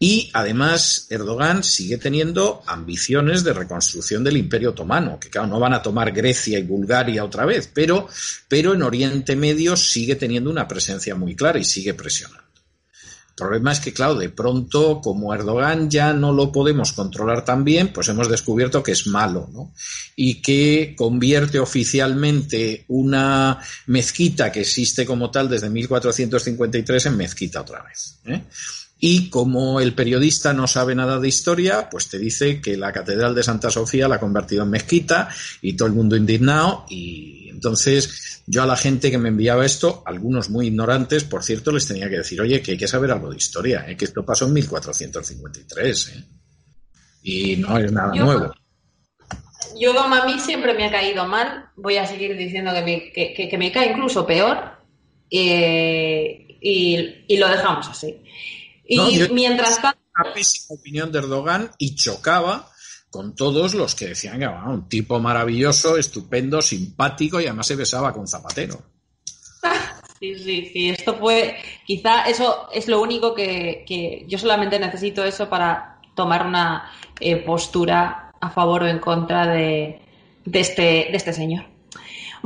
Y 0.00 0.28
además, 0.32 1.06
Erdogan 1.10 1.62
sigue 1.62 1.96
teniendo 1.96 2.64
ambiciones 2.66 3.44
de 3.44 3.52
reconstrucción 3.52 4.24
del 4.24 4.36
Imperio 4.36 4.70
Otomano, 4.70 5.20
que 5.20 5.30
claro, 5.30 5.46
no 5.46 5.60
van 5.60 5.74
a 5.74 5.80
tomar 5.80 6.10
Grecia 6.10 6.58
y 6.58 6.64
Bulgaria 6.64 7.24
otra 7.24 7.44
vez, 7.44 7.70
pero, 7.72 8.08
pero 8.48 8.74
en 8.74 8.82
Oriente 8.82 9.36
Medio 9.36 9.76
sigue 9.76 10.16
teniendo 10.16 10.50
una 10.50 10.66
presencia 10.66 11.14
muy 11.14 11.36
clara 11.36 11.60
y 11.60 11.64
sigue 11.64 11.94
presionando. 11.94 12.45
Problema 13.36 13.72
es 13.72 13.80
que, 13.80 13.92
claro, 13.92 14.14
de 14.14 14.30
pronto, 14.30 15.02
como 15.02 15.34
Erdogan 15.34 15.90
ya 15.90 16.14
no 16.14 16.32
lo 16.32 16.50
podemos 16.50 16.92
controlar 16.92 17.44
tan 17.44 17.64
bien, 17.64 17.92
pues 17.92 18.08
hemos 18.08 18.30
descubierto 18.30 18.82
que 18.82 18.92
es 18.92 19.06
malo, 19.06 19.50
¿no? 19.52 19.74
Y 20.16 20.40
que 20.40 20.94
convierte 20.96 21.58
oficialmente 21.58 22.86
una 22.88 23.60
mezquita 23.88 24.50
que 24.50 24.62
existe 24.62 25.04
como 25.04 25.30
tal 25.30 25.50
desde 25.50 25.68
1453 25.68 27.06
en 27.06 27.16
mezquita 27.18 27.60
otra 27.60 27.82
vez. 27.82 28.16
¿eh? 28.24 28.42
Y 29.08 29.30
como 29.30 29.78
el 29.78 29.94
periodista 29.94 30.52
no 30.52 30.66
sabe 30.66 30.96
nada 30.96 31.20
de 31.20 31.28
historia, 31.28 31.88
pues 31.88 32.08
te 32.08 32.18
dice 32.18 32.60
que 32.60 32.76
la 32.76 32.92
Catedral 32.92 33.36
de 33.36 33.44
Santa 33.44 33.70
Sofía 33.70 34.08
la 34.08 34.16
ha 34.16 34.18
convertido 34.18 34.64
en 34.64 34.70
mezquita 34.70 35.28
y 35.62 35.74
todo 35.74 35.86
el 35.86 35.94
mundo 35.94 36.16
indignado. 36.16 36.84
Y 36.88 37.48
entonces 37.48 38.42
yo 38.48 38.64
a 38.64 38.66
la 38.66 38.76
gente 38.76 39.08
que 39.08 39.18
me 39.18 39.28
enviaba 39.28 39.64
esto, 39.64 40.02
algunos 40.04 40.50
muy 40.50 40.66
ignorantes, 40.66 41.22
por 41.22 41.44
cierto, 41.44 41.70
les 41.70 41.86
tenía 41.86 42.10
que 42.10 42.16
decir, 42.16 42.40
oye, 42.40 42.60
que 42.60 42.72
hay 42.72 42.76
que 42.76 42.88
saber 42.88 43.12
algo 43.12 43.30
de 43.30 43.36
historia, 43.36 43.84
¿eh? 43.86 43.96
que 43.96 44.06
esto 44.06 44.26
pasó 44.26 44.46
en 44.46 44.54
1453. 44.54 46.08
¿eh? 46.08 46.24
Y 47.22 47.56
no 47.58 47.78
es 47.78 47.92
nada 47.92 48.12
nuevo. 48.12 48.52
Yo, 49.80 49.96
a 49.96 50.26
mí 50.26 50.40
siempre 50.40 50.74
me 50.74 50.84
ha 50.84 50.90
caído 50.90 51.26
mal, 51.26 51.66
voy 51.76 51.96
a 51.96 52.06
seguir 52.08 52.36
diciendo 52.36 52.72
que 52.72 52.82
me, 52.82 53.12
que, 53.12 53.48
que, 53.48 53.56
me 53.56 53.70
cae 53.70 53.92
incluso 53.92 54.26
peor, 54.26 54.58
eh, 55.30 56.58
y, 56.60 57.24
y 57.28 57.36
lo 57.36 57.46
dejamos 57.46 57.86
así. 57.86 58.16
Y 58.88 59.28
mientras 59.32 59.80
tanto. 59.80 60.00
Una 60.18 60.32
pésima 60.32 60.78
opinión 60.78 61.12
de 61.12 61.18
Erdogan 61.18 61.70
y 61.78 61.94
chocaba 61.94 62.70
con 63.10 63.34
todos 63.34 63.74
los 63.74 63.94
que 63.94 64.08
decían 64.08 64.38
que 64.38 64.44
era 64.44 64.64
un 64.64 64.88
tipo 64.88 65.20
maravilloso, 65.20 65.96
estupendo, 65.96 66.62
simpático 66.62 67.40
y 67.40 67.44
además 67.44 67.66
se 67.66 67.76
besaba 67.76 68.12
con 68.12 68.26
Zapatero. 68.26 68.82
Sí, 70.18 70.34
sí, 70.38 70.70
sí. 70.72 70.88
Esto 70.88 71.14
fue. 71.16 71.58
Quizá 71.84 72.22
eso 72.22 72.68
es 72.72 72.88
lo 72.88 73.02
único 73.02 73.34
que, 73.34 74.24
yo 74.26 74.38
solamente 74.38 74.78
necesito 74.78 75.22
eso 75.22 75.50
para 75.50 76.00
tomar 76.14 76.46
una 76.46 76.90
eh, 77.20 77.36
postura 77.36 78.32
a 78.40 78.50
favor 78.50 78.84
o 78.84 78.86
en 78.86 78.98
contra 78.98 79.46
de, 79.46 80.00
de, 80.42 80.60
este, 80.60 80.82
de 80.82 81.10
este 81.12 81.34
señor. 81.34 81.66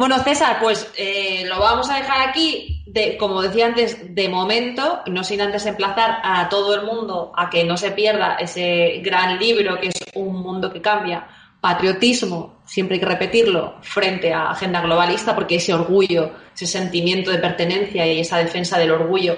Bueno, 0.00 0.18
César, 0.24 0.56
pues 0.62 0.90
eh, 0.96 1.44
lo 1.46 1.60
vamos 1.60 1.90
a 1.90 1.96
dejar 1.96 2.26
aquí, 2.26 2.82
de, 2.86 3.18
como 3.18 3.42
decía 3.42 3.66
antes, 3.66 4.14
de 4.14 4.30
momento, 4.30 5.02
no 5.04 5.22
sin 5.22 5.42
antes 5.42 5.66
emplazar 5.66 6.20
a 6.24 6.48
todo 6.48 6.74
el 6.74 6.86
mundo 6.86 7.32
a 7.36 7.50
que 7.50 7.64
no 7.64 7.76
se 7.76 7.90
pierda 7.90 8.36
ese 8.36 9.02
gran 9.04 9.38
libro 9.38 9.78
que 9.78 9.88
es 9.88 10.02
Un 10.14 10.40
mundo 10.40 10.72
que 10.72 10.80
cambia, 10.80 11.28
patriotismo, 11.60 12.60
siempre 12.64 12.94
hay 12.94 13.00
que 13.00 13.06
repetirlo, 13.08 13.74
frente 13.82 14.32
a 14.32 14.52
agenda 14.52 14.80
globalista, 14.80 15.34
porque 15.34 15.56
ese 15.56 15.74
orgullo, 15.74 16.30
ese 16.54 16.66
sentimiento 16.66 17.30
de 17.30 17.36
pertenencia 17.36 18.06
y 18.06 18.20
esa 18.20 18.38
defensa 18.38 18.78
del 18.78 18.92
orgullo 18.92 19.36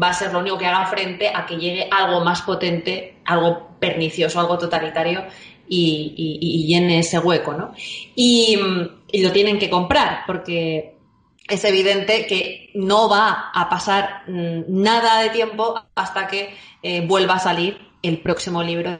va 0.00 0.08
a 0.08 0.12
ser 0.12 0.32
lo 0.32 0.40
único 0.40 0.58
que 0.58 0.66
haga 0.66 0.86
frente 0.86 1.30
a 1.32 1.46
que 1.46 1.56
llegue 1.56 1.88
algo 1.88 2.24
más 2.24 2.42
potente, 2.42 3.18
algo 3.26 3.76
pernicioso, 3.78 4.40
algo 4.40 4.58
totalitario 4.58 5.24
y, 5.70 6.66
llene 6.66 6.98
ese 6.98 7.18
hueco, 7.18 7.54
¿no? 7.54 7.72
Y, 8.14 8.58
lo 9.12 9.32
tienen 9.32 9.58
que 9.58 9.70
comprar 9.70 10.22
porque 10.26 10.96
es 11.48 11.64
evidente 11.64 12.26
que 12.26 12.70
no 12.74 13.08
va 13.08 13.50
a 13.52 13.68
pasar 13.68 14.22
mm, 14.28 14.64
nada 14.68 15.22
de 15.22 15.30
tiempo 15.30 15.80
hasta 15.94 16.28
que 16.28 16.54
eh, 16.82 17.04
vuelva 17.06 17.34
a 17.34 17.40
salir 17.40 17.76
el 18.02 18.20
próximo 18.20 18.62
libro 18.62 18.96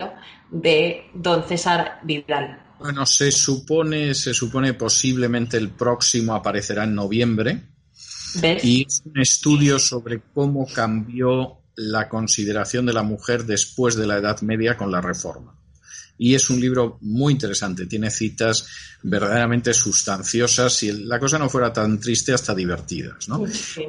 de 0.50 1.04
don 1.14 1.46
César 1.46 2.00
Vidal. 2.02 2.60
Bueno, 2.80 3.06
se 3.06 3.30
supone, 3.30 4.14
se 4.14 4.34
supone 4.34 4.74
posiblemente 4.74 5.56
el 5.58 5.70
próximo 5.70 6.34
aparecerá 6.34 6.84
en 6.84 6.94
noviembre. 6.94 7.62
¿Ves? 8.34 8.64
Y 8.64 8.84
es 8.86 9.02
un 9.04 9.20
estudio 9.20 9.78
sobre 9.78 10.22
cómo 10.34 10.66
cambió 10.66 11.58
la 11.76 12.08
consideración 12.08 12.86
de 12.86 12.92
la 12.92 13.02
mujer 13.02 13.44
después 13.44 13.96
de 13.96 14.06
la 14.06 14.18
Edad 14.18 14.40
Media 14.40 14.76
con 14.76 14.90
la 14.90 15.00
Reforma 15.00 15.59
y 16.22 16.34
es 16.34 16.50
un 16.50 16.60
libro 16.60 16.98
muy 17.00 17.32
interesante, 17.32 17.86
tiene 17.86 18.10
citas 18.10 18.66
verdaderamente 19.02 19.72
sustanciosas, 19.72 20.70
si 20.70 20.92
la 20.92 21.18
cosa 21.18 21.38
no 21.38 21.48
fuera 21.48 21.72
tan 21.72 21.98
triste, 21.98 22.34
hasta 22.34 22.54
divertidas, 22.54 23.26
¿no? 23.30 23.42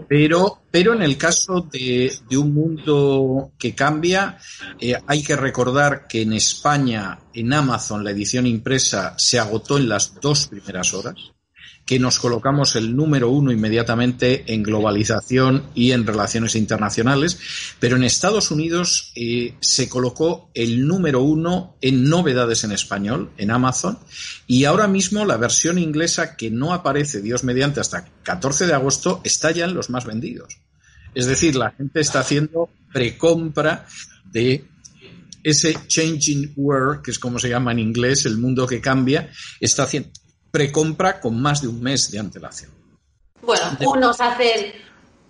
Pero, 0.08 0.62
pero 0.72 0.94
en 0.94 1.02
el 1.02 1.18
caso 1.18 1.68
de, 1.70 2.10
un 2.32 2.54
mundo 2.54 3.52
que 3.60 3.76
cambia, 3.76 4.38
eh, 4.80 4.96
hay 5.06 5.22
que 5.22 5.36
recordar 5.36 6.08
que 6.08 6.22
en 6.22 6.32
España, 6.32 7.20
en 7.34 7.52
Amazon, 7.52 8.02
la 8.02 8.12
edición 8.12 8.48
impresa 8.48 9.14
se 9.18 9.38
agotó 9.38 9.78
en 9.78 9.90
las 9.90 10.16
dos 10.22 10.48
primeras 10.48 10.94
horas 10.94 11.34
que 11.86 12.00
nos 12.00 12.20
colocamos 12.20 12.76
el 12.76 12.96
número 12.96 13.30
uno 13.30 13.52
inmediatamente 13.52 14.54
en 14.54 14.64
globalización 14.64 15.64
y 15.74 15.92
en 15.92 16.06
relaciones 16.06 16.56
internacionales, 16.56 17.40
pero 17.80 17.96
en 17.96 18.04
Estados 18.04 18.52
Unidos 18.52 19.12
eh, 19.16 19.56
se 19.60 19.90
colocó 19.90 20.50
el 20.54 20.88
número 20.88 21.22
uno 21.22 21.76
en 21.82 22.10
novedades 22.10 22.64
en 22.64 22.72
español, 22.72 23.32
en 23.38 23.52
Amazon, 23.52 24.00
y 24.48 24.66
ahora 24.66 24.88
mismo 24.88 25.26
la 25.26 25.38
versión 25.38 25.78
inglesa 25.78 26.36
que 26.36 26.50
no 26.50 26.74
aparece, 26.74 27.22
Dios 27.22 27.44
mediante, 27.44 27.80
hasta 27.80 28.06
14 28.24 28.68
de 28.68 28.74
agosto, 28.74 29.22
está 29.24 29.52
ya 29.52 29.66
en 29.66 29.74
los 29.74 29.90
más 29.90 30.06
vendidos. 30.06 30.58
Es 31.14 31.26
decir, 31.26 31.56
la 31.56 31.72
gente 31.72 32.00
está 32.00 32.22
haciendo 32.22 32.70
precompra 32.94 33.86
de 34.32 34.66
ese 35.44 35.76
changing 35.88 36.54
world, 36.56 37.02
que 37.02 37.12
es 37.12 37.20
como 37.20 37.40
se 37.40 37.50
llama 37.50 37.72
en 37.72 37.80
inglés, 37.80 38.26
el 38.26 38.38
mundo 38.38 38.68
que 38.68 38.80
cambia, 38.80 39.30
está 39.60 39.84
haciendo 39.84 40.10
precompra 40.52 41.20
con 41.20 41.42
más 41.42 41.62
de 41.62 41.68
un 41.68 41.82
mes 41.82 42.12
de 42.12 42.20
antelación. 42.20 42.72
Bueno, 43.42 43.78
unos 43.80 44.20
hacen... 44.20 44.74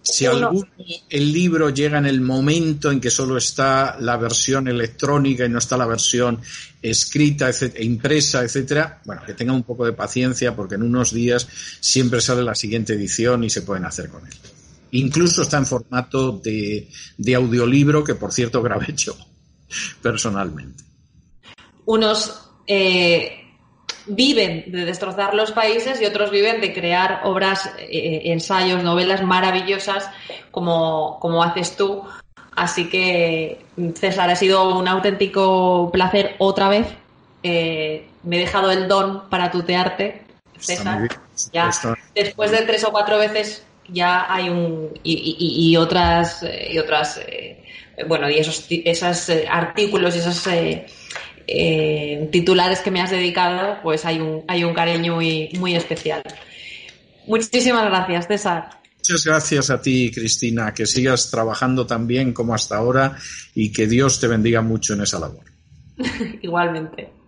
Si 0.03 0.25
algún 0.25 0.67
el 1.09 1.31
libro 1.31 1.69
llega 1.69 1.99
en 1.99 2.07
el 2.07 2.21
momento 2.21 2.89
en 2.89 2.99
que 2.99 3.11
solo 3.11 3.37
está 3.37 3.97
la 3.99 4.17
versión 4.17 4.67
electrónica 4.67 5.45
y 5.45 5.49
no 5.49 5.59
está 5.59 5.77
la 5.77 5.85
versión 5.85 6.41
escrita 6.81 7.51
e 7.51 7.83
impresa, 7.83 8.41
etcétera, 8.41 8.99
bueno, 9.05 9.21
que 9.23 9.35
tenga 9.35 9.53
un 9.53 9.61
poco 9.61 9.85
de 9.85 9.93
paciencia 9.93 10.55
porque 10.55 10.73
en 10.73 10.81
unos 10.81 11.13
días 11.13 11.47
siempre 11.79 12.19
sale 12.19 12.41
la 12.41 12.55
siguiente 12.55 12.93
edición 12.93 13.43
y 13.43 13.51
se 13.51 13.61
pueden 13.61 13.85
hacer 13.85 14.09
con 14.09 14.25
él. 14.25 14.33
Incluso 14.93 15.43
está 15.43 15.57
en 15.57 15.67
formato 15.67 16.31
de, 16.31 16.89
de 17.17 17.35
audiolibro 17.35 18.03
que, 18.03 18.15
por 18.15 18.33
cierto, 18.33 18.63
grabé 18.63 18.93
yo 18.95 19.15
personalmente. 20.01 20.83
Unos 21.85 22.49
eh, 22.65 23.40
viven 24.15 24.65
de 24.67 24.85
destrozar 24.85 25.33
los 25.33 25.51
países 25.51 26.01
y 26.01 26.05
otros 26.05 26.31
viven 26.31 26.61
de 26.61 26.73
crear 26.73 27.21
obras, 27.23 27.71
eh, 27.79 28.21
ensayos, 28.25 28.83
novelas 28.83 29.23
maravillosas 29.23 30.09
como, 30.51 31.17
como 31.19 31.43
haces 31.43 31.75
tú. 31.75 32.03
Así 32.55 32.89
que, 32.89 33.63
César, 33.95 34.29
ha 34.29 34.35
sido 34.35 34.77
un 34.77 34.87
auténtico 34.87 35.89
placer 35.91 36.35
otra 36.39 36.67
vez. 36.67 36.87
Eh, 37.43 38.07
me 38.23 38.35
he 38.35 38.39
dejado 38.39 38.71
el 38.71 38.87
don 38.87 39.29
para 39.29 39.49
tutearte, 39.49 40.23
César. 40.59 41.07
Ya, 41.53 41.71
después 42.13 42.51
de 42.51 42.63
tres 42.63 42.83
o 42.83 42.91
cuatro 42.91 43.17
veces 43.17 43.65
ya 43.87 44.31
hay 44.31 44.49
un 44.49 44.91
y, 45.03 45.75
otras 45.75 46.45
y 46.69 46.77
otras 46.77 47.19
eh, 47.27 47.63
bueno 48.07 48.29
y 48.29 48.37
esos 48.37 48.67
esos 48.69 49.31
artículos 49.49 50.15
y 50.15 50.19
esos 50.19 50.47
eh, 51.47 52.29
titulares 52.31 52.79
que 52.79 52.91
me 52.91 53.01
has 53.01 53.11
dedicado, 53.11 53.77
pues 53.83 54.05
hay 54.05 54.19
un, 54.19 54.43
hay 54.47 54.63
un 54.63 54.73
cariño 54.73 55.15
muy, 55.15 55.49
muy 55.59 55.75
especial. 55.75 56.23
Muchísimas 57.27 57.85
gracias, 57.85 58.27
César. 58.27 58.81
Muchas 58.97 59.25
gracias 59.25 59.69
a 59.69 59.81
ti, 59.81 60.11
Cristina, 60.13 60.73
que 60.73 60.85
sigas 60.85 61.31
trabajando 61.31 61.87
tan 61.87 62.05
bien 62.05 62.33
como 62.33 62.53
hasta 62.53 62.77
ahora 62.77 63.17
y 63.55 63.71
que 63.71 63.87
Dios 63.87 64.19
te 64.19 64.27
bendiga 64.27 64.61
mucho 64.61 64.93
en 64.93 65.01
esa 65.01 65.19
labor. 65.19 65.45
Igualmente. 66.41 67.20